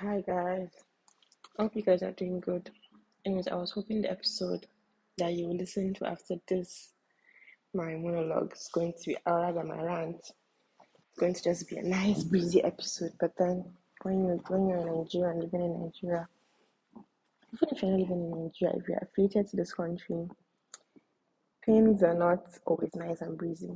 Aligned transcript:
Hi 0.00 0.24
guys, 0.26 0.70
hope 1.56 1.76
you 1.76 1.82
guys 1.82 2.02
are 2.02 2.10
doing 2.10 2.40
good. 2.40 2.68
Anyways, 3.24 3.46
I 3.46 3.54
was 3.54 3.70
hoping 3.70 4.02
the 4.02 4.10
episode 4.10 4.66
that 5.18 5.32
you 5.34 5.46
will 5.46 5.56
listen 5.56 5.94
to 5.94 6.08
after 6.08 6.34
this, 6.48 6.90
my 7.72 7.94
monologue, 7.94 8.54
is 8.54 8.68
going 8.72 8.92
to 8.92 9.06
be, 9.06 9.16
or 9.24 9.38
rather 9.38 9.62
my 9.62 9.80
rant, 9.80 10.16
it's 10.16 11.18
going 11.18 11.32
to 11.32 11.42
just 11.44 11.68
be 11.68 11.76
a 11.76 11.82
nice 11.84 12.24
breezy 12.24 12.62
episode. 12.64 13.12
But 13.20 13.36
then 13.38 13.66
when 14.02 14.24
you 14.24 14.42
when 14.48 14.68
you're 14.68 14.80
in 14.80 14.98
Nigeria 14.98 15.30
and 15.30 15.42
living 15.44 15.60
in 15.60 15.80
Nigeria, 15.84 16.28
even 17.52 17.68
if 17.70 17.80
you're 17.80 17.92
not 17.92 18.00
living 18.00 18.32
in 18.32 18.42
Nigeria, 18.42 18.74
if 18.76 18.88
you're 18.88 18.98
affiliated 18.98 19.48
to 19.50 19.56
this 19.56 19.72
country, 19.72 20.28
things 21.64 22.02
are 22.02 22.18
not 22.18 22.44
always 22.66 22.96
nice 22.96 23.20
and 23.20 23.38
breezy. 23.38 23.70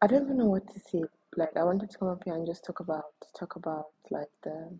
I 0.00 0.06
don't 0.06 0.22
even 0.22 0.38
know 0.38 0.46
what 0.46 0.72
to 0.72 0.78
say. 0.78 1.02
Like 1.36 1.56
I 1.56 1.62
wanted 1.64 1.90
to 1.90 1.98
come 1.98 2.08
up 2.08 2.22
here 2.24 2.34
and 2.34 2.46
just 2.46 2.64
talk 2.64 2.80
about 2.80 3.04
talk 3.38 3.56
about 3.56 3.86
like 4.10 4.30
the 4.42 4.76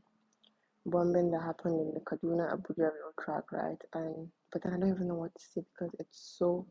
bombing 0.86 1.30
that 1.30 1.42
happened 1.42 1.80
in 1.80 1.94
the 1.94 2.00
Kaduna 2.00 2.52
Abuja 2.54 2.78
rail 2.78 3.12
track, 3.20 3.52
right? 3.52 3.80
And 3.94 4.28
but 4.52 4.62
then 4.62 4.74
I 4.74 4.78
don't 4.78 4.90
even 4.94 5.08
know 5.08 5.14
what 5.14 5.34
to 5.34 5.42
say 5.42 5.62
because 5.72 5.94
it's 6.00 6.36
so 6.38 6.66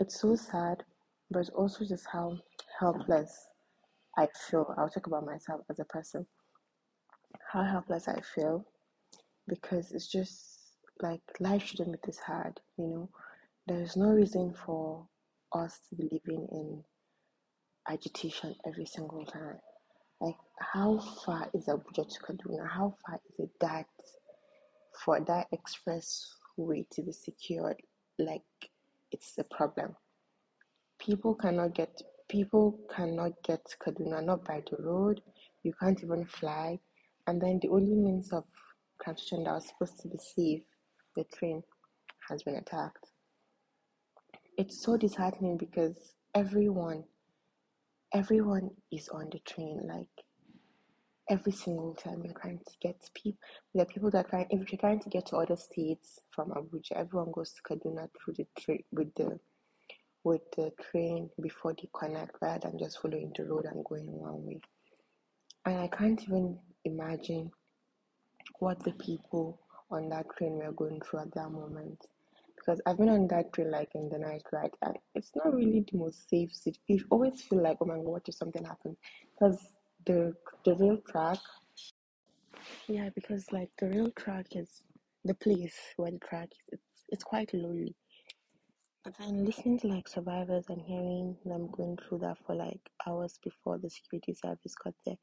it's 0.00 0.20
so 0.20 0.34
sad, 0.34 0.82
but 1.30 1.40
it's 1.40 1.50
also 1.50 1.84
just 1.84 2.06
how 2.12 2.36
helpless 2.80 3.46
I 4.18 4.28
feel. 4.50 4.74
I'll 4.76 4.88
talk 4.88 5.06
about 5.06 5.26
myself 5.26 5.60
as 5.70 5.78
a 5.78 5.84
person. 5.84 6.26
How 7.52 7.62
helpless 7.62 8.08
I 8.08 8.20
feel 8.34 8.64
because 9.46 9.92
it's 9.92 10.08
just 10.08 10.58
like 11.02 11.20
life 11.40 11.64
shouldn't 11.64 11.92
be 11.92 11.98
this 12.04 12.18
hard, 12.18 12.58
you 12.78 12.86
know. 12.88 13.08
There's 13.66 13.96
no 13.96 14.08
reason 14.08 14.54
for 14.54 15.06
us 15.52 15.78
to 15.88 15.94
be 15.94 16.08
living 16.10 16.48
in 16.50 16.82
agitation 17.88 18.54
every 18.66 18.86
single 18.86 19.24
time. 19.24 19.58
Like, 20.20 20.36
how 20.60 20.98
far 21.24 21.50
is 21.54 21.66
Abuja 21.66 22.08
to 22.08 22.20
Kaduna? 22.20 22.68
How 22.68 22.94
far 23.04 23.20
is 23.28 23.38
it 23.38 23.50
that 23.60 23.86
for 25.04 25.20
that 25.20 25.48
expressway 25.52 26.88
to 26.90 27.02
be 27.02 27.12
secured? 27.12 27.76
Like, 28.18 28.42
it's 29.10 29.36
a 29.38 29.44
problem. 29.44 29.96
People 30.98 31.34
cannot 31.34 31.74
get 31.74 32.00
people 32.28 32.78
cannot 32.94 33.32
get 33.42 33.62
Kaduna 33.84 34.24
not 34.24 34.44
by 34.44 34.62
the 34.70 34.82
road. 34.82 35.20
You 35.64 35.72
can't 35.78 36.02
even 36.02 36.24
fly, 36.24 36.78
and 37.26 37.40
then 37.40 37.58
the 37.60 37.68
only 37.68 37.94
means 37.94 38.32
of 38.32 38.44
transportation 39.02 39.44
that 39.44 39.54
was 39.54 39.66
supposed 39.68 40.00
to 40.00 40.08
be 40.08 40.18
safe, 40.18 40.62
the 41.16 41.24
train, 41.24 41.62
has 42.28 42.42
been 42.42 42.56
attacked. 42.56 43.08
It's 44.56 44.82
so 44.82 44.96
disheartening 44.96 45.56
because 45.56 46.14
everyone, 46.34 47.04
everyone 48.12 48.70
is 48.90 49.08
on 49.08 49.28
the 49.30 49.38
train. 49.40 49.80
Like 49.84 50.24
every 51.30 51.52
single 51.52 51.94
time 51.94 52.22
you're 52.24 52.34
trying 52.34 52.58
to 52.58 52.72
get 52.80 52.96
people, 53.14 53.38
the 53.74 53.84
people 53.86 54.10
that 54.10 54.26
are 54.26 54.28
trying, 54.28 54.46
if 54.50 54.70
you're 54.72 54.78
trying 54.78 55.00
to 55.00 55.08
get 55.08 55.26
to 55.26 55.36
other 55.36 55.56
states 55.56 56.20
from 56.30 56.50
Abuja, 56.50 56.92
everyone 56.96 57.32
goes 57.32 57.52
to 57.52 57.62
Kaduna 57.62 58.08
through 58.24 58.34
the 58.34 58.46
train 58.58 58.82
with 58.92 59.14
the 59.14 59.38
with 60.24 60.42
the 60.56 60.70
train 60.90 61.28
before 61.40 61.74
they 61.74 61.88
connect 61.98 62.36
rather 62.40 62.68
than 62.68 62.78
just 62.78 63.00
following 63.00 63.32
the 63.36 63.44
road 63.44 63.64
and 63.64 63.84
going 63.84 64.06
one 64.06 64.46
way. 64.46 64.60
And 65.64 65.78
I 65.78 65.88
can't 65.88 66.22
even 66.22 66.58
imagine 66.84 67.50
what 68.60 68.78
the 68.84 68.92
people 68.92 69.58
on 69.90 70.08
that 70.10 70.26
train 70.36 70.52
were 70.54 70.70
going 70.72 71.00
through 71.00 71.20
at 71.20 71.34
that 71.34 71.50
moment. 71.50 72.06
Because 72.64 72.80
I've 72.86 72.96
been 72.98 73.08
on 73.08 73.26
that 73.28 73.52
train 73.52 73.72
like 73.72 73.90
in 73.96 74.08
the 74.08 74.18
night, 74.18 74.42
right? 74.52 74.72
And 74.82 74.96
it's 75.16 75.32
not 75.34 75.52
really 75.52 75.84
the 75.90 75.98
most 75.98 76.30
safe. 76.30 76.50
You 76.86 77.04
always 77.10 77.42
feel 77.42 77.60
like, 77.60 77.78
oh 77.80 77.86
my 77.86 77.96
god, 77.96 78.04
what 78.04 78.28
if 78.28 78.36
something 78.36 78.64
happens? 78.64 78.98
Because 79.34 79.58
the 80.06 80.32
the 80.64 80.74
rail 80.76 80.98
track, 81.10 81.38
yeah, 82.86 83.08
because 83.14 83.50
like 83.50 83.70
the 83.78 83.88
rail 83.88 84.10
track 84.16 84.46
is 84.52 84.82
the 85.24 85.34
place 85.34 85.74
where 85.96 86.12
the 86.12 86.18
track 86.18 86.50
is. 86.52 86.78
It's 86.78 87.04
it's 87.08 87.24
quite 87.24 87.52
lonely. 87.52 87.96
But 89.04 89.18
then 89.18 89.44
listening 89.44 89.80
to 89.80 89.88
like 89.88 90.06
survivors 90.06 90.66
and 90.68 90.80
hearing 90.80 91.36
them 91.44 91.68
going 91.72 91.98
through 91.98 92.18
that 92.18 92.38
for 92.46 92.54
like 92.54 92.78
hours 93.08 93.40
before 93.42 93.78
the 93.78 93.90
security 93.90 94.32
service 94.32 94.76
got 94.76 94.94
there, 95.04 95.16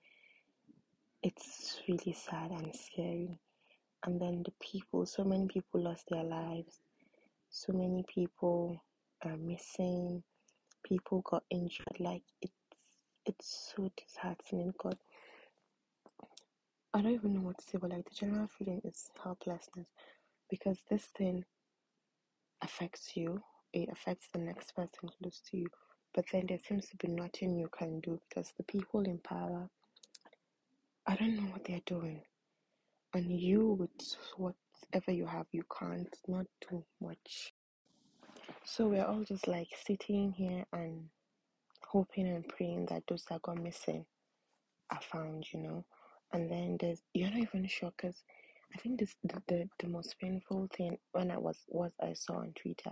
it's 1.23 1.79
really 1.88 2.11
sad 2.11 2.51
and 2.51 2.75
scary. 2.75 3.39
And 4.05 4.19
then 4.19 4.44
the 4.44 4.51
people, 4.61 5.05
so 5.05 5.23
many 5.23 5.47
people 5.47 5.81
lost 5.81 6.05
their 6.09 6.23
lives, 6.25 6.79
so 7.49 7.73
many 7.73 8.03
people 8.07 8.83
are 9.25 9.37
missing, 9.37 10.23
people 10.85 11.21
got 11.21 11.43
injured. 11.49 11.99
Like 11.99 12.23
it's 12.41 12.53
it's 13.25 13.73
so 13.75 13.91
disheartening. 13.97 14.73
God, 14.81 14.97
I 16.93 17.01
don't 17.01 17.13
even 17.13 17.33
know 17.35 17.41
what 17.41 17.57
to 17.59 17.63
say, 17.65 17.77
but 17.79 17.91
like 17.91 18.09
the 18.09 18.15
general 18.15 18.47
feeling 18.47 18.81
is 18.85 19.11
helplessness 19.23 19.87
because 20.49 20.79
this 20.89 21.05
thing 21.17 21.45
affects 22.63 23.15
you, 23.15 23.41
it 23.73 23.89
affects 23.91 24.27
the 24.33 24.39
next 24.39 24.75
person 24.75 25.09
close 25.21 25.41
to 25.51 25.57
you, 25.57 25.67
but 26.16 26.25
then 26.31 26.45
there 26.47 26.59
seems 26.67 26.89
to 26.89 26.97
be 26.97 27.07
nothing 27.09 27.57
you 27.57 27.69
can 27.77 27.99
do 28.01 28.19
because 28.29 28.53
the 28.57 28.63
people 28.63 29.01
in 29.01 29.19
power, 29.19 29.69
I 31.07 31.16
don't 31.16 31.35
know 31.37 31.51
what 31.51 31.66
they're 31.66 31.81
doing. 31.85 32.21
And 33.13 33.31
you, 33.39 33.67
with 33.79 33.91
whatever 34.88 35.12
you 35.12 35.25
have, 35.25 35.47
you 35.51 35.63
can't 35.79 36.16
not 36.28 36.45
do 36.69 36.84
much. 37.01 37.53
So 38.66 38.88
we're 38.88 39.06
all 39.06 39.23
just 39.23 39.47
like 39.47 39.69
sitting 39.85 40.31
here 40.31 40.66
and 40.73 41.09
hoping 41.88 42.28
and 42.28 42.47
praying 42.47 42.88
that 42.88 43.03
those 43.07 43.25
that 43.29 43.41
got 43.41 43.62
missing 43.62 44.06
are 44.91 45.01
found, 45.01 45.45
you 45.53 45.59
know. 45.62 45.85
And 46.34 46.50
then 46.50 46.78
there's 46.79 47.01
you're 47.13 47.29
not 47.29 47.40
even 47.40 47.67
sure 47.67 47.91
because 47.95 48.23
I 48.73 48.78
think 48.79 49.00
this 49.00 49.16
the, 49.23 49.41
the 49.47 49.69
the 49.79 49.88
most 49.88 50.16
painful 50.19 50.69
thing 50.75 50.97
when 51.11 51.31
I 51.31 51.38
was 51.38 51.57
was 51.67 51.91
I 52.01 52.13
saw 52.13 52.38
on 52.38 52.53
Twitter 52.53 52.91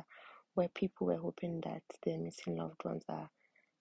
where 0.56 0.70
people 0.70 1.08
were 1.08 1.18
hoping 1.18 1.62
that 1.62 1.84
their 2.04 2.18
missing 2.18 2.58
loved 2.58 2.84
ones 2.84 3.04
are 3.10 3.30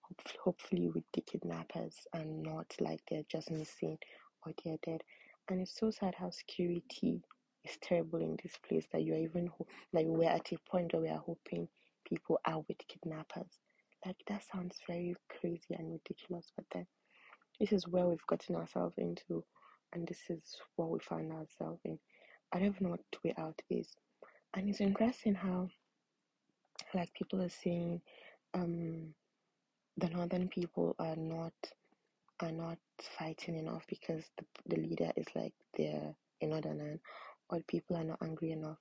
hopefully, 0.02 0.38
hopefully 0.44 0.88
with 0.94 1.04
the 1.14 1.22
kidnappers 1.22 1.94
and 2.12 2.42
not 2.42 2.66
like 2.80 3.00
they're 3.08 3.22
just 3.30 3.50
missing 3.50 3.98
or 4.44 4.52
they're 4.62 4.76
dead. 4.84 5.02
And 5.48 5.60
it's 5.60 5.78
so 5.78 5.90
sad 5.90 6.14
how 6.18 6.30
security 6.30 7.22
is 7.68 7.78
terrible 7.82 8.20
in 8.20 8.36
this 8.42 8.54
place 8.68 8.86
that 8.92 9.02
you're 9.02 9.18
even 9.18 9.48
ho- 9.48 9.66
like 9.92 10.06
we're 10.06 10.28
at 10.30 10.52
a 10.52 10.58
point 10.70 10.92
where 10.92 11.02
we 11.02 11.08
are 11.08 11.22
hoping 11.24 11.68
people 12.08 12.40
are 12.46 12.60
with 12.68 12.78
kidnappers. 12.88 13.58
Like 14.04 14.16
that 14.28 14.42
sounds 14.44 14.78
very 14.86 15.16
crazy 15.40 15.74
and 15.76 15.92
ridiculous, 15.92 16.52
but 16.56 16.66
then 16.72 16.86
this 17.60 17.72
is 17.72 17.88
where 17.88 18.06
we've 18.06 18.26
gotten 18.26 18.56
ourselves 18.56 18.94
into, 18.98 19.44
and 19.92 20.06
this 20.06 20.20
is 20.28 20.56
what 20.76 20.90
we 20.90 20.98
find 21.00 21.32
ourselves 21.32 21.80
in. 21.84 21.98
I 22.52 22.58
don't 22.58 22.68
even 22.68 22.84
know 22.84 22.90
what 22.90 23.00
the 23.12 23.28
way 23.28 23.34
out 23.38 23.60
is, 23.70 23.88
and 24.54 24.68
it's 24.68 24.80
interesting 24.80 25.34
how, 25.34 25.68
like, 26.94 27.12
people 27.14 27.42
are 27.42 27.48
saying, 27.48 28.02
um, 28.54 29.14
the 29.96 30.08
northern 30.10 30.48
people 30.48 30.94
are 30.98 31.16
not 31.16 31.54
are 32.40 32.52
not 32.52 32.78
fighting 33.18 33.56
enough 33.56 33.84
because 33.88 34.24
the, 34.36 34.44
the 34.66 34.76
leader 34.82 35.10
is 35.16 35.26
like 35.34 35.54
they're 35.76 36.14
a 36.42 36.46
northerner, 36.46 37.00
or 37.50 37.60
people 37.68 37.96
are 37.96 38.04
not 38.04 38.18
angry 38.22 38.52
enough, 38.52 38.78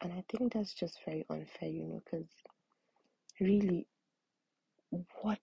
and 0.00 0.12
I 0.12 0.24
think 0.28 0.52
that's 0.52 0.72
just 0.74 0.98
very 1.04 1.24
unfair, 1.30 1.68
you 1.68 1.84
know, 1.84 2.00
because 2.04 2.28
really, 3.40 3.86
what 5.22 5.38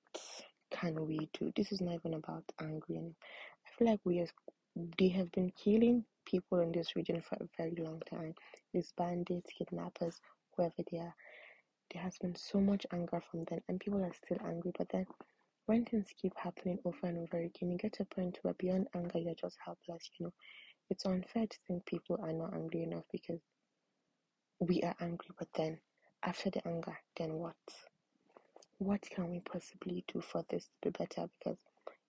can 0.72 1.06
we 1.06 1.30
do? 1.40 1.52
This 1.56 1.72
is 1.72 1.82
not 1.82 1.96
even 1.96 2.16
about 2.16 2.44
angry. 2.62 2.98
And 2.98 3.14
I 3.66 3.70
feel 3.78 3.88
like 3.90 4.02
we 4.04 4.20
as 4.20 4.32
they 4.98 5.10
have 5.10 5.32
been 5.32 5.52
killing 5.64 6.04
people 6.26 6.60
in 6.60 6.72
this 6.72 6.96
region 6.96 7.22
for 7.22 7.36
a 7.36 7.48
very 7.58 7.76
long 7.78 8.02
time. 8.10 8.34
These 8.74 8.94
bandits, 8.98 9.52
kidnappers, 9.58 10.20
whoever 10.56 10.74
they 10.92 11.00
are. 11.00 11.16
There 11.94 12.02
has 12.02 12.18
been 12.18 12.36
so 12.36 12.60
much 12.60 12.86
anger 12.92 13.22
from 13.32 13.46
them, 13.46 13.62
and 13.70 13.80
people 13.80 14.04
are 14.04 14.14
still 14.14 14.38
angry. 14.46 14.74
But 14.78 14.90
then, 14.92 15.06
when 15.68 15.86
things 15.86 16.08
keep 16.22 16.34
happening 16.36 16.80
over 16.84 16.98
and 17.04 17.18
over 17.20 17.38
again, 17.38 17.72
you 17.72 17.78
get 17.78 17.94
to 17.94 18.04
a 18.04 18.16
point 18.16 18.40
where 18.42 18.54
beyond 18.56 18.88
anger, 18.96 19.20
you're 19.20 19.36
just 19.36 19.58
helpless. 19.64 20.10
You 20.20 20.26
know, 20.26 20.34
it's 20.90 21.06
unfair 21.06 21.48
to 21.48 21.58
think 21.68 21.86
people 21.86 22.20
are 22.22 22.34
not 22.34 22.54
angry 22.54 22.84
enough 22.84 23.06
because 23.12 23.42
we 24.60 24.82
are 24.84 24.96
angry. 25.02 25.30
But 25.38 25.50
then, 25.56 25.80
after 26.24 26.50
the 26.50 26.68
anger, 26.68 26.98
then 27.18 27.34
what? 27.34 27.56
What 28.80 29.02
can 29.02 29.30
we 29.32 29.42
possibly 29.42 30.04
do 30.14 30.22
for 30.22 30.44
this 30.50 30.66
to 30.84 30.92
be 30.92 30.98
better? 30.98 31.28
Because 31.40 31.58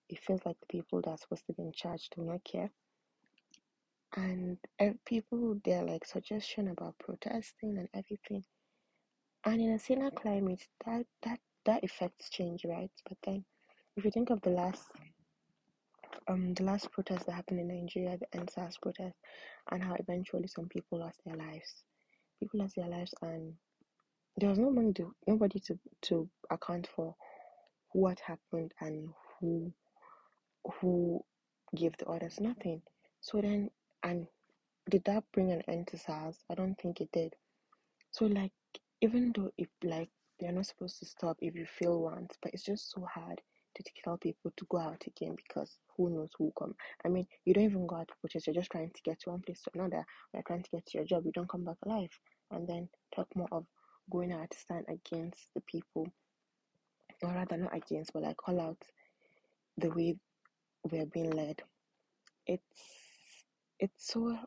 it 0.09 0.19
feels 0.19 0.41
like 0.45 0.57
the 0.59 0.67
people 0.77 1.01
that 1.01 1.11
are 1.11 1.17
supposed 1.17 1.45
to 1.47 1.53
be 1.53 1.63
in 1.63 1.73
charge 1.73 2.09
do 2.15 2.23
not 2.23 2.43
care 2.43 2.71
and 4.17 4.57
people 5.05 5.59
they're 5.63 5.83
like 5.83 6.05
suggestion 6.05 6.69
about 6.69 6.95
protesting 6.99 7.77
and 7.77 7.87
everything 7.93 8.43
and 9.45 9.61
in 9.61 9.71
a 9.71 9.79
saner 9.79 10.11
climate 10.11 10.61
that 10.85 11.05
that 11.23 11.39
that 11.65 11.83
affects 11.83 12.29
change 12.29 12.65
right 12.65 12.91
but 13.07 13.17
then 13.23 13.45
if 13.95 14.03
you 14.05 14.11
think 14.11 14.31
of 14.31 14.41
the 14.41 14.49
last 14.49 14.83
Um, 16.29 16.53
the 16.53 16.63
last 16.63 16.91
protest 16.91 17.25
that 17.25 17.31
happened 17.33 17.59
in 17.59 17.67
nigeria 17.67 18.17
the 18.17 18.37
EndSARS 18.37 18.79
protest 18.81 19.17
and 19.71 19.83
how 19.83 19.95
eventually 19.95 20.47
some 20.47 20.67
people 20.67 20.99
lost 20.99 21.19
their 21.25 21.35
lives 21.35 21.83
people 22.39 22.59
lost 22.59 22.75
their 22.75 22.87
lives 22.87 23.13
and 23.23 23.53
there 24.37 24.49
was 24.49 24.59
nobody 24.59 24.93
to 24.93 25.13
nobody 25.27 25.59
to 25.59 25.79
to 26.03 26.29
account 26.51 26.87
for 26.95 27.15
what 27.93 28.19
happened 28.19 28.71
and 28.79 29.09
who 29.39 29.73
who 30.79 31.23
give 31.75 31.95
the 31.97 32.05
orders? 32.05 32.39
Nothing. 32.39 32.81
So 33.21 33.41
then, 33.41 33.69
and 34.03 34.27
did 34.89 35.03
that 35.05 35.23
bring 35.33 35.51
an 35.51 35.61
end 35.67 35.87
to 35.87 35.97
SARS? 35.97 36.37
I 36.49 36.55
don't 36.55 36.75
think 36.75 37.01
it 37.01 37.09
did. 37.11 37.35
So 38.11 38.25
like, 38.25 38.51
even 39.01 39.31
though 39.35 39.51
if 39.57 39.67
like 39.83 40.09
you're 40.39 40.51
not 40.51 40.65
supposed 40.65 40.99
to 40.99 41.05
stop 41.05 41.37
if 41.41 41.55
you 41.55 41.65
feel 41.65 42.01
once, 42.01 42.35
but 42.41 42.53
it's 42.53 42.63
just 42.63 42.91
so 42.91 43.05
hard 43.13 43.41
to 43.83 43.91
tell 44.03 44.17
people 44.17 44.51
to 44.57 44.65
go 44.69 44.77
out 44.77 45.03
again 45.07 45.35
because 45.35 45.77
who 45.95 46.09
knows 46.09 46.29
who 46.37 46.51
come. 46.57 46.75
I 47.05 47.09
mean, 47.09 47.27
you 47.45 47.53
don't 47.53 47.63
even 47.65 47.87
go 47.87 47.97
out 47.97 48.09
to. 48.09 48.39
You're 48.45 48.53
just 48.55 48.71
trying 48.71 48.91
to 48.91 49.01
get 49.03 49.19
to 49.21 49.31
one 49.31 49.41
place 49.41 49.61
to 49.63 49.71
another. 49.73 50.05
You're 50.33 50.43
trying 50.43 50.63
to 50.63 50.69
get 50.71 50.85
to 50.87 50.97
your 50.97 51.05
job. 51.05 51.25
You 51.25 51.31
don't 51.31 51.49
come 51.49 51.65
back 51.65 51.77
alive. 51.85 52.09
And 52.51 52.67
then 52.67 52.89
talk 53.15 53.27
more 53.35 53.47
of 53.51 53.65
going 54.11 54.31
out 54.31 54.49
to 54.49 54.57
stand 54.57 54.85
against 54.87 55.53
the 55.55 55.61
people, 55.61 56.07
or 57.21 57.33
rather 57.33 57.57
not 57.57 57.75
against, 57.75 58.13
but 58.13 58.23
like 58.23 58.37
call 58.37 58.59
out 58.59 58.77
the 59.77 59.89
way 59.89 60.15
we're 60.89 61.05
being 61.05 61.31
led. 61.31 61.61
It's 62.47 63.45
it's 63.79 64.11
so 64.11 64.37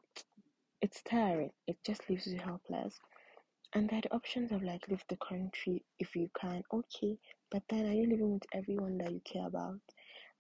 it's 0.81 1.03
tiring. 1.03 1.51
It 1.67 1.77
just 1.85 2.09
leaves 2.11 2.27
you 2.27 2.39
helpless. 2.39 2.99
And 3.75 3.89
there 3.89 4.01
are 4.11 4.17
options 4.17 4.53
of 4.53 4.63
like 4.63 4.87
leave 4.89 5.05
the 5.09 5.17
country 5.17 5.83
if 5.99 6.15
you 6.15 6.29
can, 6.39 6.63
okay. 6.73 7.19
But 7.51 7.63
then 7.71 7.87
are 7.87 7.95
you 7.95 8.07
living 8.07 8.35
with 8.35 8.45
everyone 8.53 8.99
that 8.99 9.11
you 9.11 9.21
care 9.25 9.47
about? 9.47 9.81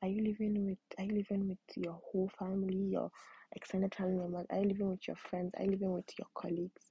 Are 0.02 0.08
you 0.08 0.22
living 0.22 0.66
with 0.66 0.78
are 0.98 1.04
you 1.04 1.14
living 1.14 1.48
with 1.48 1.58
your 1.76 1.98
whole 2.10 2.30
family, 2.38 2.76
your 2.76 3.10
extended 3.56 3.94
family 3.94 4.18
members? 4.18 4.46
Are 4.50 4.58
you 4.58 4.68
living 4.68 4.90
with 4.90 5.08
your 5.08 5.16
friends? 5.16 5.52
Are 5.56 5.64
you 5.64 5.70
living 5.70 5.92
with 5.92 6.18
your 6.18 6.26
colleagues? 6.34 6.90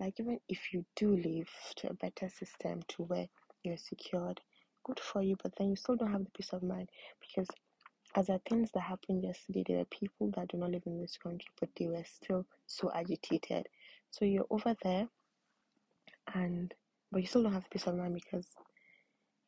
Like 0.00 0.18
even 0.18 0.38
if 0.48 0.72
you 0.72 0.84
do 0.96 1.14
live 1.14 1.50
to 1.76 1.90
a 1.90 1.94
better 1.94 2.30
system 2.30 2.80
to 2.88 3.02
where 3.02 3.28
you're 3.62 3.76
secured, 3.76 4.40
good 4.84 4.98
for 4.98 5.20
you, 5.20 5.36
but 5.42 5.52
then 5.58 5.68
you 5.68 5.76
still 5.76 5.96
don't 5.96 6.12
have 6.12 6.24
the 6.24 6.30
peace 6.30 6.54
of 6.54 6.62
mind 6.62 6.88
because 7.20 7.48
as 8.14 8.30
are 8.30 8.40
things 8.48 8.70
that 8.72 8.80
happened 8.80 9.22
yesterday, 9.24 9.64
there 9.66 9.80
are 9.80 9.86
people 9.86 10.30
that 10.36 10.48
do 10.48 10.56
not 10.56 10.70
live 10.70 10.82
in 10.86 11.00
this 11.00 11.18
country, 11.18 11.50
but 11.60 11.68
they 11.78 11.86
were 11.86 12.04
still 12.04 12.46
so 12.66 12.90
agitated. 12.94 13.66
So 14.10 14.24
you're 14.24 14.46
over 14.50 14.74
there 14.82 15.08
and 16.34 16.72
but 17.10 17.20
you 17.20 17.26
still 17.26 17.42
don't 17.42 17.52
have 17.52 17.68
peace 17.70 17.86
of 17.86 17.96
mind 17.96 18.14
because 18.14 18.46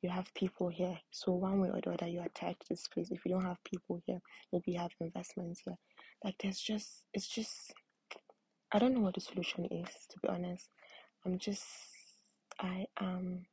you 0.02 0.10
have 0.10 0.32
people 0.34 0.68
here. 0.68 0.98
So 1.10 1.32
one 1.32 1.60
way 1.60 1.70
or 1.70 1.80
the 1.80 1.92
other, 1.92 2.06
you're 2.06 2.24
attached 2.24 2.60
to 2.60 2.66
this 2.68 2.86
place. 2.86 3.10
If 3.10 3.24
you 3.24 3.32
don't 3.32 3.44
have 3.44 3.56
people 3.64 4.02
here, 4.06 4.20
maybe 4.52 4.72
you 4.72 4.78
have 4.78 4.90
investments 5.00 5.62
here. 5.64 5.76
Like 6.22 6.34
there's 6.42 6.60
just, 6.60 7.04
it's 7.14 7.26
just, 7.26 7.72
I 8.70 8.78
don't 8.78 8.94
know 8.94 9.00
what 9.00 9.14
the 9.14 9.22
solution 9.22 9.64
is. 9.64 9.88
To 10.10 10.18
be 10.20 10.28
honest, 10.28 10.68
I'm 11.24 11.38
just, 11.38 11.64
I 12.60 12.86
am, 13.00 13.46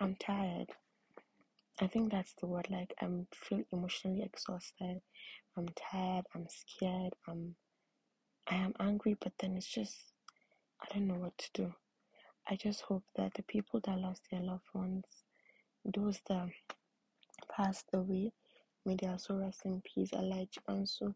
I'm 0.00 0.16
tired. 0.16 0.68
I 1.80 1.86
think 1.86 2.10
that's 2.10 2.32
the 2.40 2.46
word. 2.46 2.68
Like 2.70 2.94
I'm 3.02 3.26
feel 3.34 3.62
emotionally 3.70 4.22
exhausted. 4.22 5.02
I'm 5.58 5.68
tired. 5.76 6.24
I'm 6.34 6.46
scared. 6.48 7.12
I'm, 7.28 7.54
I 8.50 8.54
am 8.54 8.72
angry. 8.80 9.14
But 9.20 9.32
then 9.38 9.56
it's 9.56 9.66
just, 9.66 9.94
I 10.80 10.86
don't 10.94 11.06
know 11.06 11.14
what 11.14 11.36
to 11.36 11.48
do. 11.52 11.74
I 12.50 12.56
just 12.56 12.82
hope 12.82 13.04
that 13.16 13.34
the 13.34 13.42
people 13.42 13.80
that 13.84 13.98
lost 13.98 14.22
their 14.30 14.40
loved 14.40 14.68
ones, 14.74 15.04
those 15.84 16.20
that 16.28 16.48
passed 17.54 17.86
away, 17.92 18.32
may 18.86 18.96
their 18.96 19.18
soul 19.18 19.38
rest 19.38 19.62
in 19.64 19.82
peace, 19.82 20.12
Elijah 20.12 20.60
and 20.68 20.88
so 20.88 21.14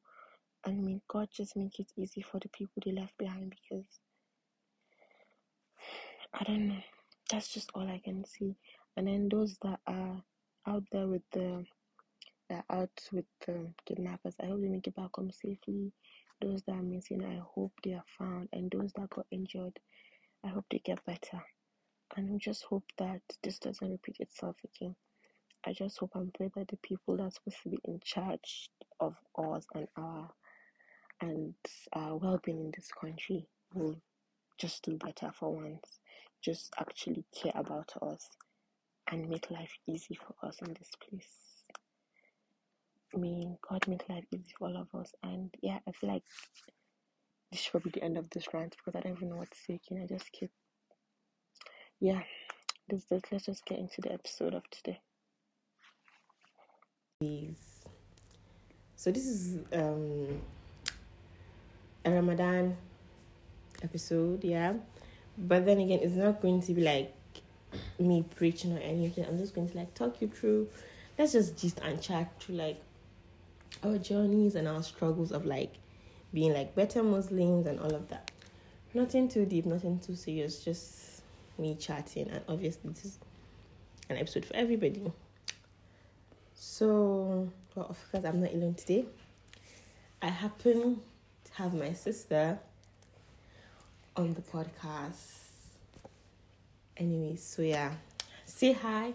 and 0.65 0.85
may 0.85 1.01
God 1.09 1.29
just 1.33 1.57
make 1.57 1.79
it 1.81 1.91
easy 1.97 2.23
for 2.23 2.39
the 2.41 2.49
people 2.49 2.83
they 2.85 2.93
left 2.93 3.17
behind 3.19 3.51
because 3.51 3.87
I 6.35 6.45
don't 6.45 6.69
know. 6.69 6.83
That's 7.31 7.49
just 7.49 7.71
all 7.75 7.89
I 7.89 8.01
can 8.05 8.25
see. 8.25 8.57
And 8.97 9.09
then 9.09 9.29
those 9.31 9.57
that 9.63 9.81
are 9.87 10.23
out 10.67 10.85
there 10.93 11.09
with 11.09 11.23
the 11.33 11.65
that 12.51 12.65
out 12.71 12.91
with 13.13 13.25
the 13.47 13.73
kidnappers, 13.87 14.35
I 14.43 14.47
hope 14.47 14.61
they 14.61 14.69
make 14.69 14.87
it 14.87 14.95
back 14.97 15.11
home 15.17 15.31
safely. 15.33 15.93
Those 16.41 16.63
that 16.67 16.73
are 16.77 16.83
missing, 16.83 17.25
I 17.25 17.41
hope 17.55 17.73
they 17.83 17.95
are 17.95 18.05
found. 18.19 18.49
And 18.53 18.71
those 18.71 18.93
that 18.95 19.11
got 19.11 19.27
injured, 19.31 19.79
I 20.45 20.49
hope 20.49 20.65
they 20.71 20.81
get 20.85 21.05
better. 21.05 21.43
And 22.17 22.31
we 22.31 22.39
just 22.39 22.65
hope 22.65 22.85
that 22.99 23.21
this 23.43 23.59
doesn't 23.59 23.91
repeat 23.91 24.17
itself 24.21 24.57
again. 24.65 24.95
I 25.65 25.73
just 25.73 25.99
hope 25.99 26.11
and 26.15 26.33
pray 26.35 26.51
that 26.57 26.69
the 26.69 26.77
people 26.79 27.17
that 27.17 27.23
are 27.23 27.31
supposed 27.31 27.63
to 27.63 27.69
be 27.71 27.79
in 27.85 28.01
charge 28.05 28.69
of 29.01 29.15
us 29.39 29.67
and 29.75 29.87
our 29.97 30.29
and 31.21 31.55
our 31.93 32.17
well-being 32.17 32.59
in 32.59 32.73
this 32.75 32.91
country 33.01 33.47
will 33.73 34.01
just 34.59 34.83
do 34.85 34.97
better 34.97 35.31
for 35.33 35.55
once. 35.55 36.01
Just 36.43 36.75
actually 36.81 37.25
care 37.33 37.53
about 37.55 37.93
us 38.03 38.29
and 39.11 39.29
make 39.29 39.51
life 39.51 39.73
easy 39.87 40.17
for 40.17 40.35
us 40.47 40.59
in 40.63 40.75
this 40.75 40.91
place. 41.09 41.65
May 43.15 43.57
God 43.69 43.87
make 43.87 44.09
life 44.09 44.25
easy 44.33 44.53
for 44.59 44.69
all 44.69 44.77
of 44.79 45.01
us. 45.01 45.13
And 45.23 45.55
yeah, 45.63 45.79
I 45.87 45.93
feel 45.93 46.11
like 46.11 46.25
this 47.53 47.61
should 47.61 47.73
probably 47.73 47.91
be 47.93 48.01
the 48.01 48.05
end 48.05 48.17
of 48.17 48.29
this 48.31 48.47
rant 48.53 48.75
because 48.77 48.99
I 48.99 49.03
don't 49.03 49.17
even 49.17 49.29
know 49.29 49.37
what 49.37 49.51
to 49.51 49.57
say. 49.57 49.79
Can 49.87 50.03
I 50.03 50.07
just 50.07 50.33
keep 50.33 50.51
yeah. 52.03 52.23
This, 52.89 53.05
this 53.05 53.23
let's 53.31 53.47
just 53.47 53.65
get 53.65 53.79
into 53.79 54.01
the 54.01 54.13
episode 54.13 54.55
of 54.55 54.69
today. 54.71 54.99
Please. 57.21 57.85
So 58.97 59.13
this 59.13 59.25
is 59.25 59.59
um 59.73 60.41
a 62.05 62.11
Ramadan 62.11 62.77
episode, 63.85 64.43
yeah. 64.43 64.75
But 65.39 65.65
then 65.65 65.79
again, 65.79 66.01
it's 66.03 66.17
not 66.17 66.43
going 66.43 66.61
to 66.63 66.75
be 66.75 66.83
like 66.83 67.15
me 68.01 68.25
preaching 68.35 68.77
or 68.77 68.81
anything. 68.81 69.25
I'm 69.25 69.39
just 69.39 69.55
going 69.55 69.69
to 69.69 69.77
like 69.77 69.95
talk 69.95 70.21
you 70.21 70.29
through. 70.29 70.69
Let's 71.17 71.33
just 71.33 71.57
gist 71.57 71.79
and 71.85 72.03
chat 72.03 72.33
through 72.41 72.57
like 72.57 72.81
our 73.85 73.99
journeys 73.99 74.57
and 74.57 74.67
our 74.67 74.83
struggles 74.83 75.31
of 75.31 75.47
like 75.47 75.75
being 76.33 76.53
like 76.53 76.75
better 76.75 77.03
Muslims 77.03 77.67
and 77.67 77.79
all 77.81 77.95
of 77.95 78.09
that. 78.09 78.31
Nothing 78.95 79.29
too 79.29 79.47
deep, 79.47 79.67
nothing 79.67 79.99
too 79.99 80.15
serious, 80.15 80.65
just 80.65 81.23
me 81.59 81.75
chatting. 81.75 82.29
And 82.29 82.43
obviously, 82.49 82.91
this 82.91 83.05
is 83.05 83.19
an 84.09 84.17
episode 84.17 84.45
for 84.45 84.55
everybody. 84.55 85.13
So, 86.55 87.49
well, 87.75 87.87
of 87.89 87.99
course, 88.11 88.25
I'm 88.25 88.41
not 88.41 88.53
alone 88.53 88.75
today. 88.75 89.07
I 90.21 90.29
happen 90.29 91.01
to 91.45 91.53
have 91.55 91.75
my 91.75 91.93
sister 91.93 92.59
on 94.17 94.35
the 94.35 94.43
podcast. 94.43 95.39
Anyways, 96.97 97.43
so 97.43 97.63
yeah, 97.63 97.93
say 98.45 98.73
hi. 98.73 99.13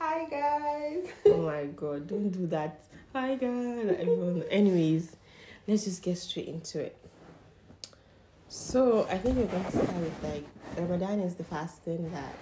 Hi 0.00 0.26
guys. 0.30 1.08
Oh 1.26 1.38
my 1.38 1.64
god, 1.64 2.06
don't 2.06 2.30
do 2.30 2.46
that. 2.46 2.84
Hi 3.12 3.34
guys, 3.34 3.96
everyone. 3.98 4.44
Anyways, 4.50 5.15
let's 5.66 5.84
just 5.84 6.02
get 6.02 6.18
straight 6.18 6.48
into 6.48 6.80
it. 6.80 6.96
So 8.48 9.06
I 9.10 9.18
think 9.18 9.36
we're 9.36 9.46
going 9.46 9.64
to 9.64 9.70
start 9.70 9.92
with 9.94 10.22
like 10.22 10.44
Ramadan 10.76 11.20
is 11.20 11.34
the 11.34 11.44
fasting 11.44 12.10
that 12.12 12.34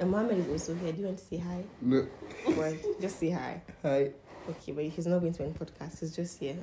and 0.00 0.10
Mohammed 0.10 0.38
is 0.38 0.48
also 0.48 0.74
here. 0.74 0.92
Do 0.92 1.00
you 1.00 1.06
want 1.06 1.18
to 1.18 1.24
say 1.24 1.36
hi? 1.36 1.62
No. 1.82 2.06
Well, 2.48 2.74
just 3.00 3.20
say 3.20 3.30
hi. 3.30 3.60
Hi. 3.82 4.10
Okay, 4.48 4.72
but 4.72 4.84
he's 4.84 5.06
not 5.06 5.18
going 5.18 5.34
to 5.34 5.44
any 5.44 5.52
podcast. 5.52 6.00
He's 6.00 6.16
just 6.16 6.38
here. 6.40 6.56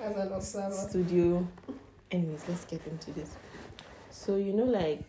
As 0.00 0.14
an 0.14 0.30
observer. 0.30 0.74
Studio. 0.74 1.48
Anyways, 2.10 2.44
let's 2.46 2.66
get 2.66 2.86
into 2.86 3.10
this. 3.12 3.34
So 4.10 4.36
you 4.36 4.52
know, 4.52 4.64
like, 4.64 5.02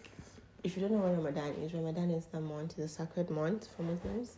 if 0.64 0.78
you 0.78 0.82
don't 0.82 0.94
know 0.94 1.00
what 1.00 1.12
Ramadan 1.12 1.62
is, 1.62 1.74
Ramadan 1.74 2.10
is 2.12 2.26
the 2.28 2.40
month, 2.40 2.80
it's 2.80 2.94
a 2.94 2.96
sacred 2.96 3.30
month 3.30 3.68
for 3.76 3.84
Muslims, 3.84 4.38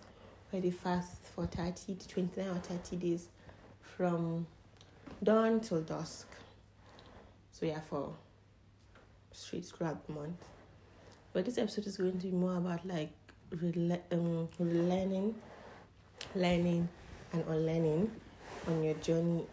where 0.49 0.61
they 0.63 0.71
fast 0.71 1.21
for 1.35 1.45
thirty 1.45 1.93
to 1.93 2.07
twenty-nine 2.07 2.49
or 2.49 2.59
thirty 2.59 2.95
days, 2.95 3.27
from 3.95 4.47
dawn 5.23 5.59
till 5.59 5.81
dusk. 5.81 6.27
So 7.51 7.65
yeah, 7.65 7.79
for 7.79 8.13
throughout 9.33 10.05
the 10.07 10.13
month. 10.13 10.43
But 11.33 11.45
this 11.45 11.57
episode 11.57 11.87
is 11.87 11.97
going 11.97 12.19
to 12.19 12.27
be 12.27 12.31
more 12.31 12.57
about 12.57 12.85
like 12.85 13.11
rele- 13.51 14.01
um, 14.11 14.47
learning, 14.59 15.35
learning, 16.33 16.87
and 17.33 17.43
unlearning 17.47 18.11
on 18.67 18.83
your 18.83 18.93
journey 18.95 19.45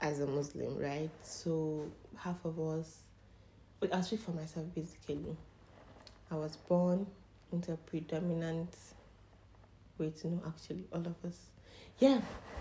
as 0.00 0.20
a 0.20 0.26
Muslim, 0.26 0.78
right? 0.78 1.10
So 1.22 1.86
half 2.16 2.44
of 2.44 2.58
us, 2.58 3.00
wait, 3.80 3.92
I'll 3.92 4.02
speak 4.02 4.20
for 4.20 4.32
myself 4.32 4.66
basically. 4.74 5.36
I 6.30 6.36
was 6.36 6.56
born 6.56 7.06
into 7.52 7.72
a 7.72 7.76
predominant, 7.76 8.74
wait, 9.98 10.24
no, 10.24 10.40
actually, 10.46 10.84
all 10.92 11.00
of 11.00 11.14
us, 11.26 11.38
yeah, 11.98 12.20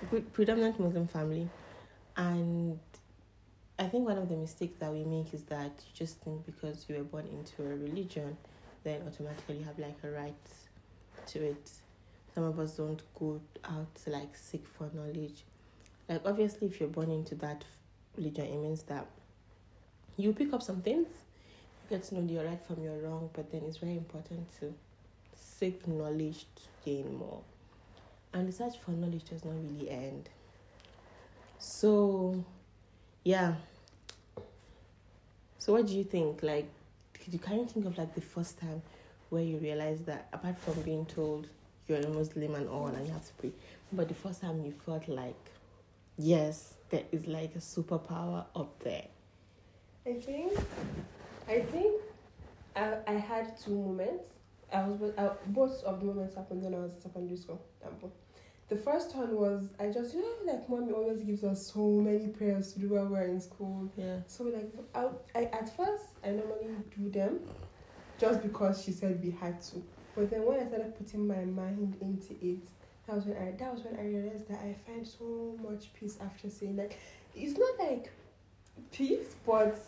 pre- 0.10 0.22
predominant 0.22 0.79
Muslim 0.79 1.08
family, 1.08 1.48
and 2.19 2.77
I 3.79 3.88
think 3.88 4.05
one 4.05 4.17
of 4.17 4.27
the 4.27 4.35
mistakes 4.35 4.77
that 4.79 4.91
we 4.91 5.05
make 5.05 5.33
is 5.33 5.43
that 5.43 5.71
you 5.77 5.91
just 5.93 6.19
think 6.19 6.45
because 6.45 6.85
you 6.89 6.97
were 6.97 7.03
born 7.05 7.25
into 7.27 7.63
a 7.63 7.75
religion, 7.77 8.35
then 8.83 9.01
automatically 9.07 9.59
you 9.59 9.63
have 9.63 9.79
like 9.79 9.95
a 10.03 10.09
right 10.09 10.33
to 11.27 11.41
it. 11.41 11.71
Some 12.35 12.43
of 12.43 12.59
us 12.59 12.75
don't 12.75 13.01
go 13.17 13.39
out 13.63 13.95
to 14.03 14.09
like 14.09 14.35
seek 14.35 14.65
for 14.67 14.89
knowledge. 14.93 15.45
Like 16.09 16.21
obviously, 16.25 16.67
if 16.67 16.81
you're 16.81 16.89
born 16.89 17.09
into 17.09 17.35
that 17.35 17.63
religion, 18.17 18.47
it 18.47 18.57
means 18.57 18.83
that 18.83 19.05
you 20.17 20.33
pick 20.33 20.51
up 20.51 20.61
some 20.61 20.81
things, 20.81 21.07
you 21.89 21.97
get 21.97 22.05
to 22.09 22.15
know 22.15 22.29
your 22.29 22.43
right 22.43 22.61
from 22.67 22.83
your 22.83 22.97
wrong. 22.97 23.29
But 23.31 23.49
then 23.49 23.61
it's 23.65 23.77
very 23.77 23.95
important 23.95 24.45
to 24.59 24.73
seek 25.35 25.88
knowledge 25.88 26.47
to 26.55 26.63
gain 26.83 27.15
more. 27.15 27.39
And 28.33 28.45
the 28.45 28.51
search 28.51 28.77
for 28.79 28.91
knowledge 28.91 29.23
does 29.23 29.45
not 29.45 29.55
really 29.55 29.89
end. 29.89 30.27
So, 31.60 32.44
yeah. 33.24 33.56
So, 35.58 35.74
what 35.74 35.88
do 35.88 35.94
you 35.96 36.06
think? 36.06 36.42
Like, 36.42 36.70
you 37.30 37.38
kind 37.38 37.62
of 37.62 37.70
think 37.70 37.86
of 37.86 37.98
like 37.98 38.16
the 38.16 38.22
first 38.22 38.60
time 38.60 38.82
where 39.30 39.44
you 39.44 39.58
realized 39.58 40.06
that 40.08 40.28
apart 40.34 40.58
from 40.58 40.82
being 40.82 41.06
told 41.06 41.48
you're 41.88 42.00
a 42.00 42.10
Muslim 42.10 42.56
and 42.56 42.68
all 42.68 42.88
and 42.88 43.06
you 43.06 43.13
have 43.13 43.25
to 43.25 43.34
pray, 43.34 43.51
but 43.92 44.08
the 44.08 44.13
first 44.13 44.42
time 44.42 44.63
you 44.63 44.72
felt 44.72 45.08
like, 45.08 45.36
yes, 46.18 46.74
there 46.89 47.04
is 47.12 47.28
like 47.28 47.56
a 47.56 47.60
superpower 47.60 48.46
up 48.56 48.80
there. 48.84 49.06
I 50.08 50.13
think, 50.13 50.54
I 51.48 51.60
think, 51.60 52.01
I, 52.75 52.98
I 53.08 53.13
had 53.13 53.60
two 53.60 53.75
moments. 53.75 54.30
I 54.72 54.88
was 54.88 55.12
I, 55.18 55.32
both 55.48 55.84
of 55.84 56.00
the 56.00 56.06
moments 56.06 56.36
happened 56.36 56.63
when 56.63 56.74
I 56.74 56.78
was 56.78 56.94
in 56.94 57.01
secondary 57.01 57.38
school. 57.38 57.62
Example. 57.82 58.12
The 58.69 58.75
first 58.75 59.15
one 59.15 59.35
was 59.35 59.63
I 59.79 59.88
just 59.89 60.13
you 60.13 60.21
know 60.21 60.51
like 60.53 60.69
mommy 60.69 60.93
always 60.93 61.21
gives 61.21 61.43
us 61.43 61.71
so 61.73 61.81
many 61.88 62.27
prayers 62.27 62.73
to 62.73 62.79
do 62.79 62.89
while 62.89 63.07
we're 63.07 63.23
in 63.23 63.41
school. 63.41 63.91
Yeah. 63.97 64.17
So 64.27 64.43
like 64.43 64.71
I, 64.93 65.07
I 65.35 65.43
at 65.45 65.75
first 65.75 66.05
I 66.23 66.29
normally 66.29 66.67
do 66.95 67.09
them, 67.09 67.39
just 68.19 68.43
because 68.43 68.83
she 68.83 68.91
said 68.91 69.19
we 69.23 69.31
had 69.31 69.59
to. 69.63 69.81
But 70.15 70.29
then 70.29 70.43
when 70.45 70.59
I 70.59 70.67
started 70.67 70.95
putting 70.97 71.27
my 71.27 71.45
mind 71.45 71.97
into 72.01 72.33
it, 72.45 72.67
that 73.07 73.15
was 73.15 73.25
when 73.25 73.38
I 73.38 73.51
that 73.57 73.73
was 73.73 73.83
when 73.83 73.95
I 73.99 74.03
realized 74.05 74.47
that 74.49 74.59
I 74.59 74.75
find 74.85 75.05
so 75.07 75.57
much 75.67 75.91
peace 75.93 76.17
after 76.21 76.49
saying 76.49 76.77
like 76.77 76.99
it's 77.35 77.57
not 77.57 77.79
like 77.79 78.11
peace, 78.91 79.35
but 79.47 79.79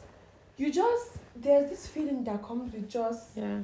you 0.57 0.71
just 0.71 1.17
there's 1.35 1.69
this 1.69 1.85
feeling 1.85 2.23
that 2.23 2.41
comes 2.43 2.73
with 2.73 2.89
just 2.89 3.37
Yeah. 3.37 3.59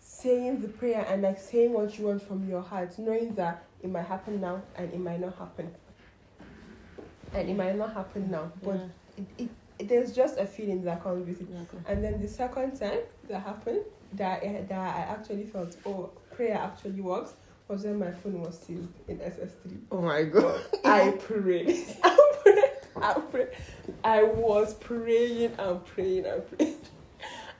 saying 0.00 0.60
the 0.62 0.68
prayer 0.68 1.04
and 1.10 1.20
like 1.22 1.38
saying 1.38 1.72
what 1.74 1.98
you 1.98 2.06
want 2.06 2.22
from 2.22 2.48
your 2.48 2.62
heart, 2.62 2.98
knowing 2.98 3.34
that 3.34 3.64
it 3.86 3.92
might 3.92 4.06
happen 4.06 4.40
now 4.40 4.60
and 4.74 4.92
it 4.92 5.00
might 5.00 5.20
not 5.20 5.38
happen. 5.38 5.72
And 7.32 7.48
it 7.48 7.56
might 7.56 7.76
not 7.76 7.94
happen 7.94 8.30
now, 8.30 8.50
but 8.62 8.80
yeah. 9.16 9.24
it, 9.38 9.50
it, 9.78 9.88
there's 9.88 10.12
just 10.12 10.38
a 10.38 10.46
feeling 10.46 10.82
that 10.84 11.02
comes 11.02 11.26
with 11.26 11.40
it. 11.40 11.48
Exactly. 11.50 11.80
And 11.86 12.02
then 12.02 12.20
the 12.20 12.28
second 12.28 12.78
time 12.78 13.00
that 13.28 13.42
happened, 13.42 13.82
that 14.14 14.42
I, 14.42 14.64
that 14.68 14.96
I 14.96 15.00
actually 15.12 15.44
felt, 15.44 15.76
oh, 15.86 16.10
prayer 16.34 16.56
actually 16.56 17.00
works, 17.00 17.34
was 17.68 17.84
when 17.84 17.98
my 17.98 18.10
phone 18.10 18.40
was 18.40 18.58
seized 18.58 18.90
in 19.08 19.18
SS3. 19.18 19.78
Oh 19.92 20.00
my 20.00 20.22
god. 20.24 20.60
I 20.84 21.10
prayed. 21.20 21.84
I 22.02 22.16
prayed. 22.42 22.64
I 22.96 23.12
prayed. 23.14 23.48
I 24.02 24.22
was 24.24 24.74
praying 24.74 25.52
and 25.58 25.84
praying 25.84 26.26
and 26.26 26.42
praying. 26.50 26.76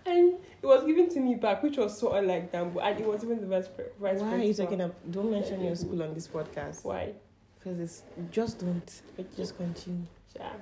And 0.07 0.35
it 0.67 0.79
was 0.79 0.85
given 0.85 1.09
to 1.11 1.21
me 1.21 1.35
back, 1.37 1.63
which 1.63 1.77
was 1.77 1.99
so 1.99 2.13
unlike 2.13 2.51
Dambo. 2.53 2.81
And 2.83 2.99
it 3.01 3.07
was 3.07 3.23
even 3.25 3.41
the 3.41 3.47
vice, 3.47 3.69
pre- 3.69 3.85
vice 4.01 4.21
Why 4.21 4.35
are 4.35 4.39
you 4.39 4.55
talking 4.55 4.81
about? 4.81 5.11
Don't 5.11 5.31
mention 5.31 5.63
your 5.63 5.77
school 5.77 6.03
on 6.03 6.15
this 6.15 6.27
podcast. 6.29 6.85
Why? 6.85 7.13
Because 7.59 7.79
it's 7.81 8.03
just 8.31 8.61
don't. 8.61 9.03
Just 9.37 9.57
continue. 9.57 10.07
Yeah. 10.35 10.53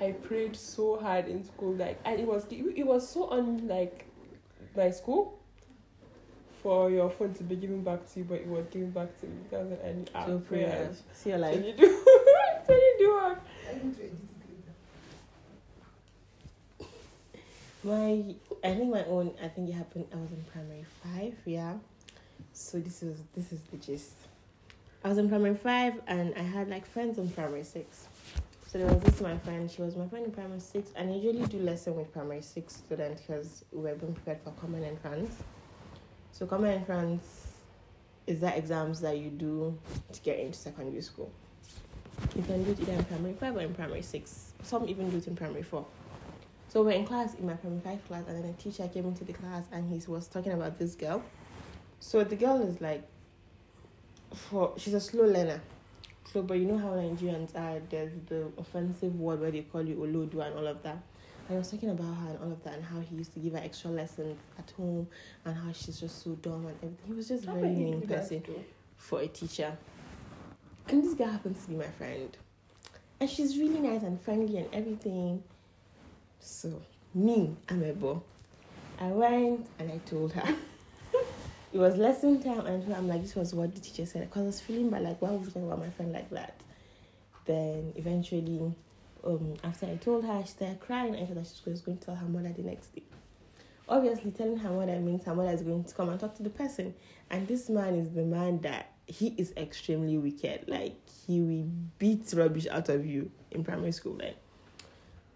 I 0.00 0.12
prayed 0.12 0.56
so 0.56 0.98
hard 0.98 1.28
in 1.28 1.44
school, 1.44 1.74
like, 1.74 2.00
and 2.04 2.18
it 2.18 2.26
was 2.26 2.46
it 2.50 2.84
was 2.86 3.08
so 3.08 3.30
unlike 3.30 4.06
my 4.76 4.90
school 4.90 5.38
for 6.62 6.90
your 6.90 7.10
phone 7.10 7.34
to 7.34 7.44
be 7.44 7.56
given 7.56 7.82
back 7.82 8.10
to 8.12 8.20
you, 8.20 8.24
but 8.24 8.40
it 8.40 8.46
was 8.46 8.66
given 8.66 8.90
back 8.90 9.18
to 9.20 9.26
me. 9.26 9.36
That 9.50 9.64
was 9.64 9.78
an 9.80 10.08
ah, 10.14 10.26
So 10.26 10.38
prayers. 10.38 10.72
prayers. 10.72 11.02
See 11.12 11.30
your 11.30 11.38
Can 11.38 11.48
life. 11.48 11.64
you 11.66 11.72
do? 11.72 11.86
Can 12.66 12.76
you 12.76 12.94
do 12.98 13.12
what? 13.12 13.42
My, 17.84 18.34
I 18.64 18.74
think 18.74 18.92
my 18.92 19.04
own. 19.06 19.34
I 19.42 19.48
think 19.48 19.68
it 19.68 19.72
happened. 19.72 20.06
I 20.12 20.16
was 20.16 20.30
in 20.30 20.44
primary 20.52 20.84
five. 21.02 21.34
Yeah. 21.44 21.74
So 22.52 22.78
this 22.78 23.02
is 23.02 23.18
this 23.34 23.52
is 23.52 23.60
the 23.70 23.76
gist. 23.76 24.14
I 25.04 25.08
was 25.08 25.18
in 25.18 25.28
primary 25.28 25.56
five, 25.56 26.00
and 26.06 26.32
I 26.36 26.42
had 26.42 26.68
like 26.68 26.86
friends 26.86 27.18
in 27.18 27.28
primary 27.30 27.64
six. 27.64 28.06
So 28.68 28.78
there 28.78 28.86
was 28.86 29.02
this 29.02 29.20
my 29.20 29.36
friend. 29.38 29.70
She 29.70 29.82
was 29.82 29.96
my 29.96 30.06
friend 30.06 30.26
in 30.26 30.30
primary 30.30 30.60
six, 30.60 30.90
and 30.94 31.10
I 31.10 31.16
usually 31.16 31.46
do 31.46 31.58
lesson 31.58 31.96
with 31.96 32.12
primary 32.12 32.40
six 32.40 32.76
students 32.76 33.22
because 33.22 33.64
we 33.72 33.82
were 33.82 33.94
being 33.94 34.14
prepared 34.14 34.38
for 34.44 34.50
common 34.52 34.84
entrance. 34.84 35.34
So 36.30 36.46
common 36.46 36.70
entrance 36.70 37.48
is 38.26 38.40
that 38.40 38.56
exams 38.56 39.00
that 39.00 39.18
you 39.18 39.30
do 39.30 39.76
to 40.12 40.20
get 40.20 40.38
into 40.38 40.56
secondary 40.56 41.02
school. 41.02 41.32
You 42.36 42.42
can 42.42 42.62
do 42.62 42.70
it 42.70 42.80
either 42.80 42.92
in 42.92 43.04
primary 43.04 43.34
five 43.34 43.56
or 43.56 43.60
in 43.60 43.74
primary 43.74 44.02
six. 44.02 44.52
Some 44.62 44.88
even 44.88 45.10
do 45.10 45.16
it 45.16 45.26
in 45.26 45.34
primary 45.34 45.62
four. 45.62 45.84
So 46.72 46.82
we're 46.82 46.92
in 46.92 47.04
class 47.04 47.34
in 47.34 47.44
my 47.44 47.52
primary 47.52 47.82
five 47.82 48.08
class, 48.08 48.24
and 48.26 48.42
then 48.42 48.50
a 48.50 48.54
teacher 48.54 48.88
came 48.88 49.04
into 49.04 49.24
the 49.24 49.34
class 49.34 49.64
and 49.72 49.92
he 49.92 50.00
was 50.10 50.26
talking 50.26 50.52
about 50.52 50.78
this 50.78 50.94
girl. 50.94 51.22
So 52.00 52.24
the 52.24 52.34
girl 52.34 52.62
is 52.62 52.80
like, 52.80 53.02
for 54.34 54.72
she's 54.78 54.94
a 54.94 55.00
slow 55.00 55.24
learner. 55.26 55.60
So, 56.32 56.40
but 56.40 56.54
you 56.54 56.64
know 56.64 56.78
how 56.78 56.92
Nigerians 56.92 57.54
are. 57.54 57.78
There's 57.90 58.14
the 58.26 58.50
offensive 58.56 59.14
word 59.20 59.40
where 59.42 59.50
they 59.50 59.60
call 59.60 59.86
you 59.86 59.96
olodu 59.96 60.46
and 60.46 60.56
all 60.56 60.66
of 60.66 60.82
that. 60.82 60.96
And 61.46 61.56
I 61.56 61.58
was 61.58 61.70
talking 61.70 61.90
about 61.90 62.04
her 62.06 62.30
and 62.30 62.38
all 62.38 62.50
of 62.50 62.64
that, 62.64 62.76
and 62.76 62.84
how 62.84 63.00
he 63.00 63.16
used 63.16 63.34
to 63.34 63.40
give 63.40 63.52
her 63.52 63.58
extra 63.62 63.90
lessons 63.90 64.38
at 64.58 64.70
home, 64.70 65.06
and 65.44 65.54
how 65.54 65.72
she's 65.72 66.00
just 66.00 66.24
so 66.24 66.30
dumb 66.36 66.64
and 66.66 66.76
everything. 66.82 67.06
He 67.06 67.12
was 67.12 67.28
just 67.28 67.44
How 67.44 67.52
very 67.52 67.68
mean 67.68 68.00
person 68.00 68.42
for 68.96 69.20
a 69.20 69.28
teacher. 69.28 69.76
And 70.88 71.04
this 71.04 71.12
girl 71.12 71.28
happens 71.28 71.64
to 71.64 71.68
be 71.68 71.76
my 71.76 71.90
friend. 71.98 72.34
And 73.20 73.28
she's 73.28 73.58
really 73.58 73.80
nice 73.80 74.04
and 74.04 74.18
friendly 74.18 74.56
and 74.56 74.68
everything. 74.72 75.42
So, 76.44 76.82
me, 77.14 77.54
I'm 77.68 77.84
a 77.84 77.92
boy. 77.92 78.18
I 78.98 79.06
went 79.06 79.64
and 79.78 79.92
I 79.92 79.98
told 79.98 80.32
her. 80.32 80.56
it 81.72 81.78
was 81.78 81.96
lesson 81.96 82.42
time, 82.42 82.66
and 82.66 82.92
I'm 82.92 83.06
like, 83.06 83.22
this 83.22 83.36
was 83.36 83.54
what 83.54 83.72
the 83.72 83.80
teacher 83.80 84.04
said. 84.04 84.28
Because 84.28 84.42
I 84.42 84.46
was 84.46 84.60
feeling 84.60 84.90
bad, 84.90 85.02
like, 85.02 85.22
why 85.22 85.30
would 85.30 85.46
you 85.46 85.52
talk 85.52 85.62
about 85.62 85.78
my 85.78 85.90
friend 85.90 86.12
like 86.12 86.28
that? 86.30 86.60
Then 87.44 87.92
eventually, 87.94 88.74
um, 89.24 89.54
after 89.62 89.86
I 89.86 89.94
told 89.96 90.24
her, 90.24 90.42
she 90.42 90.48
started 90.48 90.80
crying 90.80 91.14
and 91.14 91.28
she 91.28 91.34
thought 91.34 91.46
she 91.46 91.70
was 91.70 91.80
going 91.80 91.98
to 91.98 92.06
tell 92.06 92.16
her 92.16 92.26
mother 92.26 92.52
the 92.52 92.62
next 92.62 92.92
day. 92.92 93.04
Obviously, 93.88 94.32
telling 94.32 94.56
her 94.58 94.70
mother 94.70 94.98
means 94.98 95.24
her 95.24 95.34
mother 95.36 95.50
is 95.50 95.62
going 95.62 95.84
to 95.84 95.94
come 95.94 96.08
and 96.08 96.18
talk 96.18 96.34
to 96.36 96.42
the 96.42 96.50
person. 96.50 96.92
And 97.30 97.46
this 97.46 97.68
man 97.68 97.94
is 97.94 98.10
the 98.10 98.24
man 98.24 98.60
that 98.62 98.90
he 99.06 99.28
is 99.38 99.52
extremely 99.56 100.18
wicked. 100.18 100.64
Like 100.66 100.96
he 101.26 101.40
will 101.40 101.70
beat 101.98 102.32
rubbish 102.34 102.66
out 102.68 102.88
of 102.88 103.06
you 103.06 103.30
in 103.52 103.62
primary 103.62 103.92
school. 103.92 104.14
Then, 104.14 104.34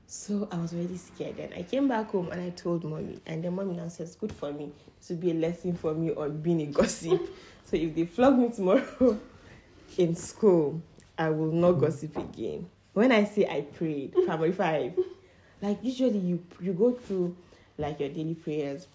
so 0.07 0.49
I 0.51 0.57
was 0.57 0.73
really 0.73 0.97
scared. 0.97 1.37
Then 1.37 1.53
I 1.57 1.63
came 1.63 1.89
back 1.89 2.11
home 2.11 2.31
and 2.31 2.41
I 2.41 2.51
told 2.51 2.85
mommy, 2.85 3.21
and 3.27 3.43
then 3.43 3.55
mommy 3.55 3.75
now 3.75 3.89
says, 3.89 4.17
"Good 4.17 4.33
for 4.33 4.53
me. 4.53 4.73
This 4.99 5.11
will 5.11 5.17
be 5.17 5.31
a 5.31 5.35
lesson 5.35 5.75
for 5.75 5.95
me 5.95 6.13
on 6.13 6.41
being 6.41 6.61
a 6.63 6.67
gossip. 6.67 7.21
so 7.65 7.77
if 7.77 7.95
they 7.95 8.07
flog 8.07 8.39
me 8.39 8.51
tomorrow 8.51 9.19
in 9.99 10.15
school, 10.15 10.81
I 11.19 11.31
will 11.31 11.53
not 11.53 11.73
gossip 11.73 12.17
again." 12.17 12.69
When 12.93 13.13
I 13.13 13.25
say 13.25 13.47
I 13.47 13.61
prayed, 13.61 14.15
primary 14.25 14.53
five, 14.53 14.99
like 15.61 15.79
usually 15.83 16.19
you 16.19 16.43
you 16.61 16.73
go 16.73 16.93
through 16.93 17.37
like 17.79 18.01
your 18.01 18.09
daily 18.09 18.35
prayers 18.35 18.87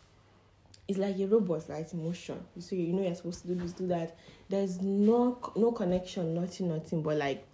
it's 0.88 0.98
like 0.98 1.18
a 1.20 1.26
robot 1.26 1.68
like 1.70 1.94
motion 1.94 2.38
so 2.60 2.76
you 2.76 2.94
know 2.94 3.02
you're 3.02 3.16
supposed 3.16 3.42
to 3.42 3.48
do 3.50 3.56
this 3.56 3.72
do 3.72 3.88
that 3.88 4.18
there's 4.50 4.82
no 4.82 5.38
no 5.56 5.72
connection 5.72 6.34
nothing 6.34 6.70
nothing 6.70 7.02
but 7.02 7.18
like 7.18 7.46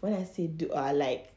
when 0.00 0.14
i 0.14 0.24
say 0.24 0.46
dua 0.46 0.90
uh, 0.90 0.92
like 0.92 1.32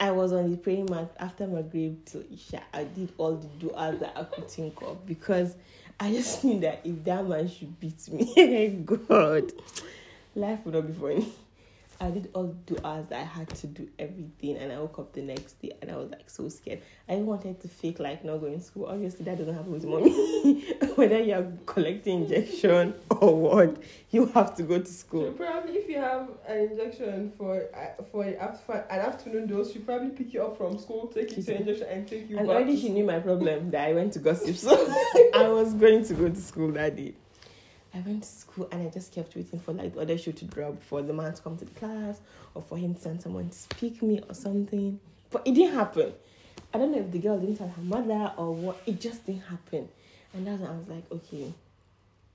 i 0.00 0.10
was 0.10 0.32
on 0.32 0.50
the 0.50 0.56
praying 0.56 0.86
mat 0.90 1.10
after 1.18 1.46
maghrib 1.46 2.04
till 2.04 2.22
isha 2.32 2.62
i 2.72 2.84
did 2.84 3.10
all 3.18 3.34
the 3.36 3.48
duas 3.58 3.98
that 4.00 4.12
i 4.16 4.24
could 4.24 4.48
think 4.50 4.80
of 4.82 5.04
because 5.06 5.54
i 6.00 6.10
just 6.12 6.44
knew 6.44 6.60
that 6.60 6.80
if 6.84 7.02
that 7.04 7.26
man 7.26 7.48
should 7.48 7.78
beat 7.80 8.08
me 8.10 8.68
god. 8.84 9.52
Life 10.34 10.60
would 10.66 10.74
not 10.74 10.86
be 10.86 10.92
funny 10.92 11.32
I 12.00 12.10
did 12.10 12.28
all 12.34 12.54
the 12.66 12.74
du'as 12.74 13.08
that 13.08 13.20
I 13.20 13.24
had 13.24 13.48
to 13.48 13.66
do 13.66 13.88
everything, 13.98 14.56
and 14.58 14.70
I 14.70 14.78
woke 14.78 14.98
up 14.98 15.12
the 15.14 15.22
next 15.22 15.60
day 15.62 15.72
and 15.80 15.90
I 15.90 15.96
was 15.96 16.10
like 16.10 16.28
so 16.28 16.48
scared. 16.48 16.82
I 17.08 17.16
wanted 17.16 17.60
to 17.62 17.68
fake 17.68 17.98
like 17.98 18.24
not 18.24 18.38
going 18.38 18.58
to 18.58 18.64
school. 18.64 18.86
Obviously, 18.86 19.24
that 19.24 19.38
doesn't 19.38 19.54
happen 19.54 19.72
with 19.72 19.84
mommy. 19.84 20.10
Whether 20.96 21.20
you're 21.20 21.50
collecting 21.64 22.22
injection 22.22 22.94
or 23.10 23.34
what, 23.34 23.76
you 24.10 24.26
have 24.26 24.54
to 24.56 24.62
go 24.62 24.78
to 24.78 24.84
So 24.84 24.92
school. 24.92 25.32
probably 25.32 25.72
if 25.76 25.88
you 25.88 25.96
have 25.98 26.28
an 26.46 26.58
injection 26.70 27.32
for 27.38 27.64
uh, 27.74 28.02
for 28.12 28.24
an 28.24 28.34
an 28.34 29.00
afternoon 29.00 29.46
dose, 29.46 29.72
she 29.72 29.78
probably 29.78 30.10
pick 30.10 30.34
you 30.34 30.42
up 30.42 30.58
from 30.58 30.78
school, 30.78 31.06
take 31.06 31.34
you 31.36 31.42
to 31.42 31.56
injection, 31.56 31.86
and 31.88 32.06
take 32.06 32.28
you 32.28 32.36
And 32.38 32.46
back. 32.46 32.56
already 32.56 32.78
she 32.78 32.90
knew 32.90 33.04
my 33.04 33.20
problem 33.20 33.70
that 33.70 33.88
I 33.88 33.92
went 33.94 34.12
to 34.14 34.18
gossip, 34.18 34.56
so 34.56 34.70
I 35.34 35.48
was 35.48 35.72
going 35.74 36.04
to 36.04 36.14
go 36.14 36.28
to 36.28 36.36
school 36.40 36.72
that 36.72 36.94
day. 36.96 37.14
I 37.96 38.00
went 38.00 38.22
to 38.22 38.28
school 38.28 38.68
and 38.70 38.86
I 38.86 38.90
just 38.90 39.12
kept 39.14 39.34
waiting 39.34 39.58
for 39.58 39.72
like 39.72 39.94
the 39.94 40.00
other 40.00 40.18
shoe 40.18 40.32
to 40.32 40.44
drop 40.44 40.82
for 40.82 41.02
the 41.02 41.12
man 41.12 41.32
to 41.32 41.42
come 41.42 41.56
to 41.56 41.64
the 41.64 41.70
class 41.72 42.20
or 42.54 42.62
for 42.62 42.76
him 42.76 42.94
to 42.94 43.00
send 43.00 43.22
someone 43.22 43.48
to 43.48 43.56
speak 43.56 44.02
me 44.02 44.20
or 44.28 44.34
something. 44.34 45.00
But 45.30 45.46
it 45.46 45.54
didn't 45.54 45.74
happen. 45.74 46.12
I 46.74 46.78
don't 46.78 46.92
know 46.92 46.98
if 46.98 47.10
the 47.10 47.18
girl 47.18 47.38
didn't 47.38 47.56
tell 47.56 47.68
her 47.68 47.82
mother 47.82 48.32
or 48.36 48.54
what. 48.54 48.82
It 48.86 49.00
just 49.00 49.24
didn't 49.24 49.42
happen. 49.42 49.88
And 50.34 50.46
that's 50.46 50.60
when 50.60 50.70
I 50.70 50.76
was 50.76 50.88
like, 50.88 51.10
okay. 51.10 51.52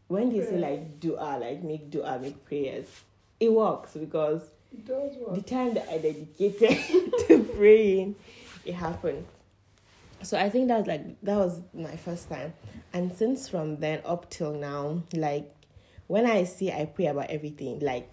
When 0.08 0.30
they 0.36 0.44
say 0.44 0.58
like 0.58 1.00
dua, 1.00 1.38
like 1.40 1.64
make 1.64 1.90
dua, 1.92 2.20
make 2.20 2.44
prayers, 2.46 2.88
it 3.40 3.52
works 3.52 3.94
because 3.94 4.42
It 4.74 4.86
does 4.86 5.12
the 5.34 5.42
time 5.42 5.74
that 5.76 5.88
I 5.90 6.00
dedicated 6.00 7.14
to 7.28 7.44
praying, 7.56 8.16
it 8.66 8.74
happened. 8.74 9.26
So 10.24 10.38
I 10.38 10.50
think 10.50 10.68
that 10.68 10.80
was 10.80 10.88
like 10.88 11.22
that 11.24 11.38
was 11.38 11.62
my 11.74 11.96
first 11.96 12.30
time, 12.30 12.54
and 12.94 13.16
since 13.16 13.50
from 13.50 13.78
then 13.78 14.02
up 14.06 14.30
till 14.30 14.54
now, 14.54 15.04
like 15.14 15.52
when 16.08 16.26
I 16.26 16.44
say 16.44 16.72
I 16.72 16.86
pray 16.86 17.08
about 17.08 17.30
everything, 17.30 17.80
like 17.80 18.12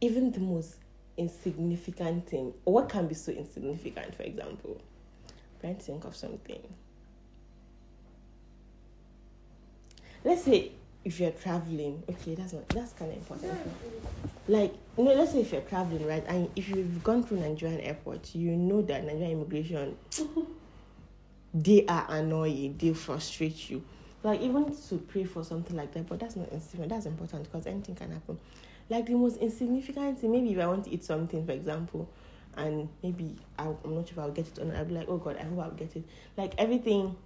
even 0.00 0.30
the 0.30 0.40
most 0.40 0.76
insignificant 1.16 2.28
thing, 2.28 2.52
what 2.64 2.88
can 2.88 3.08
be 3.08 3.14
so 3.14 3.32
insignificant, 3.32 4.14
for 4.14 4.22
example? 4.22 4.80
I'm 5.28 5.60
trying 5.60 5.76
to 5.76 5.82
think 5.82 6.04
of 6.04 6.14
something. 6.14 6.62
Let's 10.24 10.42
say 10.42 10.72
if 11.04 11.20
you're 11.20 11.30
traveling, 11.30 12.02
okay, 12.10 12.34
that's 12.34 12.52
not 12.52 12.68
that's 12.68 12.92
kind 12.92 13.12
of 13.12 13.16
important. 13.18 13.58
Like, 14.48 14.74
you 14.98 15.04
know, 15.04 15.14
let's 15.14 15.32
say 15.32 15.40
if 15.40 15.52
you're 15.52 15.60
traveling, 15.62 16.06
right, 16.06 16.24
and 16.26 16.50
if 16.56 16.68
you've 16.68 17.02
gone 17.02 17.22
through 17.22 17.40
Nigerian 17.40 17.80
airport, 17.80 18.34
you 18.34 18.50
know 18.56 18.82
that 18.82 19.04
Nigerian 19.04 19.32
immigration, 19.32 19.96
they 21.62 21.86
are 21.86 22.06
annoying, 22.10 22.76
they 22.78 22.92
frustrate 22.92 23.70
you. 23.70 23.82
Like 24.22 24.40
even 24.40 24.74
to 24.88 24.98
pray 24.98 25.24
for 25.24 25.42
something 25.42 25.76
like 25.76 25.92
that, 25.94 26.06
but 26.06 26.18
that's 26.20 26.36
not 26.36 26.48
insignificant. 26.48 26.90
That's 26.90 27.06
important 27.06 27.44
because 27.44 27.66
anything 27.66 27.94
can 27.94 28.12
happen. 28.12 28.38
Like 28.90 29.06
the 29.06 29.14
most 29.14 29.38
insignificant 29.38 30.18
thing, 30.18 30.32
maybe 30.32 30.52
if 30.52 30.58
I 30.58 30.66
want 30.66 30.84
to 30.84 30.90
eat 30.90 31.04
something, 31.04 31.46
for 31.46 31.52
example, 31.52 32.08
and 32.56 32.88
maybe 33.02 33.36
I'll, 33.58 33.78
I'm 33.84 33.94
not 33.94 34.08
sure 34.08 34.14
if 34.14 34.18
I'll 34.18 34.30
get 34.30 34.48
it 34.48 34.58
or 34.58 34.64
not. 34.64 34.76
I'll 34.76 34.84
be 34.84 34.94
like, 34.94 35.08
oh 35.08 35.16
God, 35.16 35.36
I 35.38 35.44
hope 35.44 35.58
I'll 35.60 35.70
get 35.70 35.96
it. 35.96 36.04
Like 36.36 36.54
everything, 36.58 37.16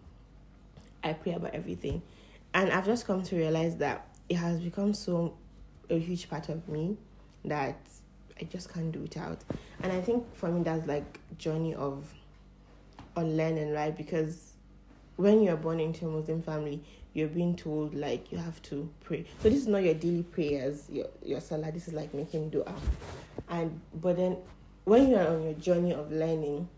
I 1.03 1.13
pray 1.15 1.33
about 1.33 1.55
everything, 1.55 2.03
and 2.55 2.71
I've 2.71 2.87
just 2.87 3.07
come 3.07 3.23
to 3.23 3.37
realize 3.37 3.77
that 3.77 4.07
it 4.29 4.37
has 4.37 4.61
become 4.61 4.95
so 4.95 5.35
a 5.89 5.99
huge 5.99 6.29
part 6.31 6.49
of 6.49 6.69
me 6.69 6.97
that 7.45 7.77
I 8.41 8.45
just 8.45 8.73
can't 8.73 8.93
do 8.93 9.01
without. 9.01 9.39
And 9.83 9.93
I 9.93 10.01
think 10.01 10.35
for 10.35 10.49
me 10.51 10.63
that's 10.63 10.87
like 10.87 11.19
journey 11.39 11.75
of 11.75 12.05
unlearning, 13.21 13.73
right? 13.73 13.97
Because 13.97 14.53
when 15.17 15.43
you're 15.43 15.57
born 15.57 15.81
into 15.81 16.07
a 16.07 16.11
Muslim 16.11 16.43
family, 16.43 16.83
you're 17.13 17.29
being 17.29 17.57
told 17.57 17.95
like 17.95 18.31
you 18.33 18.39
have 18.39 18.61
to 18.63 18.89
pray. 19.05 19.25
So 19.43 19.49
this 19.49 19.61
is 19.61 19.67
not 19.67 19.83
your 19.83 19.95
daily 19.95 20.23
prayers, 20.23 20.87
your 20.91 21.07
your 21.25 21.41
salah. 21.41 21.73
This 21.73 21.89
is 21.89 21.95
like 21.95 22.15
making 22.15 22.51
dua, 22.51 22.75
and 23.49 23.81
but 23.95 24.17
then 24.17 24.37
when 24.85 25.09
you 25.09 25.17
are 25.17 25.27
on 25.27 25.43
your 25.43 25.55
journey 25.55 25.93
of 25.93 26.11
learning, 26.11 26.69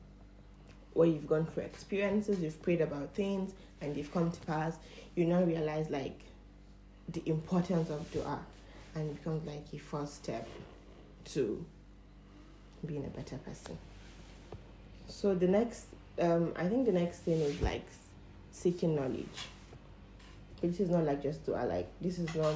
where 0.94 1.08
you've 1.08 1.26
gone 1.26 1.46
through 1.46 1.64
experiences, 1.64 2.40
you've 2.40 2.60
prayed 2.62 2.80
about 2.80 3.14
things, 3.14 3.52
and 3.80 3.94
they've 3.94 4.12
come 4.12 4.30
to 4.30 4.40
pass, 4.40 4.76
you 5.14 5.24
now 5.24 5.42
realize 5.42 5.90
like 5.90 6.20
the 7.08 7.22
importance 7.26 7.90
of 7.90 8.10
dua, 8.12 8.38
and 8.94 9.10
it 9.10 9.16
becomes 9.16 9.46
like 9.46 9.64
a 9.72 9.78
first 9.78 10.16
step 10.16 10.48
to 11.24 11.64
being 12.86 13.04
a 13.04 13.08
better 13.08 13.36
person. 13.38 13.78
So 15.08 15.34
the 15.34 15.46
next, 15.46 15.86
um, 16.20 16.52
I 16.56 16.68
think 16.68 16.86
the 16.86 16.92
next 16.92 17.20
thing 17.20 17.40
is 17.40 17.60
like 17.62 17.84
seeking 18.50 18.94
knowledge. 18.94 19.26
This 20.60 20.80
is 20.80 20.90
not 20.90 21.04
like 21.04 21.22
just 21.22 21.44
dua. 21.44 21.64
Like 21.66 21.88
this 22.00 22.18
is 22.18 22.34
not. 22.34 22.54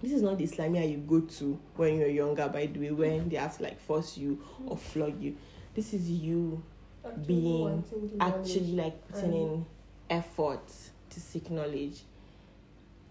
This 0.00 0.12
is 0.12 0.22
not 0.22 0.38
the 0.38 0.46
Islamia 0.46 0.88
you 0.88 0.98
go 0.98 1.20
to 1.20 1.58
when 1.74 1.98
you're 1.98 2.08
younger. 2.08 2.48
By 2.48 2.66
the 2.66 2.78
way, 2.78 2.90
when 2.92 3.28
they 3.28 3.36
have 3.36 3.56
to 3.56 3.64
like 3.64 3.80
force 3.80 4.16
you 4.16 4.40
or 4.66 4.76
flog 4.76 5.20
you. 5.20 5.36
This 5.74 5.92
is 5.92 6.08
you 6.08 6.62
Actually 7.04 7.24
being 7.26 7.84
actually 8.20 8.72
like 8.74 9.08
putting 9.08 9.32
in 9.32 9.66
effort 10.10 10.68
to 11.10 11.20
seek 11.20 11.50
knowledge. 11.50 12.02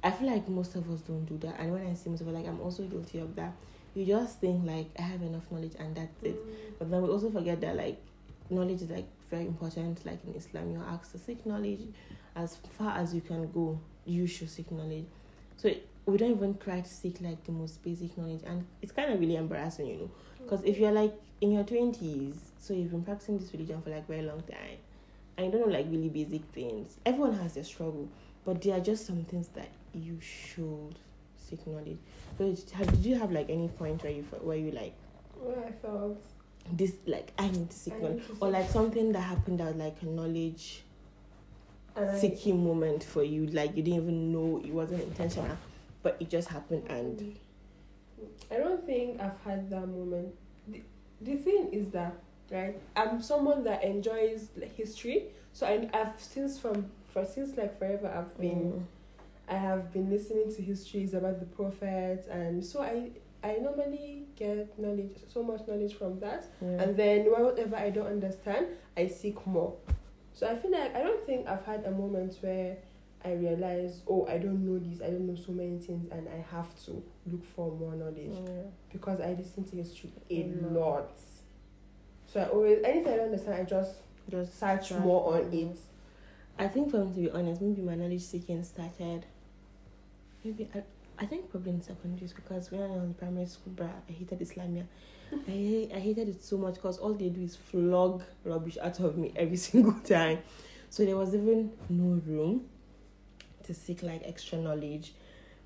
I 0.04 0.12
feel 0.12 0.28
like 0.30 0.48
most 0.48 0.76
of 0.76 0.90
us 0.92 1.02
don't 1.02 1.26
do 1.26 1.38
that, 1.48 1.60
and 1.60 1.74
when 1.74 1.86
I 1.88 1.94
see 1.94 2.10
most 2.10 2.22
of 2.22 2.28
it, 2.30 2.34
like 2.34 2.48
I'm 2.48 2.62
also 2.62 2.84
guilty 2.84 3.20
of 3.20 3.36
that. 3.36 3.54
You 3.96 4.06
just 4.06 4.40
think 4.40 4.66
like 4.66 4.90
I 4.98 5.02
have 5.02 5.22
enough 5.24 5.52
knowledge 5.52 5.74
and 5.80 5.96
that's 5.96 6.24
it, 6.24 6.36
Mm. 6.36 6.80
but 6.80 6.92
then 6.92 7.02
we 7.02 7.10
also 7.10 7.32
forget 7.32 7.60
that 7.62 7.76
like 7.76 7.98
knowledge 8.50 8.82
is 8.82 8.90
like 8.90 9.08
very 9.30 9.46
important. 9.46 10.06
Like 10.06 10.20
in 10.26 10.34
Islam, 10.36 10.72
you're 10.72 10.84
asked 10.84 11.12
to 11.14 11.18
seek 11.20 11.46
knowledge 11.46 11.82
as 12.36 12.58
far 12.78 12.98
as 12.98 13.14
you 13.14 13.22
can 13.22 13.52
go. 13.52 13.80
You 14.06 14.28
should 14.28 14.50
seek 14.50 14.72
knowledge. 14.72 15.06
So 15.58 15.72
we 16.06 16.18
don't 16.18 16.32
even 16.32 16.58
try 16.58 16.82
to 16.82 16.90
seek 16.90 17.20
like 17.22 17.44
the 17.44 17.52
most 17.52 17.84
basic 17.84 18.18
knowledge, 18.18 18.42
and 18.46 18.66
it's 18.82 18.92
kind 18.92 19.12
of 19.12 19.20
really 19.20 19.36
embarrassing, 19.36 19.88
you 19.88 19.98
know. 19.98 20.12
Because 20.42 20.64
if 20.64 20.78
you're 20.78 20.92
like 20.92 21.14
in 21.42 21.52
your 21.52 21.64
twenties, 21.64 22.36
so 22.60 22.74
you've 22.74 22.92
been 22.92 23.04
practicing 23.04 23.38
this 23.38 23.52
religion 23.52 23.82
for 23.82 23.90
like 23.90 24.08
very 24.08 24.22
long 24.22 24.42
time, 24.44 24.78
and 25.38 25.46
you 25.48 25.52
don't 25.52 25.68
know 25.68 25.78
like 25.78 25.88
really 25.90 26.10
basic 26.10 26.44
things. 26.54 26.98
Everyone 27.06 27.34
has 27.34 27.56
their 27.56 27.64
struggle, 27.66 28.08
but 28.46 28.62
there 28.62 28.78
are 28.78 28.80
just 28.80 29.06
some 29.06 29.24
things 29.26 29.50
that 29.50 29.70
you 29.94 30.18
should 30.22 30.96
seek 31.36 31.66
knowledge. 31.68 31.98
So 32.38 32.56
have, 32.76 32.88
did 32.88 33.06
you 33.06 33.16
have 33.16 33.32
like 33.32 33.50
any 33.50 33.68
point 33.68 34.04
where 34.04 34.12
you 34.14 34.24
where 34.42 34.58
you 34.58 34.72
like 34.72 34.94
Where 35.36 35.66
I 35.66 35.72
felt 35.72 36.24
this 36.72 36.94
like 37.06 37.32
I 37.38 37.48
need 37.48 37.70
to 37.70 37.76
seek 37.76 38.00
knowledge, 38.02 38.24
or 38.40 38.50
like 38.50 38.70
something 38.70 39.12
that 39.14 39.22
happened 39.22 39.60
that 39.60 39.68
was 39.68 39.76
like 39.76 40.02
a 40.02 40.06
knowledge 40.06 40.84
seeking 42.20 42.64
moment 42.64 43.04
for 43.04 43.24
you, 43.24 43.48
like 43.48 43.76
you 43.76 43.84
didn't 43.84 44.02
even 44.02 44.32
know 44.32 44.62
it 44.64 44.72
wasn't 44.72 45.02
intentional, 45.04 45.58
but 46.04 46.18
it 46.20 46.30
just 46.30 46.48
happened 46.48 46.84
and 46.90 47.36
I 48.52 48.58
don't 48.58 48.86
think 48.86 49.20
I've 49.20 49.40
had 49.44 49.70
that 49.70 49.88
moment. 49.88 50.34
The, 50.68 50.82
the 51.22 51.36
thing 51.38 51.70
is 51.72 51.90
that, 51.92 52.14
right? 52.52 52.80
I'm 52.96 53.22
someone 53.22 53.64
that 53.64 53.84
enjoys 53.84 54.50
history, 54.76 55.26
so 55.54 55.66
I, 55.66 55.90
I've 55.94 56.20
since 56.20 56.60
from 56.60 56.86
for 57.14 57.26
since 57.26 57.58
like 57.58 57.78
forever 57.80 58.08
I've 58.08 58.40
been 58.40 58.74
Mm. 58.74 58.84
I 59.50 59.56
have 59.56 59.94
been 59.94 60.10
listening 60.10 60.54
to 60.56 60.62
histories 60.62 61.14
about 61.14 61.40
the 61.40 61.46
prophets, 61.46 62.28
and 62.28 62.66
so 62.66 62.82
I 62.82 63.12
I 63.44 63.58
normally 63.62 64.26
get 64.36 64.78
knowledge 64.80 65.18
so 65.32 65.44
much 65.44 65.62
knowledge 65.68 65.94
from 65.96 66.20
that, 66.20 66.46
yeah. 66.62 66.82
and 66.84 66.98
then 66.98 67.26
whatever 67.26 67.76
I 67.76 67.90
don't 67.90 68.08
understand, 68.08 68.68
I 68.96 69.08
seek 69.08 69.46
more. 69.46 69.76
So 70.34 70.48
I 70.48 70.56
feel 70.56 70.72
like 70.72 70.96
I 70.96 71.02
don't 71.02 71.26
think 71.26 71.48
I've 71.48 71.66
had 71.66 71.86
a 71.86 71.92
moment 71.92 72.38
where 72.42 72.78
I 73.24 73.34
realize, 73.34 74.02
oh, 74.08 74.28
I 74.28 74.38
don't 74.38 74.66
know 74.66 74.80
this, 74.80 75.02
I 75.02 75.08
don't 75.08 75.28
know 75.28 75.36
so 75.36 75.52
many 75.52 75.80
things, 75.80 76.12
and 76.12 76.28
I 76.30 76.46
have 76.56 76.68
to 76.86 77.04
look 77.26 77.44
for 77.56 77.72
more 77.72 77.96
knowledge 77.96 78.38
Yeah. 78.46 78.64
because 78.92 79.20
I 79.20 79.34
listen 79.34 79.64
to 79.66 79.76
history 79.76 80.12
a 80.30 80.44
A 80.44 80.80
lot. 80.80 81.12
So 82.28 82.42
I 82.42 82.46
always 82.46 82.80
anything 82.84 83.14
I 83.14 83.16
don't 83.18 83.26
understand, 83.26 83.62
I 83.62 83.64
just 83.64 83.96
just 84.30 84.60
search 84.60 84.92
more 84.92 85.34
on 85.36 85.54
it. 85.54 85.78
I 86.60 86.68
think 86.68 86.92
for 86.92 87.06
me 87.06 87.14
to 87.14 87.20
be 87.22 87.32
honest, 87.32 87.62
maybe 87.62 87.82
my 87.82 87.96
knowledge 87.96 88.22
seeking 88.22 88.64
started. 88.64 89.26
Maybe 90.44 90.68
I, 91.20 91.26
think 91.26 91.50
probably 91.50 91.72
in 91.72 91.82
secondary 91.82 92.28
school 92.28 92.44
because 92.48 92.72
when 92.72 92.82
I 92.82 92.88
was 92.88 93.04
in 93.04 93.14
primary 93.14 93.46
school, 93.48 93.74
bruh, 93.74 93.90
I 94.10 94.12
hated 94.12 94.40
Islamia. 94.40 94.86
I 95.48 95.90
I 95.94 96.00
hated 96.00 96.30
it 96.30 96.44
so 96.44 96.58
much 96.58 96.76
because 96.76 96.98
all 97.00 97.14
they 97.14 97.30
do 97.30 97.42
is 97.42 97.56
flog 97.56 98.24
rubbish 98.44 98.78
out 98.82 99.00
of 99.00 99.18
me 99.18 99.34
every 99.36 99.58
single 99.68 100.00
time. 100.02 100.40
So 100.90 101.06
there 101.06 101.18
was 101.18 101.36
even 101.36 101.72
no 101.90 102.22
room 102.26 102.66
to 103.64 103.74
seek 103.74 104.04
like 104.04 104.22
extra 104.26 104.58
knowledge. 104.58 105.14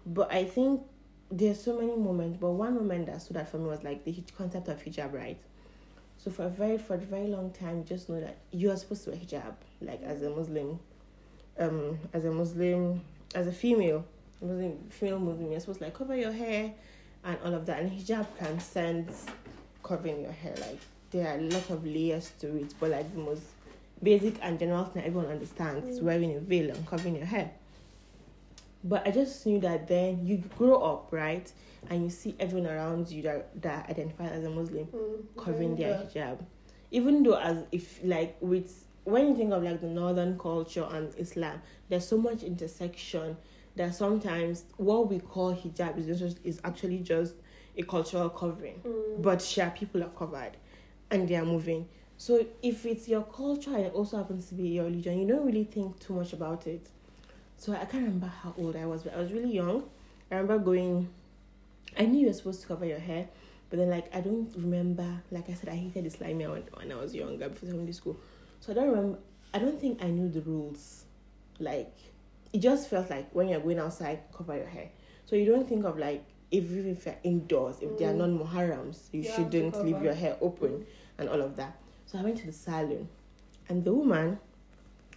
But 0.05 0.31
I 0.33 0.45
think 0.45 0.81
there's 1.29 1.61
so 1.63 1.79
many 1.79 1.95
moments. 1.95 2.37
But 2.39 2.51
one 2.51 2.75
moment 2.75 3.05
that 3.07 3.21
stood 3.21 3.37
out 3.37 3.49
for 3.49 3.57
me 3.57 3.67
was 3.67 3.83
like 3.83 4.03
the 4.03 4.23
concept 4.37 4.67
of 4.67 4.83
hijab, 4.83 5.13
right? 5.13 5.39
So 6.17 6.29
for 6.29 6.43
a 6.43 6.49
very 6.49 6.77
for 6.77 6.95
a 6.95 6.99
very 6.99 7.27
long 7.27 7.51
time, 7.51 7.79
you 7.79 7.83
just 7.83 8.09
know 8.09 8.19
that 8.19 8.37
you 8.51 8.71
are 8.71 8.77
supposed 8.77 9.03
to 9.05 9.11
wear 9.11 9.19
hijab, 9.19 9.53
like 9.81 10.01
as 10.03 10.21
a 10.21 10.29
Muslim, 10.29 10.79
um, 11.57 11.99
as 12.13 12.25
a 12.25 12.31
Muslim, 12.31 13.01
as 13.33 13.47
a 13.47 13.51
female, 13.51 14.05
Muslim 14.41 14.77
female 14.89 15.19
Muslim, 15.19 15.51
you're 15.51 15.59
supposed 15.59 15.79
to 15.79 15.85
like 15.85 15.93
cover 15.93 16.15
your 16.15 16.31
hair 16.31 16.73
and 17.23 17.37
all 17.45 17.53
of 17.53 17.65
that. 17.67 17.79
And 17.79 17.91
hijab 17.91 18.25
transcends 18.37 19.25
covering 19.83 20.21
your 20.21 20.31
hair. 20.31 20.55
Like 20.59 20.79
there 21.11 21.27
are 21.27 21.37
a 21.37 21.41
lot 21.41 21.69
of 21.69 21.85
layers 21.85 22.31
to 22.39 22.57
it, 22.57 22.73
but 22.79 22.89
like 22.91 23.11
the 23.13 23.19
most 23.19 23.43
basic 24.01 24.35
and 24.41 24.57
general 24.59 24.85
thing 24.85 25.03
everyone 25.03 25.29
understands 25.31 25.87
is 25.87 25.99
Mm. 25.99 26.03
wearing 26.03 26.35
a 26.35 26.39
veil 26.39 26.71
and 26.71 26.87
covering 26.87 27.15
your 27.15 27.25
hair. 27.25 27.51
But 28.83 29.07
I 29.07 29.11
just 29.11 29.45
knew 29.45 29.59
that 29.59 29.87
then 29.87 30.25
you 30.25 30.37
grow 30.57 30.81
up, 30.81 31.09
right? 31.11 31.51
And 31.89 32.03
you 32.03 32.09
see 32.09 32.35
everyone 32.39 32.67
around 32.69 33.09
you 33.11 33.21
that, 33.23 33.61
that 33.61 33.89
identify 33.89 34.25
as 34.25 34.43
a 34.43 34.49
Muslim 34.49 34.87
Mm, 34.87 35.23
covering 35.37 35.75
their 35.75 35.93
hijab. 35.95 36.39
Even 36.89 37.21
though 37.23 37.37
as 37.37 37.63
if 37.71 37.99
like 38.03 38.37
with 38.41 38.85
when 39.03 39.29
you 39.29 39.35
think 39.35 39.51
of 39.51 39.63
like 39.63 39.81
the 39.81 39.87
northern 39.87 40.37
culture 40.37 40.87
and 40.91 41.13
Islam, 41.17 41.61
there's 41.89 42.07
so 42.07 42.17
much 42.17 42.43
intersection 42.43 43.37
that 43.75 43.95
sometimes 43.95 44.65
what 44.77 45.09
we 45.09 45.19
call 45.19 45.55
hijab 45.55 45.97
is 45.97 46.19
just 46.19 46.39
is 46.43 46.59
actually 46.63 46.99
just 46.99 47.35
a 47.77 47.83
cultural 47.83 48.29
covering. 48.29 48.81
Mm. 48.85 49.21
But 49.21 49.39
Shia 49.39 49.73
people 49.73 50.03
are 50.03 50.09
covered 50.09 50.57
and 51.09 51.27
they 51.27 51.35
are 51.35 51.45
moving. 51.45 51.87
So 52.17 52.45
if 52.61 52.85
it's 52.85 53.07
your 53.07 53.23
culture 53.23 53.75
and 53.75 53.85
it 53.85 53.93
also 53.93 54.17
happens 54.17 54.47
to 54.47 54.55
be 54.55 54.69
your 54.69 54.85
religion, 54.85 55.19
you 55.19 55.27
don't 55.27 55.45
really 55.45 55.63
think 55.63 55.99
too 55.99 56.13
much 56.13 56.33
about 56.33 56.67
it. 56.67 56.87
So 57.57 57.73
I 57.73 57.85
can't 57.85 58.03
remember 58.03 58.27
how 58.27 58.53
old 58.57 58.75
I 58.75 58.85
was, 58.85 59.03
but 59.03 59.15
I 59.15 59.17
was 59.17 59.31
really 59.31 59.53
young. 59.53 59.83
I 60.31 60.35
remember 60.35 60.63
going 60.63 61.09
I 61.97 62.05
knew 62.05 62.21
you 62.21 62.27
were 62.27 62.33
supposed 62.33 62.61
to 62.61 62.67
cover 62.67 62.85
your 62.85 62.99
hair, 62.99 63.27
but 63.69 63.79
then 63.79 63.89
like 63.89 64.13
I 64.15 64.21
don't 64.21 64.51
remember 64.55 65.21
like 65.31 65.49
I 65.49 65.53
said 65.53 65.69
I 65.69 65.75
hated 65.75 66.05
Islamia 66.05 66.51
when, 66.51 66.63
when 66.73 66.91
I 66.91 66.95
was 66.95 67.13
younger 67.13 67.49
before 67.49 67.69
secondary 67.69 67.93
school. 67.93 68.17
So 68.59 68.71
I 68.71 68.75
don't 68.75 68.89
remember 68.89 69.19
I 69.53 69.59
don't 69.59 69.79
think 69.79 70.03
I 70.03 70.07
knew 70.07 70.29
the 70.29 70.41
rules. 70.41 71.05
Like 71.59 71.93
it 72.53 72.59
just 72.59 72.89
felt 72.89 73.09
like 73.09 73.29
when 73.33 73.47
you're 73.49 73.59
going 73.61 73.79
outside, 73.79 74.19
cover 74.35 74.55
your 74.55 74.67
hair. 74.67 74.89
So 75.25 75.35
you 75.35 75.45
don't 75.45 75.67
think 75.67 75.85
of 75.85 75.97
like 75.97 76.23
if 76.51 76.65
even 76.65 76.89
if 76.91 77.05
you're 77.05 77.15
indoors, 77.23 77.77
if 77.81 77.97
they 77.97 78.05
are 78.05 78.13
Mm. 78.13 78.17
non 78.17 78.39
mahrams, 78.39 79.07
you 79.13 79.23
to 79.23 79.29
shouldn't 79.29 79.83
leave 79.85 80.01
your 80.03 80.13
hair 80.13 80.37
open 80.41 80.85
and 81.17 81.29
all 81.29 81.41
of 81.41 81.55
that. 81.55 81.77
So 82.05 82.19
I 82.19 82.23
went 82.23 82.37
to 82.39 82.47
the 82.47 82.51
salon 82.51 83.07
and 83.69 83.83
the 83.85 83.93
woman 83.93 84.37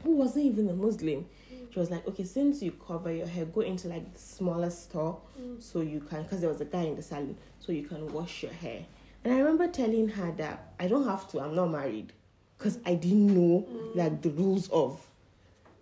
who 0.04 0.12
wasn't 0.12 0.44
even 0.46 0.68
a 0.68 0.74
Muslim, 0.74 1.26
she 1.72 1.78
was 1.80 1.90
like, 1.90 2.06
Okay, 2.06 2.22
since 2.24 2.62
you 2.62 2.70
cover 2.72 3.10
your 3.12 3.26
hair, 3.26 3.46
go 3.46 3.62
into 3.62 3.88
like 3.88 4.12
the 4.12 4.20
smaller 4.20 4.70
store 4.70 5.18
Mm. 5.40 5.60
so 5.60 5.80
you 5.80 6.00
can 6.00 6.22
because 6.22 6.40
there 6.40 6.50
was 6.50 6.60
a 6.60 6.64
guy 6.66 6.82
in 6.82 6.94
the 6.94 7.02
salon, 7.02 7.36
so 7.58 7.72
you 7.72 7.82
can 7.82 8.12
wash 8.12 8.42
your 8.44 8.52
hair 8.52 8.84
And 9.24 9.32
I 9.32 9.38
remember 9.38 9.66
telling 9.68 10.08
her 10.10 10.30
that 10.32 10.74
I 10.78 10.86
don't 10.86 11.04
have 11.06 11.26
to, 11.30 11.40
I'm 11.40 11.54
not 11.56 11.70
married. 11.70 12.12
Because 12.58 12.78
I 12.86 12.94
didn't 12.94 13.34
know 13.34 13.66
like 13.94 14.22
the 14.22 14.30
rules 14.30 14.68
of 14.70 15.04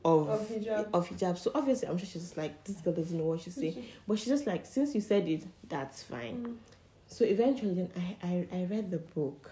of 0.05 0.29
Of 0.29 0.49
hijab. 0.49 0.89
of 0.93 1.09
hijab. 1.09 1.39
So 1.39 1.51
obviously 1.55 1.89
I'm 1.89 1.99
sure 1.99 2.07
she's 2.07 2.23
just 2.23 2.37
like 2.37 2.65
this 2.65 2.77
girl 2.81 2.93
doesn't 2.93 3.17
know 3.17 3.25
what 3.25 3.41
she's 3.41 3.55
saying. 3.55 3.85
But 4.07 4.19
she's 4.19 4.29
just 4.29 4.47
like, 4.47 4.67
since 4.67 4.95
you 4.95 5.01
said 5.01 5.29
it, 5.29 5.45
that's 5.69 6.03
fine. 6.03 6.45
Mm. 6.47 6.57
So 7.09 7.25
eventually 7.25 7.75
then 7.75 7.91
I, 7.97 8.27
I, 8.27 8.47
I 8.61 8.65
read 8.65 8.91
the 8.91 8.99
book. 8.99 9.51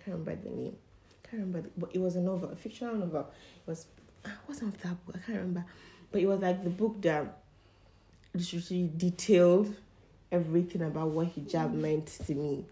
I 0.00 0.04
can't 0.04 0.18
remember 0.18 0.48
the 0.48 0.54
name. 0.54 0.76
I 1.24 1.28
can't 1.28 1.42
remember 1.42 1.60
the, 1.62 1.70
but 1.78 1.90
it 1.94 1.98
was 2.00 2.16
a 2.16 2.20
novel, 2.20 2.50
a 2.50 2.56
fictional 2.56 2.94
novel. 2.96 3.30
It 3.66 3.70
was 3.70 3.86
ah, 4.24 4.30
of 4.48 4.58
that 4.82 5.06
book? 5.06 5.16
I 5.16 5.18
can't 5.18 5.38
remember. 5.38 5.64
But 6.10 6.20
it 6.20 6.26
was 6.26 6.40
like 6.40 6.62
the 6.64 6.70
book 6.70 7.00
that 7.02 7.38
literally 8.34 8.90
detailed 8.96 9.74
everything 10.30 10.82
about 10.82 11.08
what 11.08 11.34
hijab 11.36 11.72
meant 11.74 12.06
to 12.26 12.34
me. 12.34 12.64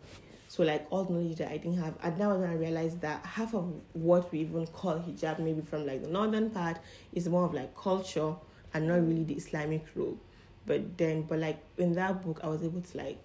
So 0.51 0.65
like 0.65 0.85
all 0.91 1.05
the 1.05 1.13
knowledge 1.13 1.37
that 1.37 1.53
I 1.53 1.59
didn't 1.59 1.79
have, 1.79 1.95
and 2.03 2.19
now 2.19 2.35
when 2.35 2.51
I 2.51 2.55
realized 2.55 3.01
that 3.03 3.25
half 3.25 3.55
of 3.55 3.73
what 3.93 4.33
we 4.33 4.41
even 4.41 4.67
call 4.67 4.99
hijab, 4.99 5.39
maybe 5.39 5.61
from 5.61 5.87
like 5.87 6.03
the 6.03 6.09
northern 6.09 6.51
part, 6.51 6.81
is 7.13 7.29
more 7.29 7.45
of 7.45 7.55
like 7.55 7.77
culture 7.77 8.35
and 8.75 8.89
not 8.89 8.97
really 8.97 9.23
the 9.23 9.35
Islamic 9.35 9.87
rule. 9.95 10.19
But 10.67 10.99
then, 10.99 11.23
but 11.23 11.39
like 11.39 11.63
in 11.79 11.93
that 11.93 12.25
book, 12.25 12.41
I 12.43 12.49
was 12.49 12.65
able 12.65 12.81
to 12.81 12.99
like 12.99 13.25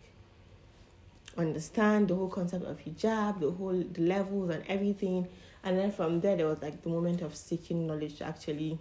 understand 1.35 2.09
the 2.09 2.15
whole 2.15 2.29
concept 2.29 2.63
of 2.63 2.77
hijab, 2.77 3.39
the 3.39 3.49
whole 3.49 3.83
the 3.91 4.01
levels 4.01 4.51
and 4.51 4.63
everything. 4.67 5.27
And 5.63 5.79
then 5.79 5.91
from 5.91 6.21
there, 6.21 6.37
there 6.37 6.45
was 6.45 6.61
like 6.61 6.83
the 6.83 6.89
moment 6.89 7.23
of 7.23 7.35
seeking 7.35 7.87
knowledge 7.87 8.19
to 8.19 8.25
actually 8.25 8.77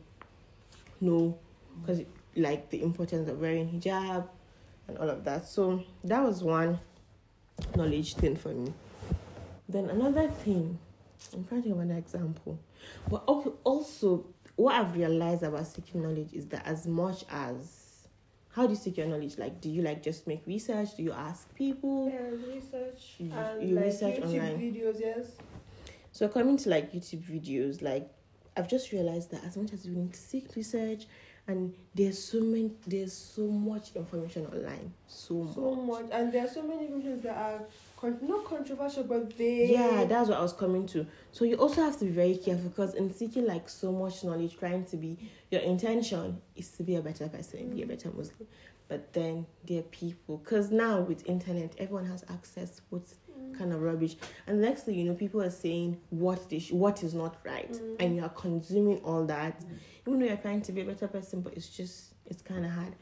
know, 1.01 1.39
because 1.81 2.03
like 2.37 2.69
the 2.69 2.83
importance 2.83 3.27
of 3.27 3.41
wearing 3.41 3.71
hijab 3.71 4.29
and 4.87 4.99
all 4.99 5.09
of 5.09 5.25
that. 5.25 5.49
So 5.49 5.83
that 6.05 6.23
was 6.23 6.43
one 6.43 6.79
knowledge 7.77 8.15
thing 8.15 8.37
for 8.37 8.49
me. 8.51 8.73
Then 9.69 9.91
another 9.91 10.29
thing, 10.29 10.79
I'm 11.33 11.45
trying 11.45 11.63
to 11.65 11.71
of 11.73 11.79
an 11.81 11.91
example. 11.91 12.59
But 13.09 13.25
also 13.65 14.27
what 14.57 14.75
I've 14.75 14.95
realized 14.95 15.43
about 15.43 15.67
seeking 15.67 16.03
knowledge 16.03 16.33
is 16.33 16.47
that 16.49 16.67
as 16.67 16.87
much 16.87 17.25
as 17.31 17.81
how 18.51 18.65
do 18.67 18.71
you 18.71 18.77
seek 18.77 18.97
your 18.99 19.07
knowledge? 19.07 19.37
Like, 19.37 19.61
do 19.61 19.69
you 19.69 19.83
like 19.83 20.01
just 20.03 20.27
make 20.29 20.47
research? 20.47 20.97
Do 20.97 21.03
you 21.03 21.13
ask 21.13 21.53
people? 21.57 22.09
Yeah, 22.09 22.55
research 22.55 23.15
You- 23.19 23.33
and 23.33 23.69
you 23.69 23.75
like 23.75 23.87
research 23.87 24.17
YouTube 24.21 24.25
online. 24.27 24.59
videos. 24.61 25.01
Yes. 25.01 25.27
So 26.13 26.29
coming 26.29 26.57
to 26.59 26.69
like 26.69 26.93
YouTube 26.93 27.23
videos, 27.23 27.83
like 27.83 28.09
I've 28.57 28.69
just 28.69 28.93
realized 28.93 29.33
that 29.33 29.43
as 29.45 29.57
much 29.57 29.73
as 29.73 29.85
you 29.85 29.93
need 29.93 30.13
to 30.13 30.21
seek 30.21 30.55
research, 30.55 31.07
and 31.47 31.75
there's 31.95 32.23
so 32.23 32.41
many, 32.41 32.73
there's 32.87 33.13
so 33.13 33.43
much 33.47 33.95
information 33.95 34.47
online, 34.47 34.93
so, 35.07 35.47
So 35.55 35.75
much. 35.75 36.03
much, 36.03 36.11
and 36.13 36.33
there 36.33 36.45
are 36.45 36.49
so 36.49 36.63
many 36.63 36.87
videos 36.87 37.23
that 37.23 37.37
are 37.37 37.61
con- 37.99 38.19
not 38.23 38.45
controversial, 38.45 39.05
but 39.05 39.37
they 39.37 39.67
Yeah, 39.71 40.05
that's 40.05 40.29
what 40.31 40.39
I 40.39 40.43
was 40.43 40.55
coming 40.55 40.87
to. 40.89 41.07
So 41.33 41.45
you 41.45 41.57
also 41.57 41.83
have 41.83 41.99
to 41.99 42.07
be 42.07 42.11
very 42.11 42.37
careful 42.37 42.71
because 42.71 42.95
in 42.95 43.13
seeking 43.13 43.47
like 43.47 43.69
so 43.69 43.93
much 43.93 44.25
knowledge, 44.25 44.57
trying 44.59 44.85
to 44.87 44.97
be 44.97 45.19
your 45.51 45.61
intention 45.61 46.41
is 46.57 46.71
to 46.73 46.83
be 46.83 46.97
a 46.97 47.03
better 47.03 47.29
person, 47.29 47.71
be 47.75 47.83
a 47.83 47.85
mm. 47.85 47.89
better 47.89 48.11
Muslim. 48.11 48.49
But 48.89 49.13
then 49.13 49.47
there 49.67 49.81
are 49.81 49.83
people 49.83 50.39
because 50.39 50.71
now 50.71 51.01
with 51.01 51.27
internet, 51.29 51.75
everyone 51.79 52.07
has 52.07 52.25
access 52.31 52.77
to 52.77 52.83
what's 52.91 53.15
mm. 53.39 53.57
kind 53.59 53.73
of 53.73 53.81
rubbish. 53.83 54.17
And 54.47 54.61
next 54.61 54.83
thing 54.85 54.95
you 54.95 55.05
know, 55.05 55.15
people 55.15 55.43
are 55.43 55.51
saying 55.51 56.01
what 56.11 56.49
they 56.51 56.59
sh- 56.59 56.73
what 56.73 57.03
is 57.03 57.15
not 57.15 57.37
right, 57.45 57.73
Mm. 57.73 57.97
and 58.01 58.17
you 58.17 58.23
are 58.23 58.29
consuming 58.31 58.99
all 58.99 59.25
that, 59.27 59.61
mm. 59.61 59.77
Even 60.07 60.21
though 60.21 60.27
you're 60.27 60.37
trying 60.37 60.63
to 60.63 60.73
be 60.73 60.83
a 60.83 60.85
better 60.85 61.09
person, 61.09 61.41
but 61.41 61.55
it's 61.55 61.69
just 61.69 62.15
it's 62.27 62.43
kind 62.43 62.65
of 62.65 62.71
hard. 62.73 62.95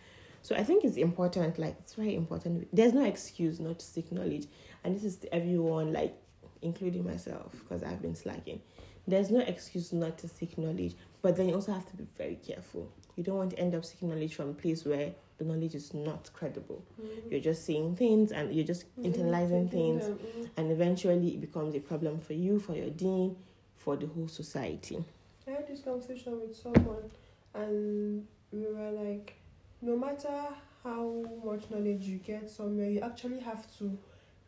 So 0.43 0.57
I 0.57 0.65
think 0.65 0.85
it's 0.85 0.97
important, 0.97 1.59
like 1.59 1.77
it's 1.81 1.95
very 1.95 2.15
important. 2.17 2.67
There's 2.73 2.93
no 2.93 3.05
excuse 3.05 3.61
not 3.61 3.79
to 3.79 3.85
seek 3.87 4.11
knowledge, 4.11 4.47
and 4.85 4.95
this 4.97 5.05
is 5.05 5.17
to 5.19 5.33
everyone, 5.35 5.93
like 5.93 6.17
including 6.63 7.05
myself, 7.05 7.53
because 7.53 7.83
I've 7.83 8.03
been 8.03 8.15
slacking. 8.17 8.61
There's 9.07 9.31
no 9.31 9.41
excuse 9.41 9.93
not 9.93 10.19
to 10.19 10.29
seek 10.29 10.57
knowledge, 10.59 10.95
but 11.23 11.37
then 11.37 11.49
you 11.49 11.55
also 11.55 11.73
have 11.73 11.89
to 11.91 11.97
be 11.97 12.07
very 12.17 12.37
careful. 12.37 12.89
You 13.17 13.23
don't 13.25 13.37
want 13.37 13.51
to 13.51 13.59
end 13.59 13.75
up 13.75 13.85
seeking 13.85 14.09
knowledge 14.09 14.35
from 14.35 14.51
a 14.51 14.53
place 14.55 14.85
where 14.85 15.13
the 15.39 15.45
knowledge 15.45 15.75
is 15.75 15.93
not 15.93 16.31
credible. 16.33 16.85
You're 17.29 17.41
just 17.41 17.65
seeing 17.65 17.97
things 17.97 18.31
and 18.33 18.53
you're 18.55 18.65
just 18.65 18.85
internalizing 19.03 19.71
things, 19.71 20.05
Mm. 20.05 20.49
and 20.57 20.71
eventually 20.73 21.35
it 21.35 21.41
becomes 21.41 21.75
a 21.75 21.81
problem 21.81 22.21
for 22.21 22.33
you, 22.35 22.59
for 22.61 22.75
your 22.77 22.91
deen, 22.91 23.37
for 23.77 23.97
the 23.97 24.07
whole 24.07 24.29
society. 24.29 25.05
I 25.47 25.51
had 25.53 25.67
this 25.69 25.81
conversation 25.81 26.41
with 26.41 26.57
someone, 26.57 27.11
and 27.55 28.27
we 28.53 28.67
were 28.67 28.91
like, 28.93 29.35
no 29.81 29.97
matter 29.97 30.47
how 30.85 31.25
much 31.45 31.63
knowledge 31.71 32.03
you 32.03 32.19
get 32.19 32.49
somewhere, 32.51 32.89
you 32.89 33.01
actually 33.01 33.41
have 33.41 33.67
to 33.79 33.99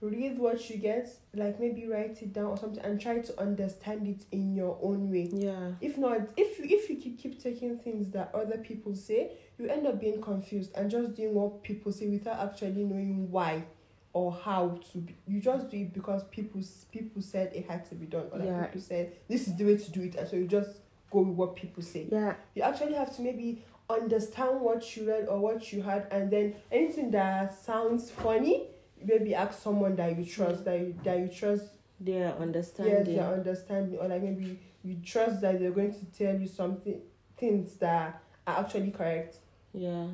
read 0.01 0.39
what 0.39 0.69
you 0.71 0.77
get, 0.77 1.09
like 1.35 1.59
maybe 1.59 1.87
write 1.87 2.21
it 2.23 2.33
down 2.33 2.47
or 2.47 2.57
something, 2.57 2.85
and 2.85 3.01
try 3.01 3.19
to 3.19 3.41
understand 3.41 4.07
it 4.07 4.25
in 4.33 4.55
your 4.55 4.79
own 4.83 5.11
way. 5.11 5.29
Yeah. 5.33 5.73
If 5.81 5.97
not, 5.99 6.29
if 6.37 6.59
you, 6.59 6.67
if 6.69 6.89
you 6.91 6.97
keep, 6.97 7.19
keep 7.19 7.43
taking 7.43 7.79
things 7.79 8.11
that 8.11 8.31
other 8.35 8.59
people 8.59 8.95
say, 8.95 9.33
you 9.59 9.69
end 9.69 9.87
up 9.87 10.01
being 10.01 10.21
confused 10.21 10.73
and 10.75 10.91
just 10.91 11.15
doing 11.15 11.35
what 11.35 11.63
people 11.63 11.93
say 11.93 12.09
without 12.09 12.39
actually 12.41 12.85
knowing 12.85 13.31
why 13.31 13.65
or 14.13 14.33
how 14.33 14.79
to. 14.93 14.99
Be. 14.99 15.15
You 15.27 15.41
just 15.41 15.71
do 15.71 15.77
it 15.79 15.93
because 15.93 16.25
people 16.25 16.61
people 16.93 17.23
said 17.23 17.53
it 17.55 17.69
had 17.69 17.85
to 17.89 17.95
be 17.95 18.07
done, 18.07 18.27
or 18.33 18.39
like 18.39 18.49
Yeah. 18.49 18.65
people 18.67 18.81
said 18.81 19.13
this 19.29 19.49
is 19.49 19.57
the 19.57 19.65
way 19.65 19.77
to 19.77 19.91
do 19.91 20.03
it, 20.03 20.15
and 20.17 20.29
so 20.29 20.37
you 20.37 20.47
just 20.47 20.71
go 21.15 21.21
with 21.29 21.37
what 21.37 21.57
people 21.57 21.83
say. 21.83 22.07
Yeah. 22.11 22.35
You 22.55 22.63
actually 22.63 22.95
have 22.95 23.15
to 23.17 23.23
maybe 23.23 23.63
understand 23.89 24.61
what 24.61 24.97
you 24.97 25.09
read 25.09 25.27
or 25.29 25.39
what 25.39 25.73
you 25.73 25.83
heard, 25.83 26.07
and 26.11 26.31
then 26.31 26.55
anything 26.73 27.11
that 27.13 27.55
sounds 27.69 28.11
funny, 28.11 28.57
maybe 29.03 29.35
ask 29.35 29.63
someone 29.63 29.95
that 29.97 30.19
you 30.19 30.25
trust, 30.25 30.65
that 30.65 30.79
you, 30.81 30.95
that 31.05 31.19
you 31.19 31.29
trust 31.29 31.67
Their 32.01 32.29
yes, 32.29 32.41
understanding. 32.41 33.17
their 33.17 33.33
understanding, 33.33 33.99
or 34.01 34.09
like 34.09 34.23
maybe 34.23 34.59
you 34.83 34.97
trust 35.05 35.41
that 35.43 35.59
they're 35.61 35.71
going 35.81 35.93
to 35.93 36.05
tell 36.19 36.35
you 36.39 36.47
something, 36.47 37.01
things 37.37 37.77
that 37.77 38.23
are 38.47 38.59
actually 38.61 38.91
correct. 38.91 39.37
Yeah. 39.73 40.07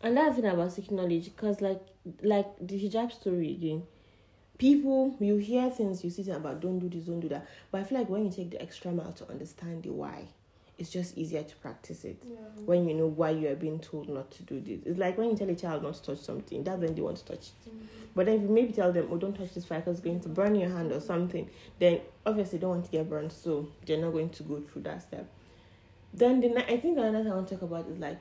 And 0.00 0.16
that's 0.16 0.36
the 0.36 0.42
thing 0.42 0.50
about 0.50 0.72
seeking 0.72 0.96
knowledge, 0.96 1.26
because 1.26 1.60
like 1.60 1.82
like 2.22 2.46
the 2.60 2.74
hijab 2.82 3.12
story 3.12 3.50
again, 3.52 3.84
people 4.62 5.16
you 5.18 5.38
hear 5.38 5.68
things 5.70 6.04
you 6.04 6.10
see 6.10 6.22
things 6.22 6.36
about 6.36 6.60
don't 6.60 6.78
do 6.78 6.88
this, 6.88 7.06
don't 7.06 7.18
do 7.18 7.28
that. 7.28 7.44
But 7.72 7.80
I 7.80 7.84
feel 7.84 7.98
like 7.98 8.08
when 8.08 8.24
you 8.24 8.30
take 8.30 8.52
the 8.52 8.62
extra 8.62 8.92
mile 8.92 9.12
to 9.14 9.28
understand 9.28 9.82
the 9.82 9.90
why, 9.90 10.28
it's 10.78 10.88
just 10.88 11.18
easier 11.18 11.42
to 11.42 11.56
practice 11.56 12.04
it. 12.04 12.22
Yeah. 12.24 12.36
When 12.64 12.88
you 12.88 12.94
know 12.94 13.08
why 13.08 13.30
you 13.30 13.48
are 13.48 13.56
being 13.56 13.80
told 13.80 14.08
not 14.08 14.30
to 14.30 14.44
do 14.44 14.60
this. 14.60 14.78
It's 14.86 15.00
like 15.00 15.18
when 15.18 15.30
you 15.30 15.36
tell 15.36 15.50
a 15.50 15.56
child 15.56 15.82
not 15.82 15.94
to 15.94 16.02
touch 16.02 16.20
something, 16.20 16.62
that's 16.62 16.80
when 16.80 16.94
they 16.94 17.02
want 17.02 17.16
to 17.16 17.24
touch 17.24 17.48
it. 17.48 17.70
Mm-hmm. 17.70 17.86
But 18.14 18.26
then 18.26 18.36
if 18.36 18.42
you 18.42 18.48
maybe 18.50 18.72
tell 18.72 18.92
them, 18.92 19.08
oh 19.10 19.16
don't 19.16 19.36
touch 19.36 19.52
this 19.52 19.64
fire 19.64 19.80
because 19.80 19.96
it's 19.98 20.04
going 20.04 20.20
to 20.20 20.28
burn 20.28 20.54
your 20.54 20.70
hand 20.70 20.92
or 20.92 21.00
something, 21.00 21.50
then 21.80 22.00
obviously 22.24 22.58
they 22.58 22.62
don't 22.62 22.70
want 22.70 22.84
to 22.84 22.90
get 22.92 23.10
burned, 23.10 23.32
so 23.32 23.66
they're 23.84 23.98
not 23.98 24.12
going 24.12 24.30
to 24.30 24.44
go 24.44 24.60
through 24.60 24.82
that 24.82 25.02
step. 25.02 25.26
Then 26.14 26.40
the 26.40 26.72
I 26.72 26.78
think 26.78 26.98
another 26.98 27.24
thing 27.24 27.32
I 27.32 27.34
want 27.34 27.48
to 27.48 27.54
talk 27.56 27.62
about 27.62 27.88
is 27.88 27.98
like 27.98 28.20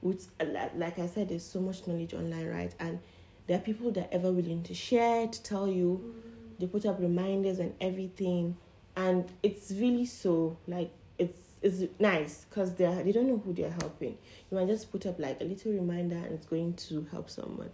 with 0.00 0.28
like- 0.38 0.76
like 0.76 0.98
I 1.00 1.08
said, 1.08 1.30
there's 1.30 1.44
so 1.44 1.60
much 1.60 1.88
knowledge 1.88 2.14
online, 2.14 2.46
right? 2.46 2.72
And 2.78 3.00
there 3.46 3.58
are 3.58 3.60
people 3.60 3.90
that 3.92 4.06
are 4.06 4.14
ever 4.14 4.32
willing 4.32 4.62
to 4.64 4.74
share, 4.74 5.26
to 5.26 5.42
tell 5.42 5.68
you. 5.68 6.14
They 6.58 6.66
put 6.66 6.86
up 6.86 7.00
reminders 7.00 7.58
and 7.58 7.74
everything, 7.80 8.56
and 8.96 9.30
it's 9.42 9.72
really 9.72 10.06
so 10.06 10.56
like 10.68 10.92
it's 11.18 11.38
it's 11.62 11.92
nice 11.98 12.46
because 12.48 12.74
they 12.74 12.86
they 13.02 13.12
don't 13.12 13.26
know 13.26 13.42
who 13.44 13.52
they're 13.52 13.74
helping. 13.80 14.16
You 14.50 14.58
might 14.58 14.68
just 14.68 14.92
put 14.92 15.04
up 15.06 15.18
like 15.18 15.40
a 15.40 15.44
little 15.44 15.72
reminder, 15.72 16.16
and 16.16 16.32
it's 16.32 16.46
going 16.46 16.74
to 16.74 17.06
help 17.10 17.28
someone. 17.28 17.70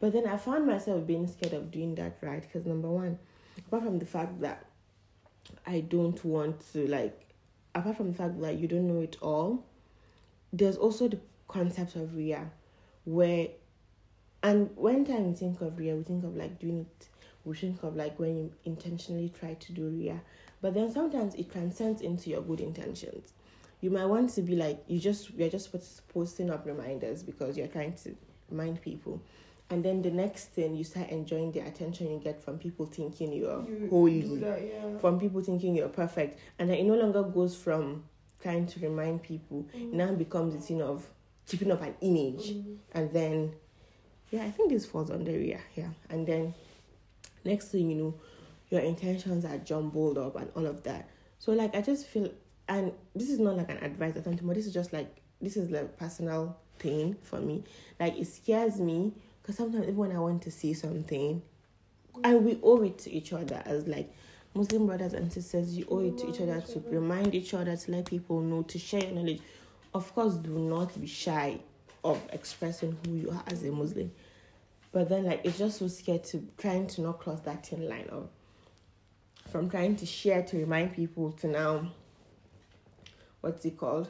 But 0.00 0.12
then 0.12 0.26
I 0.26 0.36
found 0.36 0.66
myself 0.66 1.06
being 1.06 1.26
scared 1.26 1.54
of 1.54 1.70
doing 1.70 1.94
that, 1.96 2.18
right? 2.20 2.42
Because 2.42 2.66
number 2.66 2.88
one, 2.88 3.18
apart 3.58 3.84
from 3.84 3.98
the 3.98 4.06
fact 4.06 4.40
that 4.42 4.66
I 5.66 5.80
don't 5.80 6.22
want 6.24 6.60
to 6.72 6.86
like, 6.86 7.18
apart 7.74 7.96
from 7.96 8.12
the 8.12 8.16
fact 8.16 8.40
that 8.40 8.58
you 8.58 8.68
don't 8.68 8.86
know 8.86 9.00
it 9.00 9.16
all, 9.22 9.64
there's 10.52 10.76
also 10.76 11.08
the 11.08 11.18
concept 11.48 11.96
of 11.96 12.14
riya, 12.16 12.50
where, 13.04 13.48
and 14.44 14.70
when 14.76 15.04
time 15.04 15.28
we 15.28 15.34
think 15.34 15.60
of 15.60 15.76
riya, 15.78 15.96
we 15.96 16.02
think 16.04 16.22
of 16.22 16.36
like 16.36 16.58
doing 16.60 16.80
it, 16.86 17.08
we 17.44 17.56
think 17.56 17.82
of 17.82 17.96
like 17.96 18.18
when 18.18 18.36
you 18.36 18.52
intentionally 18.64 19.32
try 19.40 19.54
to 19.54 19.72
do 19.72 19.88
riya, 19.88 20.20
but 20.62 20.74
then 20.74 20.92
sometimes 20.92 21.34
it 21.34 21.50
transcends 21.50 22.00
into 22.02 22.30
your 22.30 22.42
good 22.42 22.60
intentions. 22.60 23.32
You 23.80 23.90
might 23.90 24.06
want 24.06 24.30
to 24.34 24.42
be 24.42 24.54
like 24.56 24.84
you 24.86 24.98
just 25.00 25.30
you're 25.30 25.50
just 25.50 25.70
posting 26.08 26.50
up 26.50 26.64
reminders 26.66 27.22
because 27.22 27.56
you're 27.56 27.66
trying 27.66 27.94
to 28.04 28.14
remind 28.50 28.80
people, 28.80 29.20
and 29.70 29.84
then 29.84 30.02
the 30.02 30.10
next 30.10 30.52
thing 30.52 30.74
you 30.74 30.84
start 30.84 31.08
enjoying 31.10 31.52
the 31.52 31.60
attention 31.60 32.10
you 32.10 32.18
get 32.18 32.42
from 32.42 32.58
people 32.58 32.86
thinking 32.86 33.32
you're 33.32 33.62
You 33.68 33.88
holy. 33.90 34.38
that, 34.40 34.62
yeah. 34.62 34.98
from 34.98 35.18
people 35.18 35.40
thinking 35.42 35.74
you're 35.74 35.88
perfect. 35.88 36.38
And 36.58 36.68
then 36.70 36.78
it 36.78 36.84
no 36.84 36.94
longer 36.94 37.22
goes 37.22 37.56
from 37.56 38.04
trying 38.42 38.66
to 38.68 38.80
remind 38.80 39.22
people. 39.22 39.66
It 39.74 39.92
now 39.92 40.12
becomes 40.12 40.54
a 40.54 40.58
thing 40.58 40.82
of 40.82 41.06
keeping 41.46 41.70
up 41.72 41.82
an 41.82 41.94
image. 42.00 42.52
Mm. 42.52 42.76
and 42.92 43.12
then 43.12 43.52
yeah 44.30 44.42
i 44.44 44.50
think 44.50 44.70
this 44.70 44.86
falls 44.86 45.10
under 45.10 45.30
yeah 45.30 45.60
yeah 45.74 45.88
and 46.10 46.26
then 46.26 46.54
next 47.44 47.68
thing 47.68 47.90
you 47.90 47.96
know 47.96 48.14
your 48.70 48.80
intentions 48.80 49.44
are 49.44 49.58
jumbled 49.58 50.18
up 50.18 50.36
and 50.36 50.50
all 50.56 50.66
of 50.66 50.82
that 50.82 51.08
so 51.38 51.52
like 51.52 51.74
i 51.74 51.80
just 51.80 52.06
feel 52.06 52.30
and 52.68 52.92
this 53.14 53.28
is 53.28 53.38
not 53.38 53.56
like 53.56 53.70
an 53.70 53.78
advice 53.78 54.16
or 54.16 54.22
something 54.22 54.46
but 54.46 54.56
this 54.56 54.66
is 54.66 54.72
just 54.72 54.92
like 54.92 55.20
this 55.40 55.56
is 55.56 55.70
like 55.70 55.96
personal 55.98 56.56
thing 56.78 57.14
for 57.22 57.40
me 57.40 57.62
like 58.00 58.16
it 58.18 58.26
scares 58.26 58.80
me 58.80 59.12
because 59.42 59.56
sometimes 59.56 59.84
even 59.84 59.96
when 59.96 60.12
i 60.12 60.18
want 60.18 60.42
to 60.42 60.50
see 60.50 60.72
something 60.72 61.42
and 62.22 62.44
we 62.44 62.58
owe 62.62 62.82
it 62.82 62.98
to 62.98 63.12
each 63.12 63.32
other 63.32 63.62
as 63.66 63.86
like 63.86 64.12
Muslim 64.54 64.86
brothers 64.86 65.14
and 65.14 65.32
sisters. 65.32 65.76
You 65.76 65.86
owe 65.90 66.00
it 66.00 66.16
to 66.18 66.28
each 66.28 66.40
other 66.40 66.60
to 66.60 66.80
remind 66.88 67.34
each 67.34 67.54
other 67.54 67.76
to 67.76 67.90
let 67.90 68.04
people 68.06 68.40
know 68.40 68.62
to 68.62 68.78
share 68.78 69.02
your 69.02 69.12
knowledge. 69.12 69.40
Of 69.92 70.14
course, 70.14 70.34
do 70.34 70.50
not 70.50 70.98
be 71.00 71.06
shy 71.06 71.58
of 72.04 72.20
expressing 72.32 72.96
who 73.04 73.14
you 73.14 73.30
are 73.30 73.42
as 73.48 73.64
a 73.64 73.72
Muslim. 73.72 74.12
But 74.92 75.08
then, 75.08 75.24
like, 75.24 75.40
it's 75.44 75.58
just 75.58 75.78
so 75.78 75.88
scared 75.88 76.24
to 76.24 76.46
trying 76.58 76.86
to 76.88 77.00
not 77.00 77.18
cross 77.18 77.40
that 77.40 77.66
thin 77.66 77.88
line 77.88 78.08
of 78.10 78.28
from 79.48 79.70
trying 79.70 79.96
to 79.96 80.06
share 80.06 80.42
to 80.42 80.56
remind 80.56 80.92
people 80.94 81.32
to 81.32 81.46
now, 81.46 81.86
what's 83.40 83.64
it 83.64 83.76
called, 83.76 84.08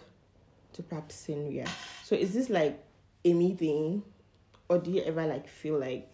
to 0.72 0.82
practicing 0.82 1.52
yeah. 1.52 1.68
So 2.02 2.14
is 2.14 2.34
this 2.34 2.50
like 2.50 2.82
a 3.24 3.32
me 3.32 3.54
thing, 3.54 4.02
or 4.68 4.78
do 4.78 4.90
you 4.90 5.02
ever 5.02 5.26
like 5.26 5.48
feel 5.48 5.78
like 5.78 6.10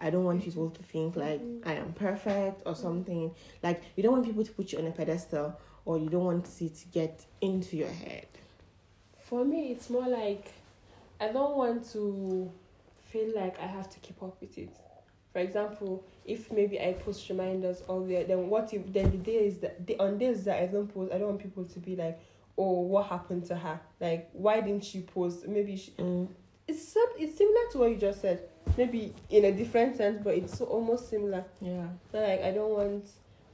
I 0.00 0.10
don't 0.10 0.24
want 0.24 0.42
people 0.42 0.70
to 0.70 0.82
think 0.82 1.16
like 1.16 1.40
I 1.64 1.74
am 1.74 1.92
perfect 1.94 2.62
or 2.66 2.74
something. 2.74 3.30
Like 3.62 3.82
you 3.96 4.02
don't 4.02 4.12
want 4.12 4.26
people 4.26 4.44
to 4.44 4.52
put 4.52 4.72
you 4.72 4.78
on 4.78 4.86
a 4.86 4.90
pedestal 4.90 5.58
or 5.84 5.98
you 5.98 6.08
don't 6.08 6.24
want 6.24 6.48
it 6.60 6.74
to 6.74 6.88
get 6.88 7.24
into 7.40 7.76
your 7.76 7.88
head. 7.88 8.26
For 9.20 9.44
me, 9.44 9.72
it's 9.72 9.88
more 9.88 10.06
like 10.06 10.52
I 11.20 11.28
don't 11.28 11.56
want 11.56 11.90
to 11.92 12.50
feel 13.04 13.34
like 13.34 13.58
I 13.60 13.66
have 13.66 13.88
to 13.90 13.98
keep 14.00 14.22
up 14.22 14.40
with 14.40 14.56
it. 14.58 14.76
For 15.32 15.40
example, 15.40 16.04
if 16.24 16.50
maybe 16.50 16.80
I 16.80 16.94
post 16.94 17.28
reminders 17.28 17.82
all 17.88 18.02
the 18.04 18.22
then 18.24 18.48
what 18.48 18.72
if 18.72 18.90
then 18.92 19.10
the 19.10 19.18
day 19.18 19.46
is 19.46 19.58
that 19.58 19.86
the 19.86 19.98
on 19.98 20.18
days 20.18 20.44
that 20.44 20.62
I 20.62 20.66
don't 20.66 20.92
post, 20.92 21.12
I 21.12 21.18
don't 21.18 21.28
want 21.28 21.42
people 21.42 21.64
to 21.64 21.78
be 21.78 21.94
like, 21.94 22.18
oh, 22.56 22.80
what 22.80 23.06
happened 23.06 23.44
to 23.46 23.56
her? 23.56 23.78
Like, 24.00 24.30
why 24.32 24.60
didn't 24.60 24.84
she 24.84 25.02
post? 25.02 25.46
Maybe 25.46 25.76
she. 25.76 25.90
Mm. 25.92 26.28
It's. 26.66 26.96
It's 27.18 27.36
similar 27.36 27.60
to 27.72 27.78
what 27.78 27.90
you 27.90 27.96
just 27.96 28.22
said. 28.22 28.48
Maybe 28.76 29.12
in 29.30 29.44
a 29.44 29.52
different 29.52 29.96
sense, 29.96 30.20
but 30.22 30.34
it's 30.34 30.60
almost 30.60 31.10
similar. 31.10 31.44
Yeah. 31.60 31.86
So 32.10 32.18
like, 32.18 32.42
I 32.42 32.50
don't 32.50 32.70
want 32.70 33.06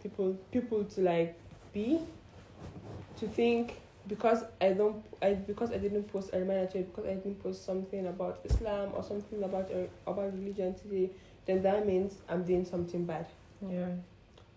people 0.02 0.38
people 0.50 0.84
to 0.84 1.00
like 1.00 1.36
be 1.72 2.00
to 3.18 3.26
think 3.28 3.81
because 4.08 4.44
I 4.60 4.72
don't 4.72 5.04
I 5.20 5.34
because 5.34 5.70
I 5.72 5.78
didn't 5.78 6.04
post 6.04 6.30
a 6.32 6.38
reminder 6.38 6.66
today 6.66 6.82
because 6.82 7.06
I 7.06 7.14
didn't 7.14 7.42
post 7.42 7.64
something 7.64 8.06
about 8.06 8.40
Islam 8.44 8.90
or 8.94 9.02
something 9.02 9.42
about 9.42 9.70
uh, 9.70 10.10
about 10.10 10.32
religion 10.34 10.74
today, 10.74 11.10
then 11.46 11.62
that 11.62 11.86
means 11.86 12.16
I'm 12.28 12.44
doing 12.44 12.64
something 12.64 13.04
bad. 13.04 13.26
Yeah. 13.68 13.88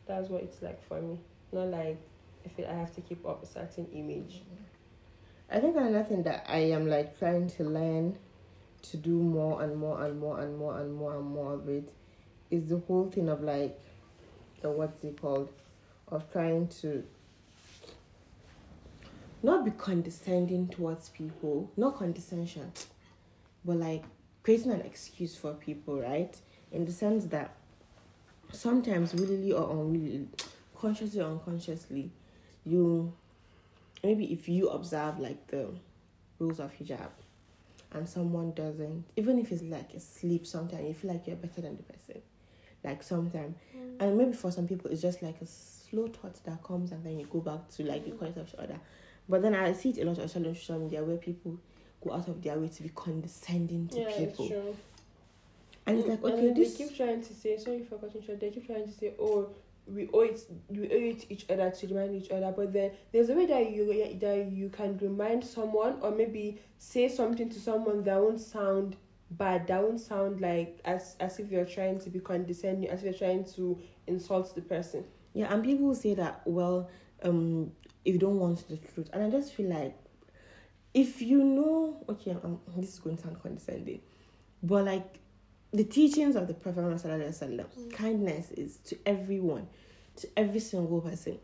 That's 0.07 0.29
what 0.29 0.43
it's 0.43 0.61
like 0.61 0.85
for 0.87 1.01
me. 1.01 1.19
Not 1.51 1.67
like 1.67 1.97
I 2.45 2.49
feel 2.49 2.67
I 2.67 2.73
have 2.73 2.93
to 2.95 3.01
keep 3.01 3.25
up 3.25 3.43
a 3.43 3.45
certain 3.45 3.87
image. 3.93 4.41
I 5.49 5.59
think 5.59 5.75
another 5.75 6.03
thing 6.03 6.23
that 6.23 6.45
I 6.47 6.57
am 6.57 6.87
like 6.87 7.17
trying 7.19 7.47
to 7.49 7.63
learn 7.63 8.17
to 8.81 8.97
do 8.97 9.11
more 9.11 9.63
and 9.63 9.75
more 9.77 10.03
and 10.03 10.19
more 10.19 10.39
and 10.39 10.57
more 10.57 10.79
and 10.79 10.93
more 10.93 11.17
and 11.17 11.25
more 11.25 11.53
of 11.53 11.69
it 11.69 11.91
is 12.51 12.69
the 12.69 12.77
whole 12.77 13.09
thing 13.09 13.29
of 13.29 13.41
like 13.41 13.79
the 14.61 14.69
what's 14.69 15.03
it 15.03 15.19
called 15.21 15.51
of 16.07 16.31
trying 16.31 16.67
to 16.67 17.03
not 19.45 19.63
be 19.63 19.71
condescending 19.71 20.67
towards 20.67 21.09
people, 21.09 21.71
not 21.77 21.95
condescension, 21.97 22.71
but 23.63 23.77
like 23.77 24.03
creating 24.41 24.71
an 24.71 24.81
excuse 24.81 25.35
for 25.35 25.53
people, 25.53 26.01
right? 26.01 26.35
In 26.71 26.83
the 26.83 26.91
sense 26.91 27.25
that 27.25 27.55
sometimes 28.51 29.13
willingly 29.13 29.53
or 29.53 29.69
unwillingly, 29.69 30.27
consciously 30.75 31.21
or 31.21 31.29
unconsciously, 31.29 32.11
you 32.65 33.13
maybe 34.03 34.33
if 34.33 34.49
you 34.49 34.69
observe 34.69 35.19
like 35.19 35.45
the 35.47 35.69
rules 36.39 36.59
of 36.59 36.71
hijab 36.77 37.09
and 37.91 38.09
someone 38.09 38.51
doesn't, 38.51 39.05
even 39.15 39.37
if 39.37 39.51
it's 39.51 39.61
like 39.61 39.93
a 39.93 39.99
sleep 39.99 40.47
sometimes 40.47 40.87
you 40.87 40.93
feel 40.95 41.13
like 41.13 41.27
you're 41.27 41.35
better 41.35 41.61
than 41.61 41.77
the 41.77 41.83
person. 41.83 42.21
Like 42.83 43.03
sometimes. 43.03 43.55
Mm. 43.75 43.95
And 43.99 44.17
maybe 44.17 44.33
for 44.33 44.51
some 44.51 44.67
people 44.67 44.89
it's 44.89 45.01
just 45.03 45.21
like 45.21 45.39
a 45.41 45.45
slow 45.45 46.07
thought 46.07 46.43
that 46.45 46.63
comes 46.63 46.91
and 46.91 47.03
then 47.05 47.19
you 47.19 47.27
go 47.27 47.41
back 47.41 47.69
to 47.75 47.83
like 47.83 48.05
the 48.05 48.11
quality 48.11 48.39
of 48.39 48.47
each 48.47 48.55
other. 48.59 48.79
But 49.27 49.41
then 49.41 49.55
I 49.55 49.73
see 49.73 49.89
it 49.89 49.99
a 49.99 50.05
lot 50.05 50.19
on 50.19 50.27
social 50.27 50.79
media 50.79 51.03
where 51.03 51.17
people 51.17 51.57
go 52.03 52.13
out 52.13 52.27
of 52.27 52.41
their 52.41 52.59
way 52.59 52.67
to 52.67 52.83
be 52.83 52.89
condescending 52.89 53.87
to 53.89 54.01
yeah, 54.01 54.17
people. 54.17 54.45
it's 54.45 54.53
true. 54.53 54.75
And 55.87 55.99
it's 55.99 56.07
like, 56.07 56.23
okay, 56.23 56.45
then 56.47 56.53
this 56.53 56.77
they 56.77 56.85
keep 56.85 56.97
trying 56.97 57.21
to 57.21 57.33
say 57.33 57.57
sorry 57.57 57.83
for 57.83 57.97
cutting 57.97 58.23
short. 58.23 58.39
They 58.39 58.49
keep 58.49 58.65
trying 58.65 58.85
to 58.85 58.91
say, 58.91 59.13
oh, 59.19 59.49
we 59.87 60.09
owe 60.13 60.21
it, 60.21 60.41
we 60.69 60.89
owe 60.91 61.09
it 61.11 61.19
to 61.21 61.33
each 61.33 61.45
other 61.49 61.69
to 61.69 61.87
remind 61.87 62.15
each 62.15 62.31
other. 62.31 62.51
But 62.55 62.73
then 62.73 62.91
there's 63.11 63.29
a 63.29 63.33
way 63.33 63.45
that 63.45 63.71
you 63.71 64.17
that 64.19 64.51
you 64.51 64.69
can 64.69 64.97
remind 64.97 65.43
someone 65.43 65.97
or 66.01 66.11
maybe 66.11 66.59
say 66.79 67.07
something 67.07 67.49
to 67.49 67.59
someone 67.59 68.03
that 68.03 68.19
won't 68.19 68.41
sound 68.41 68.95
bad. 69.31 69.67
That 69.67 69.83
won't 69.83 69.99
sound 69.99 70.41
like 70.41 70.79
as 70.85 71.15
as 71.19 71.39
if 71.39 71.51
you're 71.51 71.65
trying 71.65 71.99
to 71.99 72.09
be 72.09 72.19
condescending, 72.19 72.89
as 72.89 72.99
if 72.99 73.05
you're 73.05 73.13
trying 73.13 73.45
to 73.53 73.79
insult 74.07 74.55
the 74.55 74.61
person. 74.61 75.05
Yeah, 75.33 75.53
and 75.53 75.63
people 75.63 75.93
say 75.93 76.13
that, 76.15 76.41
well, 76.45 76.89
um, 77.21 77.71
if 78.05 78.13
you 78.13 78.19
don't 78.19 78.39
want 78.39 78.67
the 78.69 78.77
truth. 78.77 79.09
And 79.11 79.23
I 79.23 79.29
just 79.29 79.53
feel 79.53 79.69
like 79.69 79.97
if 80.93 81.21
you 81.21 81.43
know, 81.43 81.97
okay, 82.07 82.37
um, 82.43 82.59
this 82.77 82.93
is 82.93 82.99
going 82.99 83.17
to 83.17 83.23
sound 83.23 83.41
condescending, 83.41 83.99
but 84.63 84.85
like 84.85 85.19
the 85.73 85.83
teachings 85.83 86.35
of 86.37 86.47
the 86.47 86.53
Prophet 86.53 86.81
Muhammad 86.83 87.01
Wasallam, 87.01 87.91
kindness 87.93 88.51
is 88.51 88.77
to 88.85 88.97
everyone, 89.05 89.67
to 90.17 90.27
every 90.37 90.61
single 90.61 91.01
person. 91.01 91.37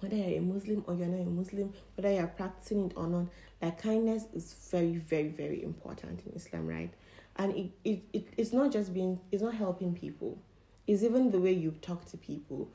Whether 0.00 0.16
you're 0.16 0.38
a 0.38 0.42
Muslim 0.42 0.84
or 0.86 0.94
you're 0.94 1.06
not 1.06 1.20
a 1.20 1.30
Muslim, 1.30 1.72
whether 1.94 2.12
you're 2.12 2.26
practicing 2.26 2.86
it 2.86 2.92
or 2.96 3.06
not, 3.06 3.26
like 3.62 3.80
kindness 3.80 4.24
is 4.34 4.52
very, 4.70 4.96
very, 4.96 5.28
very 5.28 5.62
important 5.62 6.22
in 6.26 6.32
Islam, 6.32 6.66
right? 6.66 6.92
And 7.36 7.54
it, 7.54 7.70
it, 7.84 8.02
it 8.12 8.28
it's 8.36 8.52
not 8.52 8.72
just 8.72 8.92
being, 8.92 9.20
it's 9.30 9.42
not 9.42 9.54
helping 9.54 9.94
people. 9.94 10.38
It's 10.86 11.02
even 11.02 11.30
the 11.30 11.38
way 11.38 11.52
you 11.52 11.70
talk 11.82 12.04
to 12.06 12.16
people. 12.16 12.68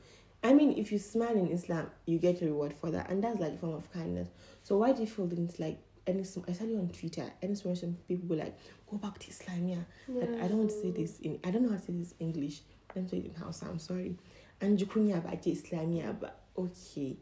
I 0.44 0.52
mean, 0.52 0.76
if 0.76 0.90
you 0.90 0.98
smile 0.98 1.36
in 1.36 1.48
Islam, 1.48 1.88
you 2.06 2.18
get 2.18 2.42
a 2.42 2.46
reward 2.46 2.74
for 2.74 2.90
that, 2.90 3.10
and 3.10 3.22
that's 3.22 3.38
like 3.38 3.52
a 3.52 3.56
form 3.56 3.74
of 3.74 3.90
kindness. 3.92 4.28
So 4.64 4.78
why 4.78 4.92
do 4.92 5.00
you 5.02 5.06
feel 5.06 5.26
that 5.26 5.38
it's 5.38 5.60
like 5.60 5.78
any? 6.06 6.20
I 6.22 6.52
saw 6.52 6.64
you 6.64 6.78
on 6.78 6.88
Twitter. 6.88 7.30
Any 7.40 7.54
some 7.54 7.96
people 8.08 8.28
go 8.28 8.34
like, 8.42 8.56
"Go 8.90 8.96
back 8.98 9.18
to 9.20 9.28
Islam, 9.28 9.68
yeah." 9.68 9.84
But 10.08 10.30
I 10.42 10.48
don't 10.48 10.58
want 10.58 10.70
to 10.70 10.80
say 10.80 10.90
this 10.90 11.20
in. 11.20 11.38
I 11.44 11.50
don't 11.52 11.62
know 11.62 11.70
how 11.70 11.76
to 11.76 11.82
say 11.82 11.92
this 11.92 12.14
in 12.18 12.32
English. 12.32 12.62
Let 12.94 13.04
me 13.04 13.10
say 13.10 13.16
it 13.18 13.26
in 13.26 13.34
Hausa. 13.34 13.66
I'm 13.66 13.78
sorry. 13.78 14.16
And 14.60 14.80
you 14.80 14.86
couldn't 14.86 15.10
baje 15.22 15.46
Islamia, 15.46 16.18
but 16.18 16.40
okay, 16.58 17.16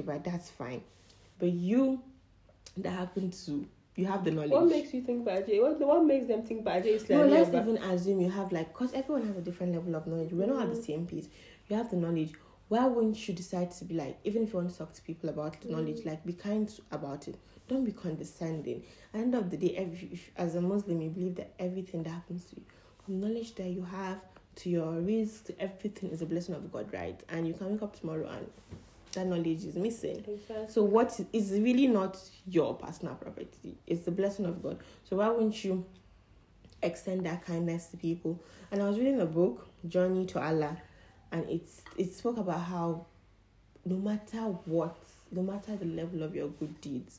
but 0.00 0.24
that's 0.24 0.50
fine. 0.50 0.82
But 1.38 1.50
you, 1.50 2.02
that 2.76 2.90
happened 2.90 3.32
to 3.46 3.66
you 3.96 4.06
have 4.06 4.24
the 4.24 4.32
knowledge. 4.32 4.50
What 4.50 4.68
makes 4.68 4.92
you 4.92 5.02
think 5.02 5.24
Baje? 5.24 5.60
What 5.60 5.78
what 5.80 6.04
makes 6.04 6.26
them 6.26 6.42
think 6.42 6.64
Baje 6.64 6.86
is 6.86 7.08
No, 7.08 7.24
let's 7.24 7.54
even 7.54 7.76
assume 7.78 8.20
you 8.20 8.30
have 8.30 8.50
like, 8.50 8.72
cause 8.74 8.92
everyone 8.92 9.26
has 9.26 9.36
a 9.36 9.40
different 9.40 9.72
level 9.72 9.94
of 9.94 10.06
knowledge. 10.06 10.32
We're 10.32 10.46
not 10.46 10.62
at 10.62 10.70
the 10.74 10.80
Mhm. 10.80 10.86
same 10.86 11.06
pace. 11.06 11.28
You 11.68 11.76
have 11.76 11.90
the 11.90 11.96
knowledge. 11.96 12.32
Why 12.68 12.86
wouldn't 12.86 13.28
you 13.28 13.34
decide 13.34 13.70
to 13.72 13.84
be 13.84 13.94
like, 13.94 14.18
even 14.24 14.42
if 14.44 14.52
you 14.52 14.58
want 14.58 14.70
to 14.70 14.78
talk 14.78 14.92
to 14.94 15.02
people 15.02 15.28
about 15.30 15.60
the 15.60 15.68
knowledge, 15.70 16.00
Mhm. 16.00 16.06
like 16.06 16.24
be 16.24 16.32
kind 16.32 16.72
about 16.90 17.28
it. 17.28 17.36
Don't 17.68 17.84
be 17.84 17.92
condescending. 17.92 18.82
At 19.08 19.12
the 19.12 19.18
end 19.18 19.34
of 19.34 19.50
the 19.50 19.56
day, 19.56 19.76
every, 19.76 20.08
if, 20.12 20.30
as 20.36 20.54
a 20.54 20.60
Muslim, 20.60 21.00
you 21.00 21.10
believe 21.10 21.36
that 21.36 21.52
everything 21.58 22.02
that 22.04 22.10
happens 22.10 22.44
to 22.46 22.56
you, 22.56 22.62
from 23.04 23.20
knowledge 23.20 23.54
that 23.56 23.68
you 23.68 23.82
have 23.84 24.20
to 24.56 24.70
your 24.70 24.92
rizq 24.94 25.44
to 25.44 25.60
everything 25.60 26.10
is 26.10 26.22
a 26.22 26.26
blessing 26.26 26.54
of 26.54 26.70
God, 26.72 26.92
right? 26.92 27.20
And 27.28 27.46
you 27.46 27.54
can 27.54 27.72
wake 27.72 27.82
up 27.82 27.98
tomorrow 27.98 28.28
and 28.28 28.46
that 29.12 29.26
knowledge 29.26 29.64
is 29.64 29.76
missing. 29.76 30.24
Exactly. 30.26 30.66
So 30.68 30.82
what 30.84 31.18
is 31.32 31.52
really 31.52 31.86
not 31.86 32.18
your 32.46 32.74
personal 32.74 33.14
property. 33.14 33.76
It's 33.86 34.04
the 34.04 34.10
blessing 34.10 34.46
of 34.46 34.62
God. 34.62 34.78
So 35.04 35.16
why 35.16 35.28
wouldn't 35.28 35.64
you 35.64 35.84
extend 36.82 37.26
that 37.26 37.44
kindness 37.44 37.86
to 37.88 37.96
people? 37.96 38.40
And 38.70 38.82
I 38.82 38.88
was 38.88 38.98
reading 38.98 39.20
a 39.20 39.26
book, 39.26 39.66
Journey 39.88 40.26
to 40.26 40.40
Allah, 40.42 40.76
and 41.34 41.50
it's 41.50 41.82
it 41.98 42.14
spoke 42.14 42.38
about 42.38 42.60
how 42.60 43.06
no 43.84 43.96
matter 43.96 44.38
what, 44.66 44.96
no 45.32 45.42
matter 45.42 45.74
the 45.76 45.84
level 45.84 46.22
of 46.22 46.34
your 46.34 46.46
good 46.48 46.80
deeds, 46.80 47.18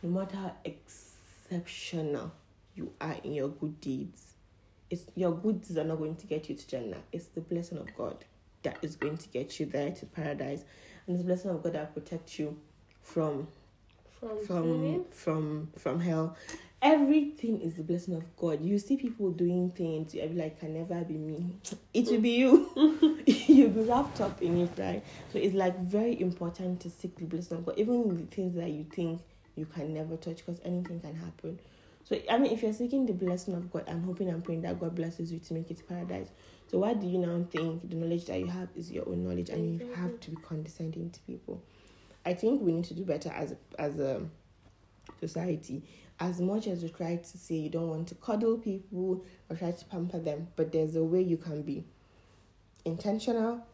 no 0.00 0.10
matter 0.10 0.36
how 0.36 0.54
exceptional 0.64 2.30
you 2.76 2.92
are 3.00 3.16
in 3.24 3.34
your 3.34 3.48
good 3.48 3.80
deeds, 3.80 4.34
it's 4.90 5.02
your 5.16 5.32
good 5.32 5.60
deeds 5.60 5.76
are 5.76 5.84
not 5.84 5.98
going 5.98 6.14
to 6.14 6.26
get 6.28 6.48
you 6.48 6.54
to 6.54 6.68
Jannah. 6.68 6.98
It's 7.12 7.26
the 7.26 7.40
blessing 7.40 7.78
of 7.78 7.88
God 7.96 8.24
that 8.62 8.78
is 8.80 8.94
going 8.94 9.18
to 9.18 9.28
get 9.28 9.58
you 9.58 9.66
there 9.66 9.90
to 9.90 10.06
paradise 10.06 10.64
and 11.06 11.16
it's 11.16 11.24
the 11.24 11.26
blessing 11.26 11.50
of 11.50 11.62
God 11.62 11.72
that 11.72 11.92
protects 11.94 12.38
you 12.38 12.56
from 13.02 13.48
from 14.20 14.38
from 14.46 15.04
from 15.10 15.68
from 15.76 16.00
hell. 16.00 16.36
Everything 16.80 17.60
is 17.60 17.74
the 17.74 17.82
blessing 17.82 18.14
of 18.14 18.36
God. 18.36 18.64
You 18.64 18.78
see 18.78 18.96
people 18.96 19.30
doing 19.32 19.70
things, 19.70 20.14
you 20.14 20.22
be 20.28 20.34
like, 20.34 20.60
can 20.60 20.74
never 20.74 21.04
be 21.04 21.14
me. 21.14 21.56
It 21.94 22.06
will 22.06 22.20
be 22.20 22.30
you. 22.30 22.70
You'll 23.26 23.70
be 23.70 23.80
wrapped 23.80 24.20
up 24.20 24.40
in 24.40 24.58
it, 24.58 24.70
right? 24.78 25.04
So 25.32 25.38
it's 25.38 25.54
like 25.54 25.78
very 25.80 26.20
important 26.20 26.80
to 26.80 26.90
seek 26.90 27.16
the 27.16 27.24
blessing 27.24 27.58
of 27.58 27.66
God, 27.66 27.78
even 27.78 28.16
the 28.16 28.34
things 28.34 28.54
that 28.54 28.70
you 28.70 28.84
think 28.84 29.20
you 29.56 29.66
can 29.66 29.92
never 29.92 30.16
touch, 30.16 30.38
because 30.38 30.60
anything 30.64 31.00
can 31.00 31.16
happen. 31.16 31.58
So 32.04 32.18
I 32.30 32.38
mean, 32.38 32.52
if 32.52 32.62
you're 32.62 32.72
seeking 32.72 33.06
the 33.06 33.12
blessing 33.12 33.54
of 33.54 33.70
God 33.70 33.84
and 33.86 34.04
hoping 34.04 34.28
and 34.28 34.42
praying 34.42 34.62
that 34.62 34.80
God 34.80 34.94
blesses 34.94 35.30
you 35.32 35.40
to 35.40 35.54
make 35.54 35.70
it 35.70 35.86
paradise, 35.86 36.28
so 36.70 36.78
why 36.78 36.94
do 36.94 37.06
you 37.06 37.18
now 37.18 37.44
think 37.50 37.88
the 37.90 37.96
knowledge 37.96 38.26
that 38.26 38.38
you 38.38 38.46
have 38.46 38.68
is 38.76 38.90
your 38.90 39.06
own 39.08 39.24
knowledge 39.24 39.50
and 39.50 39.80
you 39.80 39.92
have 39.94 40.18
to 40.20 40.30
be 40.30 40.36
condescending 40.36 41.10
to 41.10 41.20
people? 41.20 41.62
I 42.24 42.34
think 42.34 42.62
we 42.62 42.72
need 42.72 42.84
to 42.84 42.94
do 42.94 43.04
better 43.04 43.30
as 43.30 43.54
as 43.78 43.98
a 43.98 44.22
society. 45.20 45.82
As 46.20 46.40
much 46.40 46.66
as 46.66 46.82
you 46.82 46.88
try 46.88 47.16
to 47.16 47.38
say 47.38 47.54
you 47.54 47.70
don't 47.70 47.88
want 47.88 48.08
to 48.08 48.14
cuddle 48.16 48.58
people 48.58 49.24
or 49.48 49.56
try 49.56 49.70
to 49.70 49.84
pamper 49.84 50.18
them, 50.18 50.48
but 50.56 50.72
there's 50.72 50.96
a 50.96 51.04
way 51.04 51.22
you 51.22 51.36
can 51.36 51.62
be 51.62 51.84
intentional, 52.84 53.64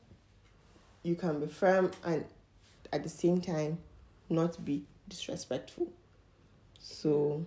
you 1.03 1.15
can 1.15 1.41
be 1.41 1.47
firm, 1.47 1.91
and 2.05 2.25
at 2.93 3.03
the 3.03 3.09
same 3.09 3.41
time, 3.41 3.79
not 4.29 4.63
be 4.65 4.85
disrespectful. 5.09 5.89
So, 6.79 7.45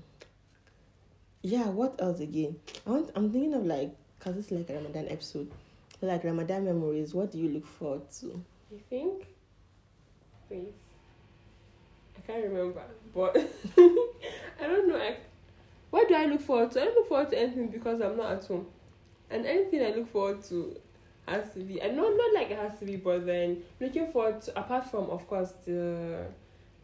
yeah, 1.44 1.68
what 1.68 1.96
else 2.00 2.20
again? 2.20 2.56
I 2.86 2.90
want. 2.92 3.12
I'm 3.16 3.32
thinking 3.32 3.54
of 3.54 3.66
like, 3.66 3.96
cause 4.20 4.36
it's 4.38 4.52
like 4.52 4.70
a 4.70 4.76
Ramadan 4.76 5.08
episode. 5.10 5.52
Like 6.02 6.24
Ramadan 6.24 6.66
memories. 6.66 7.14
What 7.14 7.32
do 7.32 7.38
you 7.38 7.50
look 7.50 7.66
forward 7.66 8.10
to? 8.20 8.44
You 8.72 8.80
think? 8.90 9.28
Wait. 10.50 10.74
I 12.28 12.32
can't 12.32 12.44
remember, 12.46 12.82
but 13.14 13.38
I 13.78 14.68
don't 14.68 14.88
know. 14.88 14.98
I, 14.98 15.18
what 15.90 16.08
do 16.08 16.16
I 16.16 16.26
look 16.26 16.42
forward 16.42 16.72
to? 16.72 16.82
I 16.82 16.86
don't 16.86 16.96
look 16.96 17.08
forward 17.08 17.30
to 17.30 17.40
anything 17.40 17.68
because 17.68 18.02
I'm 18.02 18.18
not 18.18 18.32
at 18.34 18.44
home, 18.46 18.68
and 19.30 19.46
anything 19.46 19.82
I 19.82 19.92
look 19.96 20.12
forward 20.12 20.44
to 20.46 20.78
has 21.28 21.52
to 21.54 21.60
be. 21.60 21.82
And 21.82 21.96
not 21.96 22.16
not 22.16 22.34
like 22.34 22.52
it 22.52 22.58
has 22.58 22.78
to 22.80 22.86
be, 22.86 22.98
but 22.98 23.26
then 23.26 23.64
looking 23.80 24.12
forward 24.12 24.42
to 24.44 24.60
apart 24.60 24.90
from 24.90 25.10
of 25.10 25.28
course 25.28 25.54
the 25.66 26.28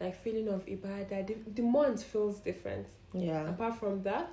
like 0.00 0.22
feeling 0.22 0.48
of 0.48 0.64
ibadah. 0.66 1.26
The, 1.26 1.36
the 1.54 1.62
month 1.62 2.04
feels 2.04 2.40
different. 2.40 2.86
Yeah. 3.12 3.48
Apart 3.48 3.78
from 3.78 4.02
that, 4.02 4.30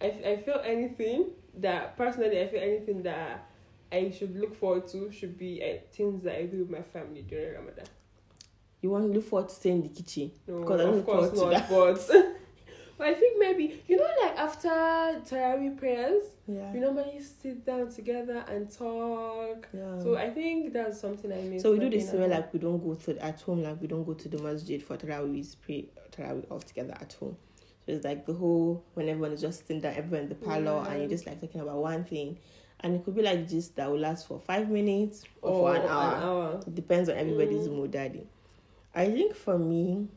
I, 0.00 0.06
I 0.06 0.36
feel 0.36 0.60
anything 0.64 1.30
that 1.58 1.96
personally 1.96 2.40
I 2.40 2.48
feel 2.48 2.62
anything 2.62 3.02
that 3.02 3.48
I 3.92 4.10
should 4.10 4.36
look 4.38 4.56
forward 4.56 4.88
to 4.88 5.10
should 5.12 5.38
be 5.38 5.62
uh, 5.62 5.78
things 5.92 6.22
that 6.22 6.36
I 6.38 6.46
do 6.46 6.58
with 6.58 6.70
my 6.70 6.82
family 6.82 7.22
during 7.22 7.54
Ramadan. 7.54 7.86
You 8.84 8.90
want 8.90 9.06
to 9.06 9.12
look 9.16 9.24
forward 9.26 9.48
to 9.48 9.54
staying 9.54 9.76
in 9.76 9.82
the 9.84 9.88
kitchen? 9.88 10.30
No, 10.46 10.60
Because 10.60 10.80
I 10.80 10.84
don't 10.84 10.90
of 10.90 10.96
look 10.96 11.06
course 11.06 11.30
forward 11.30 11.54
to 11.54 11.58
not. 11.58 11.68
But 11.70 12.28
but 12.98 13.06
I 13.12 13.14
think 13.14 13.38
maybe 13.38 13.82
you 13.88 13.96
know 13.96 14.06
like 14.22 14.36
after 14.38 14.68
Tarawih 14.68 15.78
prayers, 15.78 16.24
Yeah. 16.46 16.70
we 16.70 16.80
normally 16.80 17.18
sit 17.22 17.64
down 17.64 17.88
together 17.90 18.44
and 18.46 18.70
talk. 18.70 19.66
yeah. 19.72 19.98
So 20.02 20.16
I 20.16 20.28
think 20.28 20.74
that's 20.74 21.00
something 21.00 21.32
I 21.32 21.40
miss. 21.48 21.62
So 21.62 21.72
we 21.72 21.78
do 21.78 21.88
this 21.88 22.12
where 22.12 22.28
like 22.28 22.52
we 22.52 22.58
don't 22.60 22.78
go 22.86 22.92
to 22.94 23.24
at 23.24 23.40
home, 23.40 23.62
like 23.62 23.80
we 23.80 23.86
don't 23.88 24.04
go 24.04 24.12
to 24.12 24.28
the 24.28 24.36
masjid 24.42 24.82
for 24.82 24.98
tarawih, 24.98 25.32
we 25.32 25.44
pray 25.64 25.88
tarawih 26.12 26.44
all 26.50 26.60
together 26.60 26.94
at 27.00 27.14
home. 27.14 27.36
So 27.86 27.92
it's 27.92 28.04
like 28.04 28.26
the 28.26 28.34
whole 28.34 28.84
when 28.92 29.08
everyone 29.08 29.32
is 29.32 29.40
just 29.40 29.60
sitting 29.60 29.80
down, 29.80 29.94
everyone 29.96 30.24
in 30.24 30.28
the 30.28 30.34
parlor, 30.34 30.86
and 30.90 31.00
you're 31.00 31.08
just 31.08 31.26
like 31.26 31.40
talking 31.40 31.62
about 31.62 31.78
one 31.78 32.04
thing, 32.04 32.36
and 32.80 32.94
it 32.96 33.02
could 33.04 33.14
be 33.16 33.22
like 33.22 33.48
just 33.48 33.76
that 33.76 33.90
will 33.90 33.98
last 34.00 34.26
for 34.28 34.38
five 34.38 34.68
minutes 34.70 35.24
or, 35.40 35.52
for 35.52 35.76
an 35.76 35.88
hour. 35.88 36.60
It 36.66 36.74
depends 36.74 37.08
on 37.08 37.16
everybody's 37.16 37.66
Mm. 37.68 37.76
mood, 37.76 37.90
daddy. 37.92 38.26
I 38.94 39.10
think 39.10 39.34
for 39.34 39.58
me, 39.58 40.08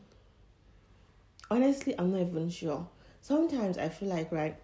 honestly, 1.50 1.94
I'm 1.98 2.12
not 2.12 2.20
even 2.20 2.48
sure. 2.50 2.86
Sometimes 3.20 3.76
I 3.76 3.88
feel 3.88 4.08
like 4.08 4.30
right, 4.30 4.56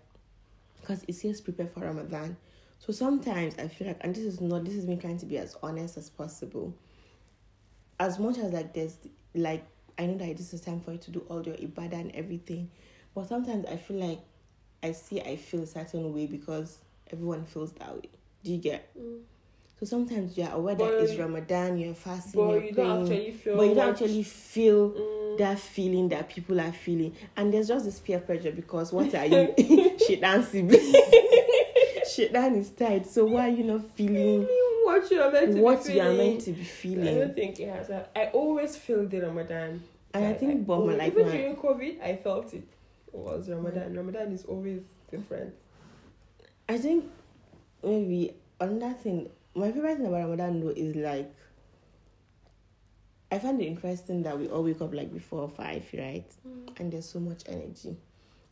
because 0.80 1.04
it 1.08 1.14
says 1.14 1.40
prepare 1.40 1.66
for 1.66 1.80
Ramadan. 1.80 2.36
So 2.78 2.92
sometimes 2.92 3.58
I 3.58 3.68
feel 3.68 3.88
like, 3.88 3.98
and 4.02 4.14
this 4.14 4.24
is 4.24 4.40
not, 4.40 4.64
this 4.64 4.74
is 4.74 4.86
me 4.86 4.96
trying 4.96 5.18
to 5.18 5.26
be 5.26 5.38
as 5.38 5.56
honest 5.62 5.96
as 5.96 6.10
possible. 6.10 6.74
As 7.98 8.18
much 8.18 8.38
as 8.38 8.52
like 8.52 8.72
there's 8.74 8.98
like 9.34 9.64
I 9.98 10.06
know 10.06 10.18
that 10.18 10.36
this 10.36 10.52
is 10.52 10.60
time 10.60 10.80
for 10.80 10.92
you 10.92 10.98
to 10.98 11.10
do 11.10 11.24
all 11.28 11.42
your 11.42 11.54
ibadah 11.56 11.94
and 12.00 12.10
everything, 12.14 12.70
but 13.14 13.28
sometimes 13.28 13.66
I 13.66 13.76
feel 13.76 13.98
like 13.98 14.20
I 14.82 14.92
see 14.92 15.20
I 15.20 15.36
feel 15.36 15.62
a 15.62 15.66
certain 15.66 16.12
way 16.12 16.26
because 16.26 16.78
everyone 17.12 17.44
feels 17.46 17.72
that 17.74 17.94
way. 17.94 18.10
Do 18.42 18.52
you 18.52 18.58
get? 18.58 18.96
Mm. 18.98 19.20
So 19.84 19.90
sometimes 19.98 20.38
you're 20.38 20.48
aware 20.50 20.74
But 20.76 20.92
that 20.92 21.02
it's 21.02 21.18
Ramadan, 21.18 21.78
you're 21.78 21.94
fasting, 21.94 22.40
But 22.40 22.48
you're 22.52 22.62
you 22.64 22.74
praying, 22.74 22.88
don't 22.88 23.02
actually 23.02 23.32
feel. 23.32 23.56
but 23.56 23.62
you 23.64 23.74
don't 23.74 23.86
much- 23.90 24.02
actually 24.02 24.22
feel 24.22 24.90
Mm. 24.92 25.38
that 25.38 25.58
feeling 25.58 26.08
that 26.08 26.28
people 26.30 26.58
are 26.60 26.72
feeling, 26.72 27.14
and 27.36 27.52
there's 27.52 27.68
just 27.68 27.84
this 27.84 27.98
peer 28.00 28.18
pressure 28.20 28.52
because 28.52 28.92
what 28.94 29.14
are 29.14 29.26
you, 29.26 29.54
dancing, 30.20 30.70
shit 32.14 32.32
down 32.32 32.54
is 32.56 32.70
tight. 32.70 33.06
So 33.06 33.26
why 33.26 33.48
are 33.48 33.52
you 33.52 33.64
not 33.64 33.84
feeling 33.90 34.46
what 34.86 35.10
you 35.10 35.20
are 35.20 35.30
meant 35.30 35.52
to 35.54 35.60
what 35.60 35.84
be 35.86 35.92
you 35.94 36.00
are 36.00 36.04
feeling? 36.04 36.16
meant 36.16 36.40
to 36.42 36.52
be 36.52 37.08
I 37.10 37.14
don't 37.14 37.34
think 37.34 37.60
it 37.60 37.68
has. 37.68 37.90
I, 37.90 38.06
I 38.16 38.26
always 38.32 38.76
feel 38.76 39.06
the 39.06 39.20
Ramadan. 39.20 39.82
And 40.14 40.24
I 40.24 40.32
think, 40.32 40.66
but 40.66 40.76
my 40.76 40.80
always- 40.82 40.98
like 40.98 41.12
even 41.12 41.26
my, 41.26 41.32
during 41.36 41.56
COVID, 41.56 42.00
I 42.02 42.16
felt 42.16 42.54
it. 42.54 42.62
Was 43.12 43.48
Ramadan. 43.50 43.94
Ramadan 43.94 44.32
is 44.32 44.44
always 44.46 44.80
different. 45.10 45.52
I 46.68 46.78
think 46.78 47.04
maybe 47.82 48.34
another 48.60 48.94
thing. 48.94 49.28
My 49.54 49.70
favorite 49.70 49.96
thing 49.98 50.06
about 50.06 50.22
Ramadan 50.24 50.60
though 50.60 50.70
is 50.70 50.96
like 50.96 51.32
I 53.30 53.38
find 53.38 53.60
it 53.60 53.66
interesting 53.66 54.22
that 54.22 54.38
we 54.38 54.48
all 54.48 54.62
wake 54.62 54.80
up 54.80 54.94
like 54.94 55.12
before 55.12 55.48
five, 55.48 55.84
right? 55.92 56.24
Mm. 56.46 56.78
And 56.80 56.92
there's 56.92 57.08
so 57.08 57.18
much 57.18 57.42
energy. 57.46 57.96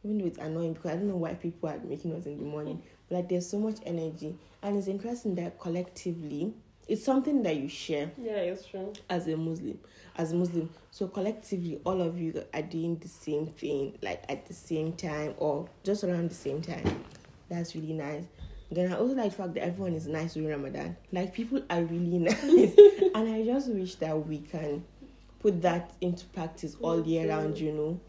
Even 0.04 0.18
though 0.18 0.26
it's 0.26 0.38
annoying 0.38 0.72
because 0.72 0.90
I 0.90 0.94
don't 0.94 1.08
know 1.08 1.16
why 1.16 1.34
people 1.34 1.68
are 1.68 1.78
making 1.78 2.12
us 2.14 2.26
in 2.26 2.38
the 2.38 2.44
morning, 2.44 2.82
but 3.08 3.16
like 3.16 3.28
there's 3.28 3.48
so 3.48 3.58
much 3.58 3.76
energy, 3.86 4.36
and 4.62 4.76
it's 4.76 4.88
interesting 4.88 5.36
that 5.36 5.60
collectively, 5.60 6.52
it's 6.88 7.04
something 7.04 7.44
that 7.44 7.54
you 7.54 7.68
share 7.68 8.10
Yeah, 8.20 8.32
it's 8.38 8.66
true. 8.66 8.92
as 9.08 9.28
a 9.28 9.36
Muslim, 9.36 9.78
as 10.16 10.32
a 10.32 10.34
Muslim. 10.34 10.68
So 10.90 11.06
collectively, 11.06 11.80
all 11.84 12.02
of 12.02 12.18
you 12.18 12.42
are 12.52 12.62
doing 12.62 12.96
the 12.96 13.06
same 13.06 13.46
thing, 13.46 13.96
like 14.02 14.24
at 14.28 14.46
the 14.46 14.54
same 14.54 14.94
time 14.94 15.34
or 15.36 15.68
just 15.84 16.02
around 16.02 16.28
the 16.30 16.34
same 16.34 16.60
time. 16.60 17.04
That's 17.48 17.76
really 17.76 17.92
nice. 17.92 18.24
Then 18.72 18.90
I 18.90 18.96
also 18.96 19.14
like 19.14 19.30
the 19.30 19.37
fact 19.37 19.54
that 19.54 19.64
everyone 19.64 19.92
is 19.92 20.06
nice 20.06 20.32
during 20.32 20.48
Ramadan. 20.48 20.96
Like 21.12 21.35
people 21.35 21.62
are 21.68 21.82
really 21.82 22.18
nice, 22.18 22.38
and 23.14 23.28
I 23.28 23.42
just 23.44 23.68
wish 23.68 23.96
that 23.96 24.26
we 24.26 24.38
can 24.38 24.82
put 25.40 25.61
that 25.62 25.92
into 26.00 26.24
practice 26.26 26.76
all 26.80 27.06
year 27.06 27.28
round. 27.28 27.58
You 27.58 27.72
know, 27.72 28.00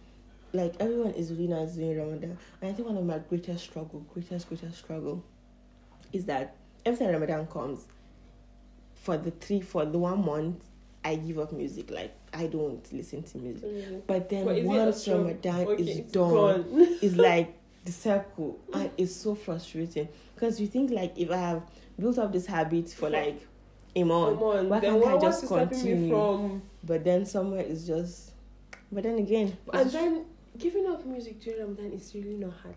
like 0.53 0.75
everyone 0.79 1.11
is 1.11 1.31
really 1.31 1.47
nice 1.47 1.73
during 1.73 1.97
Ramadan, 1.97 2.37
and 2.61 2.71
I 2.71 2.73
think 2.73 2.87
one 2.87 2.97
of 2.97 3.05
my 3.05 3.19
greatest 3.19 3.65
struggle, 3.65 4.05
greatest 4.13 4.47
greatest 4.47 4.77
struggle, 4.77 5.21
is 6.13 6.25
that 6.25 6.55
every 6.85 7.05
time 7.05 7.13
Ramadan 7.13 7.45
comes, 7.47 7.85
for 8.95 9.17
the 9.17 9.31
three 9.31 9.59
for 9.59 9.83
the 9.83 9.97
one 9.97 10.25
month, 10.25 10.63
I 11.03 11.15
give 11.15 11.39
up 11.39 11.51
music. 11.51 11.91
Like 11.91 12.15
I 12.33 12.47
don't 12.47 12.81
listen 12.93 13.23
to 13.23 13.37
music. 13.37 14.07
But 14.07 14.29
then 14.29 14.45
But 14.45 14.63
once? 14.63 15.05
Ramadan 15.09 15.67
Okay, 15.67 15.83
is 15.83 15.99
done, 16.11 16.65
it's 17.01 17.15
like 17.15 17.53
the 17.85 17.91
circle, 17.91 18.59
and 18.73 18.89
it's 18.97 19.15
so 19.15 19.35
frustrating 19.35 20.07
because 20.35 20.59
you 20.61 20.67
think 20.67 20.91
like 20.91 21.13
if 21.17 21.29
I 21.31 21.37
have 21.37 21.63
built 21.99 22.17
up 22.17 22.31
this 22.31 22.45
habit 22.45 22.89
for 22.89 23.09
like 23.09 23.45
a 23.95 24.03
month, 24.03 24.39
why 24.39 24.79
then 24.79 25.01
can't 25.01 25.15
I 25.15 25.19
just 25.19 25.43
me 25.43 25.47
continue? 25.49 26.09
from? 26.09 26.61
but 26.83 27.03
then 27.03 27.25
somewhere 27.25 27.61
it's 27.61 27.85
just. 27.85 28.31
But 28.91 29.03
then 29.03 29.17
again, 29.17 29.57
And 29.73 29.89
then 29.91 30.25
giving 30.57 30.85
up 30.87 31.05
music 31.05 31.39
during 31.41 31.61
Ramadan 31.61 31.93
is 31.93 32.11
really 32.13 32.35
not 32.35 32.53
hard. 32.61 32.75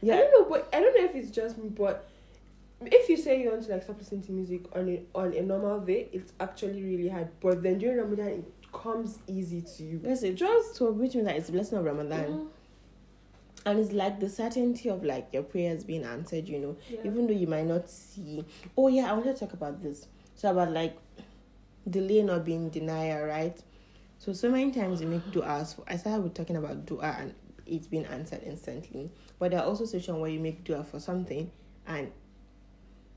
yeah 0.00 0.14
I 0.14 0.18
don't 0.18 0.32
know, 0.32 0.48
but 0.48 0.68
I 0.72 0.80
don't 0.80 0.96
know 0.96 1.04
if 1.04 1.14
it's 1.16 1.30
just 1.30 1.58
me, 1.58 1.68
but 1.68 2.08
if 2.82 3.08
you 3.08 3.16
say 3.16 3.42
you 3.42 3.50
want 3.50 3.64
to 3.64 3.72
like 3.72 3.82
stop 3.82 3.98
listening 3.98 4.22
to 4.22 4.32
music 4.32 4.62
on 4.76 4.88
a 4.88 5.02
on 5.14 5.32
a 5.34 5.42
normal 5.42 5.80
day, 5.80 6.08
it's 6.12 6.32
actually 6.40 6.82
really 6.82 7.08
hard. 7.08 7.28
But 7.40 7.62
then 7.62 7.78
during 7.78 7.98
Ramadan, 7.98 8.28
it 8.28 8.44
comes 8.72 9.18
easy 9.26 9.62
to 9.62 9.82
you. 9.82 10.00
yes, 10.04 10.22
it 10.22 10.34
just 10.36 10.76
to 10.76 10.86
which 10.92 11.14
means 11.14 11.26
that 11.26 11.36
it's 11.36 11.46
the 11.46 11.52
blessing 11.52 11.78
of 11.78 11.84
Ramadan, 11.84 12.26
Mm, 12.26 12.46
and 13.66 13.80
it's 13.80 13.92
like 13.92 14.20
the 14.20 14.30
certainty 14.30 14.88
of 14.88 15.04
like 15.04 15.28
your 15.32 15.42
prayers 15.42 15.82
being 15.82 16.04
answered. 16.04 16.48
You 16.48 16.58
know, 16.58 16.76
yeah. 16.88 17.00
even 17.04 17.26
though 17.26 17.34
you 17.34 17.48
might 17.48 17.66
not 17.66 17.90
see. 17.90 18.44
Oh 18.76 18.88
yeah, 18.88 19.10
I 19.10 19.12
want 19.12 19.24
to 19.24 19.34
talk 19.34 19.52
about 19.52 19.82
this. 19.82 20.06
So 20.36 20.50
about 20.50 20.70
like 20.70 20.96
delay 21.90 22.22
not 22.22 22.44
being 22.44 22.70
denial, 22.70 23.26
right? 23.26 23.58
So 24.18 24.32
so 24.32 24.50
many 24.50 24.70
times 24.70 25.00
we 25.00 25.06
make 25.06 25.24
du'as. 25.32 25.74
For, 25.74 25.82
I 25.88 25.96
started 25.96 26.22
with 26.22 26.34
talking 26.34 26.56
about 26.56 26.86
du'a 26.86 27.20
and 27.20 27.34
it's 27.66 27.88
been 27.88 28.06
answered 28.06 28.42
instantly. 28.44 29.10
But 29.40 29.50
there 29.50 29.60
are 29.60 29.66
also 29.66 29.84
situations 29.84 30.18
where 30.18 30.30
you 30.30 30.40
make 30.40 30.62
du'a 30.64 30.86
for 30.86 31.00
something 31.00 31.50
and 31.88 32.12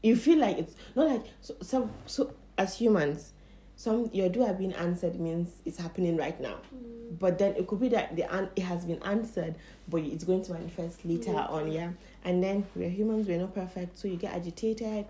you 0.02 0.16
feel 0.16 0.40
like 0.40 0.58
it's 0.58 0.76
not 0.96 1.08
like 1.08 1.26
so 1.42 1.56
so, 1.62 1.90
so 2.08 2.34
as 2.58 2.76
humans. 2.76 3.34
Some 3.80 4.10
your 4.12 4.28
dua 4.28 4.54
being 4.54 4.74
answered 4.74 5.18
means 5.22 5.48
it's 5.64 5.78
happening 5.78 6.18
right 6.18 6.38
now, 6.42 6.58
Mm. 6.76 7.18
but 7.18 7.38
then 7.40 7.56
it 7.56 7.66
could 7.66 7.80
be 7.80 7.88
that 7.90 8.14
the 8.14 8.24
an- 8.30 8.50
it 8.58 8.64
has 8.64 8.84
been 8.84 9.02
answered, 9.04 9.56
but 9.88 10.02
it's 10.02 10.26
going 10.26 10.44
to 10.44 10.52
manifest 10.52 11.06
later 11.06 11.32
Later. 11.32 11.48
on, 11.50 11.72
yeah. 11.72 11.92
And 12.26 12.44
then 12.44 12.66
we're 12.76 12.90
humans, 12.90 13.26
we're 13.30 13.40
not 13.40 13.56
perfect, 13.56 13.98
so 13.98 14.10
you 14.10 14.18
get 14.18 14.34
agitated. 14.34 15.06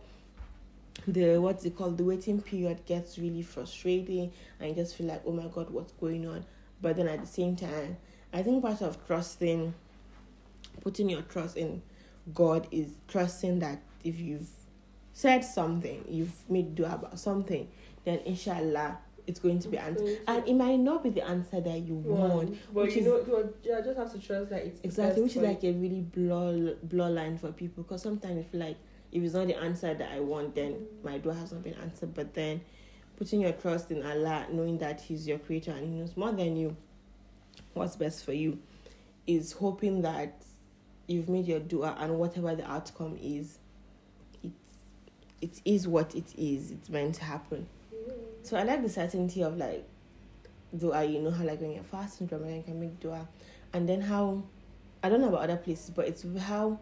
The 1.07 1.39
what's 1.39 1.65
it 1.65 1.75
called? 1.75 1.97
The 1.97 2.03
waiting 2.03 2.41
period 2.43 2.85
gets 2.85 3.17
really 3.17 3.41
frustrating, 3.41 4.31
and 4.59 4.69
you 4.69 4.75
just 4.75 4.95
feel 4.95 5.07
like, 5.07 5.23
oh 5.25 5.31
my 5.31 5.47
god, 5.47 5.71
what's 5.71 5.93
going 5.93 6.27
on? 6.27 6.45
But 6.79 6.97
then 6.97 7.07
at 7.07 7.21
the 7.21 7.27
same 7.27 7.55
time, 7.55 7.97
I 8.31 8.43
think 8.43 8.61
part 8.61 8.83
of 8.83 9.03
trusting, 9.07 9.73
putting 10.81 11.09
your 11.09 11.23
trust 11.23 11.57
in 11.57 11.81
God 12.35 12.67
is 12.69 12.93
trusting 13.07 13.57
that 13.59 13.81
if 14.03 14.19
you've 14.19 14.47
said 15.13 15.43
something, 15.43 16.05
you've 16.07 16.47
made 16.49 16.75
dua 16.75 16.93
about 16.93 17.19
something, 17.19 17.67
then 18.09 18.19
inshallah 18.25 18.97
it's 19.27 19.39
going 19.39 19.59
to 19.59 19.67
be 19.67 19.77
answered. 19.77 20.19
And 20.27 20.47
it 20.47 20.55
might 20.55 20.79
not 20.79 21.03
be 21.03 21.11
the 21.11 21.23
answer 21.23 21.61
that 21.61 21.79
you 21.81 21.93
want, 21.95 22.57
but 22.73 22.85
which 22.85 22.95
you 22.95 23.01
is- 23.01 23.27
know, 23.27 23.49
you 23.63 23.83
just 23.83 23.97
have 23.97 24.11
to 24.13 24.19
trust 24.19 24.49
that 24.49 24.65
it's 24.65 24.81
Exactly, 24.83 25.21
which 25.21 25.35
is 25.35 25.43
like 25.43 25.63
a 25.63 25.71
really 25.71 26.01
blur 26.01 26.73
blur 26.83 27.09
line 27.11 27.37
for 27.37 27.51
people 27.51 27.83
because 27.83 28.01
sometimes 28.01 28.45
feel 28.47 28.61
like 28.61 28.77
if 29.11 29.21
it's 29.23 29.33
not 29.35 29.45
the 29.47 29.55
answer 29.57 29.93
that 29.93 30.11
I 30.11 30.19
want, 30.19 30.55
then 30.55 30.73
Mm. 30.73 31.03
my 31.03 31.17
dua 31.19 31.33
has 31.35 31.51
not 31.51 31.61
been 31.63 31.75
answered. 31.75 32.13
But 32.15 32.33
then 32.33 32.61
putting 33.17 33.41
your 33.41 33.51
trust 33.51 33.91
in 33.91 34.03
Allah, 34.03 34.47
knowing 34.51 34.79
that 34.79 34.99
He's 35.01 35.27
your 35.27 35.37
creator 35.39 35.71
and 35.71 35.83
He 35.93 35.99
knows 35.99 36.17
more 36.17 36.31
than 36.31 36.55
you 36.57 36.75
what's 37.75 37.95
best 37.95 38.23
for 38.25 38.33
you, 38.33 38.57
is 39.27 39.51
hoping 39.51 40.01
that 40.01 40.41
you've 41.07 41.29
made 41.29 41.45
your 41.45 41.59
dua 41.59 41.95
and 41.99 42.17
whatever 42.17 42.55
the 42.55 42.67
outcome 42.69 43.17
is, 43.21 43.59
it's 44.43 44.55
it 45.41 45.61
is 45.65 45.87
what 45.87 46.15
it 46.15 46.33
is. 46.37 46.71
It's 46.71 46.89
meant 46.89 47.15
to 47.15 47.23
happen. 47.25 47.67
So 48.49 48.57
I 48.57 48.63
like 48.63 48.81
the 48.81 48.89
certainty 48.89 49.43
of 49.43 49.57
like 49.57 49.87
dua. 50.75 51.03
You 51.03 51.21
know 51.21 51.29
how 51.29 51.43
like 51.43 51.61
when 51.61 51.71
you're 51.71 51.83
fasting, 51.83 52.27
Ramadan 52.31 52.55
you 52.55 52.63
can 52.63 52.79
make 52.79 52.99
dua, 52.99 53.27
and 53.73 53.87
then 53.87 54.01
how 54.01 54.41
I 55.03 55.09
don't 55.09 55.21
know 55.21 55.27
about 55.27 55.41
other 55.41 55.57
places, 55.57 55.91
but 55.91 56.07
it's 56.07 56.25
how 56.39 56.79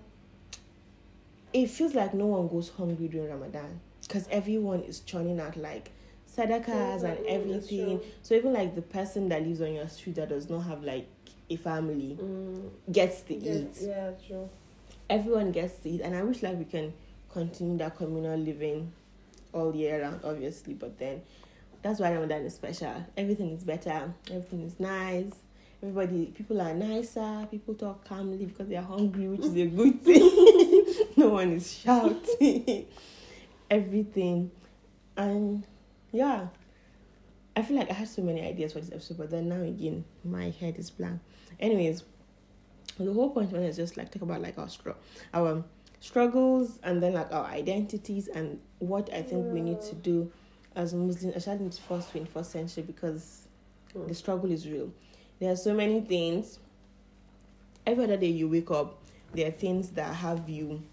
it 1.51 1.69
feels 1.69 1.93
like 1.93 2.13
no 2.13 2.27
one 2.27 2.47
goes 2.47 2.69
hungry 2.69 3.09
during 3.09 3.29
Ramadan 3.29 3.81
because 4.01 4.29
everyone 4.31 4.79
is 4.83 5.01
churning 5.01 5.41
out 5.41 5.57
like 5.57 5.91
sadaqahs 6.33 6.69
and 6.69 6.69
Yeah, 6.71 6.97
that's 6.99 7.21
everything. 7.27 7.99
So 8.21 8.35
even 8.35 8.53
like 8.53 8.73
the 8.73 8.81
person 8.81 9.27
that 9.27 9.45
lives 9.45 9.59
on 9.59 9.73
your 9.73 9.89
street 9.89 10.15
that 10.15 10.29
does 10.29 10.49
not 10.49 10.61
have 10.61 10.85
like 10.85 11.09
a 11.49 11.57
family 11.57 12.17
mm. 12.17 12.69
gets 12.89 13.23
to 13.23 13.35
eat. 13.35 13.75
yeah, 13.81 14.11
true. 14.25 14.49
Everyone 15.09 15.51
gets 15.51 15.79
to 15.79 15.89
eat, 15.89 15.99
and 15.99 16.15
I 16.15 16.23
wish 16.23 16.43
like 16.43 16.57
we 16.57 16.63
can 16.63 16.93
continue 17.33 17.77
that 17.79 17.97
communal 17.97 18.39
living 18.39 18.93
all 19.51 19.75
year 19.75 20.01
round, 20.03 20.21
obviously. 20.23 20.73
But 20.73 20.97
then 20.97 21.23
that's 21.81 21.99
why 21.99 22.13
Ramadan 22.13 22.43
is 22.43 22.55
special. 22.55 23.05
Everything 23.15 23.51
is 23.51 23.63
better. 23.63 24.13
Everything 24.29 24.63
is 24.63 24.79
nice. 24.79 25.33
Everybody, 25.81 26.27
people 26.27 26.59
are 26.59 26.73
nicer. 26.73 27.47
People 27.51 27.75
talk 27.75 28.03
calmly 28.07 28.45
because 28.45 28.67
they 28.67 28.75
are 28.75 28.83
hungry, 28.83 29.27
which 29.27 29.45
is 29.45 29.55
a 29.55 29.67
good 29.67 30.01
thing. 30.03 30.85
no 31.15 31.29
one 31.29 31.53
is 31.53 31.71
shouting. 31.71 32.87
Everything, 33.69 34.49
and 35.15 35.65
yeah, 36.11 36.47
I 37.55 37.61
feel 37.61 37.77
like 37.77 37.89
I 37.91 37.93
had 37.93 38.07
so 38.07 38.21
many 38.21 38.41
ideas 38.41 38.73
for 38.73 38.79
this 38.79 38.91
episode, 38.91 39.17
but 39.17 39.29
then 39.29 39.49
now 39.49 39.61
again, 39.61 40.05
my 40.23 40.53
head 40.59 40.77
is 40.77 40.89
blank. 40.89 41.19
Anyways, 41.59 42.03
the 42.99 43.13
whole 43.13 43.29
point 43.29 43.51
was 43.51 43.75
just 43.75 43.97
like 43.97 44.11
talk 44.11 44.23
about 44.23 44.41
like 44.41 44.57
our 44.57 44.69
str- 44.69 44.91
our 45.33 45.63
struggles 45.99 46.79
and 46.83 47.01
then 47.01 47.13
like 47.13 47.31
our 47.31 47.45
identities 47.45 48.27
and 48.27 48.59
what 48.79 49.11
I 49.13 49.21
think 49.21 49.51
we 49.51 49.61
need 49.61 49.81
to 49.81 49.95
do 49.95 50.31
as 50.77 50.93
Muslims, 50.93 51.35
especially 51.35 51.65
in 51.65 51.69
the 51.71 51.77
first 51.77 52.11
twenty 52.11 52.27
first 52.27 52.51
century, 52.51 52.83
because 52.83 53.47
hmm. 53.93 54.07
the 54.07 54.13
struggle 54.13 54.51
is 54.51 54.67
real. 54.67 54.91
There 55.39 55.51
are 55.51 55.55
so 55.55 55.73
many 55.73 56.01
things. 56.01 56.59
Every 57.85 58.03
other 58.03 58.17
day 58.17 58.27
you 58.27 58.47
wake 58.49 58.69
up, 58.71 58.99
there 59.33 59.47
are 59.47 59.51
things 59.51 59.89
that 59.91 60.13
have 60.15 60.49
you, 60.49 60.83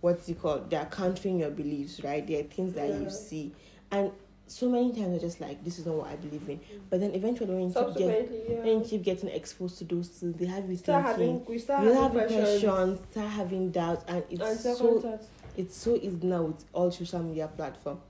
what's 0.00 0.28
it 0.28 0.40
called? 0.40 0.70
They 0.70 0.76
are 0.76 0.86
countering 0.86 1.40
your 1.40 1.50
beliefs, 1.50 2.02
right? 2.02 2.26
There 2.26 2.40
are 2.40 2.44
things 2.44 2.74
that 2.74 2.88
Yeah. 2.88 3.00
you 3.00 3.10
see, 3.10 3.52
and 3.90 4.10
so 4.46 4.68
many 4.68 4.92
times 4.92 5.10
you're 5.10 5.20
just 5.20 5.40
like, 5.42 5.62
this 5.62 5.78
is 5.78 5.84
not 5.84 5.96
what 5.96 6.06
I 6.08 6.16
believe 6.16 6.48
in. 6.48 6.58
But 6.88 7.00
then 7.00 7.12
eventually, 7.12 7.54
when 7.54 7.68
you 7.68 7.74
keep 7.74 7.74
getting 7.74 8.08
Subsequently, 8.08 8.56
when 8.56 8.80
you 8.80 8.84
keep 8.84 9.02
getting 9.02 9.28
exposed 9.28 9.78
to 9.78 9.84
those 9.84 10.08
things, 10.08 10.36
they 10.38 10.46
have 10.46 10.70
you 10.70 10.76
Start 10.76 11.04
thinking. 11.16 11.40
having, 11.40 11.44
we 11.44 11.58
start 11.58 11.84
You 11.84 11.92
having 11.92 12.02
have 12.02 12.12
questions. 12.12 12.62
questions, 12.62 13.00
start 13.10 13.30
having 13.30 13.70
doubts, 13.70 14.04
and 14.08 14.24
it's 14.30 14.40
and 14.40 14.58
so 14.58 15.18
it's 15.56 15.76
so 15.76 15.96
easy 15.96 16.18
now 16.22 16.44
with 16.44 16.64
all 16.72 16.90
social 16.90 17.22
media 17.22 17.48
platform, 17.48 18.00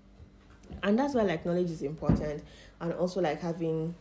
and 0.82 0.98
that's 0.98 1.14
why 1.14 1.22
like 1.22 1.44
knowledge 1.46 1.70
is 1.70 1.82
important, 1.82 2.42
and 2.80 2.92
also 2.94 3.20
like 3.20 3.40
having 3.40 3.94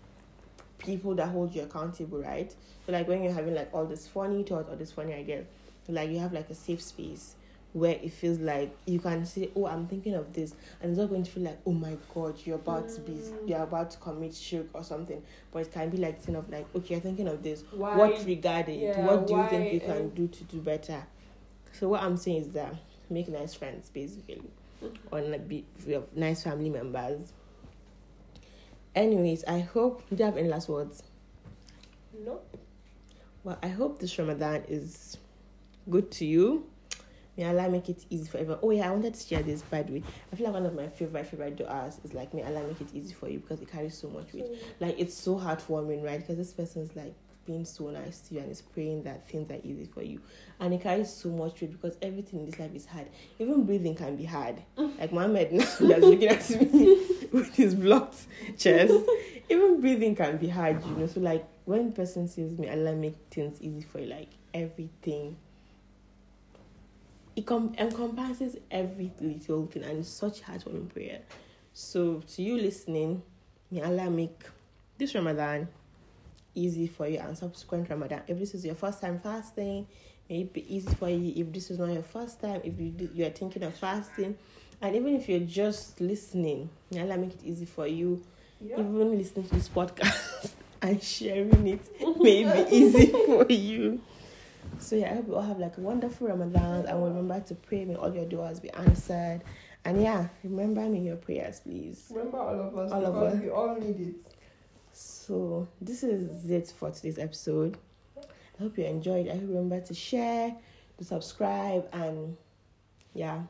people 0.77 1.15
that 1.15 1.27
hold 1.29 1.53
you 1.55 1.63
accountable, 1.63 2.19
right? 2.21 2.53
So 2.85 2.91
like 2.91 3.07
when 3.07 3.23
you're 3.23 3.33
having 3.33 3.55
like 3.55 3.69
all 3.73 3.85
this 3.85 4.07
funny 4.07 4.43
thoughts 4.43 4.69
or 4.69 4.75
this 4.75 4.91
funny 4.91 5.13
idea, 5.13 5.43
like 5.87 6.09
you 6.09 6.19
have 6.19 6.33
like 6.33 6.49
a 6.49 6.55
safe 6.55 6.81
space 6.81 7.35
where 7.73 7.91
it 8.01 8.11
feels 8.11 8.39
like 8.39 8.75
you 8.85 8.99
can 8.99 9.25
say, 9.25 9.51
"Oh, 9.55 9.67
I'm 9.67 9.87
thinking 9.87 10.13
of 10.15 10.33
this," 10.33 10.53
and 10.81 10.89
it's 10.89 10.99
not 10.99 11.09
going 11.09 11.23
to 11.23 11.29
feel 11.29 11.43
like, 11.43 11.59
"Oh 11.65 11.73
my 11.73 11.97
God, 12.13 12.35
you're 12.45 12.55
about 12.55 12.89
to 12.89 13.01
be, 13.01 13.11
Mm. 13.13 13.49
you're 13.49 13.61
about 13.63 13.91
to 13.91 13.97
commit 13.99 14.33
shirk 14.33 14.67
or 14.73 14.83
something," 14.83 15.21
but 15.51 15.59
it 15.59 15.71
can 15.71 15.89
be 15.89 15.97
like 15.97 16.21
thing 16.21 16.35
of 16.35 16.49
like, 16.49 16.65
"Okay, 16.75 16.93
you're 16.95 17.01
thinking 17.01 17.27
of 17.27 17.43
this. 17.43 17.63
Why? 17.71 17.97
What 17.97 18.23
regarding 18.25 18.79
it? 18.79 18.97
yeah, 18.97 19.05
What 19.05 19.27
do 19.27 19.35
you 19.35 19.47
think 19.47 19.73
you 19.73 19.79
can 19.79 20.09
do 20.09 20.27
to 20.27 20.43
do 20.45 20.61
better?" 20.61 21.03
So 21.73 21.89
what 21.89 22.01
I'm 22.01 22.17
saying 22.17 22.41
is 22.41 22.49
that 22.51 22.73
make 23.09 23.27
nice 23.27 23.53
friends, 23.53 23.89
basically, 23.89 24.41
or 25.11 25.21
be 25.39 25.65
we 25.85 25.93
have 25.93 26.15
nice 26.15 26.43
family 26.43 26.69
members. 26.69 27.33
Anyways, 28.95 29.43
I 29.45 29.59
hope. 29.59 30.03
Do 30.09 30.15
you 30.15 30.25
have 30.25 30.37
any 30.37 30.47
last 30.47 30.69
words? 30.69 31.03
No. 32.25 32.41
Well, 33.43 33.57
I 33.61 33.67
hope 33.67 33.99
this 33.99 34.17
Ramadan 34.17 34.63
is 34.67 35.17
good 35.89 36.11
to 36.11 36.25
you. 36.25 36.65
May 37.37 37.45
Allah 37.45 37.69
make 37.69 37.87
it 37.87 38.03
easy 38.09 38.27
for 38.27 38.39
everyone. 38.39 38.59
Oh 38.63 38.71
yeah, 38.71 38.87
I 38.87 38.91
wanted 38.91 39.13
to 39.13 39.27
share 39.27 39.43
this 39.43 39.61
by 39.61 39.83
the 39.83 39.93
way. 39.93 40.03
I 40.33 40.35
feel 40.35 40.47
like 40.47 40.55
one 40.55 40.65
of 40.65 40.73
my 40.73 40.87
favorite 40.87 41.27
favorite 41.27 41.57
du'as 41.57 42.03
is 42.03 42.15
like 42.15 42.33
may 42.33 42.43
Allah 42.43 42.63
make 42.67 42.81
it 42.81 42.87
easy 42.93 43.13
for 43.13 43.29
you 43.29 43.39
because 43.39 43.61
it 43.61 43.71
carries 43.71 43.95
so 43.95 44.09
much 44.09 44.33
weight. 44.33 44.47
Like 44.79 44.95
it's 44.97 45.13
so 45.13 45.35
heartwarming, 45.37 46.03
right? 46.03 46.19
Because 46.19 46.37
this 46.37 46.51
person's 46.51 46.95
like 46.95 47.13
being 47.47 47.65
so 47.65 47.89
nice 47.89 48.19
to 48.19 48.35
you 48.35 48.41
and 48.41 48.51
is 48.51 48.61
praying 48.61 49.01
that 49.03 49.27
things 49.27 49.49
are 49.49 49.59
easy 49.63 49.85
for 49.91 50.03
you. 50.03 50.21
And 50.59 50.73
it 50.73 50.81
carries 50.81 51.11
so 51.11 51.29
much 51.29 51.59
weight 51.61 51.71
because 51.71 51.97
everything 52.01 52.41
in 52.41 52.45
this 52.45 52.59
life 52.59 52.75
is 52.75 52.85
hard. 52.85 53.07
Even 53.39 53.63
breathing 53.63 53.95
can 53.95 54.15
be 54.15 54.25
hard. 54.25 54.61
Mm. 54.77 54.99
Like 54.99 55.11
Mohammed 55.13 55.51
now 55.53 55.57
that's 55.57 55.79
looking 55.79 56.27
at 56.27 56.49
me 56.73 57.07
with 57.31 57.55
his 57.55 57.73
blocked 57.73 58.27
chest. 58.59 58.93
Even 59.49 59.81
breathing 59.81 60.13
can 60.13 60.37
be 60.37 60.49
hard, 60.49 60.85
you 60.85 60.91
know. 60.91 61.07
So 61.07 61.21
like 61.21 61.47
when 61.65 61.91
person 61.93 62.27
says 62.27 62.59
me 62.59 62.69
Allah 62.69 62.93
make 62.95 63.15
things 63.31 63.61
easy 63.61 63.81
for 63.81 63.99
you, 63.99 64.07
like 64.07 64.29
everything 64.53 65.37
it 67.37 67.45
com- 67.45 67.73
encompasses 67.77 68.57
every 68.71 69.11
little 69.21 69.67
thing 69.67 69.83
and 69.83 69.99
it's 69.99 70.09
such 70.09 70.41
heartwarming 70.41 70.91
prayer. 70.91 71.21
So 71.71 72.23
to 72.33 72.41
you 72.41 72.57
listening, 72.57 73.21
may 73.69 73.83
Allah 73.83 74.09
make 74.09 74.41
this 74.97 75.13
Ramadan 75.13 75.67
easy 76.57 76.87
for 76.87 77.07
you 77.07 77.19
and 77.19 77.37
subsequent 77.37 77.89
Ramadan. 77.89 78.21
If 78.27 78.39
this 78.39 78.53
is 78.53 78.65
your 78.65 78.75
first 78.75 79.01
time 79.01 79.19
fasting, 79.19 79.87
may 80.29 80.41
it 80.41 80.53
be 80.53 80.75
easy 80.75 80.93
for 80.95 81.09
you. 81.09 81.33
If 81.35 81.53
this 81.53 81.69
is 81.71 81.79
not 81.79 81.91
your 81.91 82.03
first 82.03 82.41
time, 82.41 82.61
if 82.63 82.79
you 82.79 82.89
do, 82.89 83.09
you 83.13 83.25
are 83.25 83.29
thinking 83.29 83.63
of 83.63 83.75
fasting, 83.75 84.35
and 84.81 84.95
even 84.95 85.15
if 85.15 85.27
you're 85.29 85.39
just 85.39 85.99
listening, 86.01 86.69
may 86.91 87.01
Allah 87.01 87.17
make 87.17 87.33
it 87.33 87.43
easy 87.43 87.65
for 87.65 87.87
you. 87.87 88.21
Yeah. 88.59 88.79
Even 88.79 89.17
listening 89.17 89.47
to 89.47 89.55
this 89.55 89.69
podcast 89.69 90.51
and 90.81 91.01
sharing 91.01 91.67
it 91.67 91.81
may 92.19 92.43
it 92.43 92.69
be 92.69 92.75
easy 92.75 93.05
for 93.25 93.45
you. 93.51 94.01
So 94.79 94.95
yeah, 94.95 95.11
I 95.11 95.15
hope 95.15 95.27
you 95.27 95.35
all 95.35 95.41
have 95.43 95.59
like 95.59 95.77
a 95.77 95.81
wonderful 95.81 96.27
Ramadan 96.27 96.85
and 96.87 97.03
remember 97.03 97.39
to 97.47 97.55
pray. 97.55 97.85
May 97.85 97.95
all 97.95 98.13
your 98.13 98.25
du'as 98.25 98.61
be 98.61 98.69
answered. 98.71 99.41
And 99.85 100.01
yeah, 100.01 100.27
remember 100.43 100.81
me 100.81 100.97
in 100.97 101.05
your 101.05 101.15
prayers, 101.15 101.61
please. 101.61 102.07
Remember 102.11 102.39
all 102.39 102.59
of 102.59 102.77
us 102.77 102.91
All 102.91 103.05
of 103.05 103.15
us. 103.15 103.41
we 103.41 103.49
all 103.49 103.75
need 103.79 103.99
it. 103.99 104.35
So 104.97 105.67
this 105.79 106.01
is 106.01 106.49
it 106.49 106.73
for 106.75 106.89
today's 106.89 107.19
episode. 107.19 107.77
I 108.17 108.63
hope 108.63 108.79
you 108.79 108.85
enjoyed. 108.85 109.27
I 109.27 109.33
hope 109.33 109.41
you 109.41 109.49
remember 109.49 109.79
to 109.79 109.93
share, 109.93 110.55
to 110.97 111.03
subscribe, 111.03 111.87
and 111.93 112.35
yeah, 113.13 113.43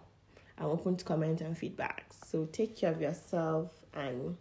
I'm 0.57 0.65
open 0.65 0.97
to 0.97 1.05
comment 1.05 1.39
and 1.39 1.57
feedback. 1.57 2.11
So 2.25 2.49
take 2.51 2.75
care 2.75 2.91
of 2.91 2.99
yourself 2.99 3.71
and 3.93 4.35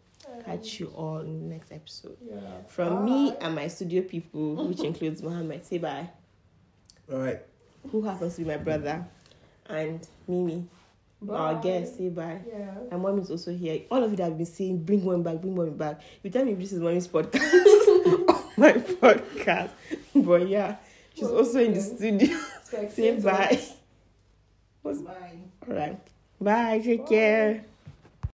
catch 0.44 0.80
you 0.80 0.88
all 0.96 1.20
in 1.20 1.48
the 1.48 1.54
next 1.54 1.70
episode. 1.70 2.16
Yeah. 2.28 2.40
From 2.66 3.04
me 3.04 3.36
and 3.40 3.54
my 3.54 3.68
studio 3.68 4.02
people, 4.02 4.66
which 4.66 4.80
includes 4.90 5.22
Mohammed, 5.22 5.64
say 5.64 5.78
bye. 5.78 6.10
All 7.12 7.18
right. 7.20 7.40
Who 7.92 8.02
happens 8.02 8.34
to 8.34 8.40
be 8.42 8.48
my 8.48 8.56
brother, 8.56 9.06
and 9.68 10.04
Mimi, 10.26 10.66
our 11.28 11.54
Bye. 11.54 11.60
guest. 11.62 11.96
Say 11.98 12.08
bye. 12.08 12.40
Yeah. 12.46 12.74
And 12.90 13.02
mom 13.02 13.18
is 13.18 13.30
also 13.30 13.52
here. 13.54 13.82
All 13.90 14.02
of 14.02 14.10
you 14.10 14.16
that 14.18 14.24
have 14.24 14.36
been 14.36 14.46
saying, 14.46 14.84
bring 14.84 15.04
one 15.04 15.22
back, 15.22 15.40
bring 15.40 15.54
one 15.56 15.76
back. 15.76 16.00
You 16.22 16.30
tell 16.30 16.44
me 16.44 16.52
if 16.52 16.58
this 16.58 16.72
is 16.72 16.80
mommy's 16.80 17.08
podcast 17.08 17.40
my 18.56 18.72
podcast. 18.72 19.70
But 20.14 20.48
yeah, 20.48 20.76
she's 21.14 21.28
also 21.28 21.60
in 21.60 21.74
the 21.74 21.80
studio. 21.80 22.36
So 22.64 22.88
Say 22.92 23.18
bye. 23.20 23.60
Bye. 24.82 25.38
All 25.68 25.74
right. 25.74 25.98
Bye. 26.40 26.80
Take 26.84 27.02
Bye. 27.02 27.08
care. 27.08 27.64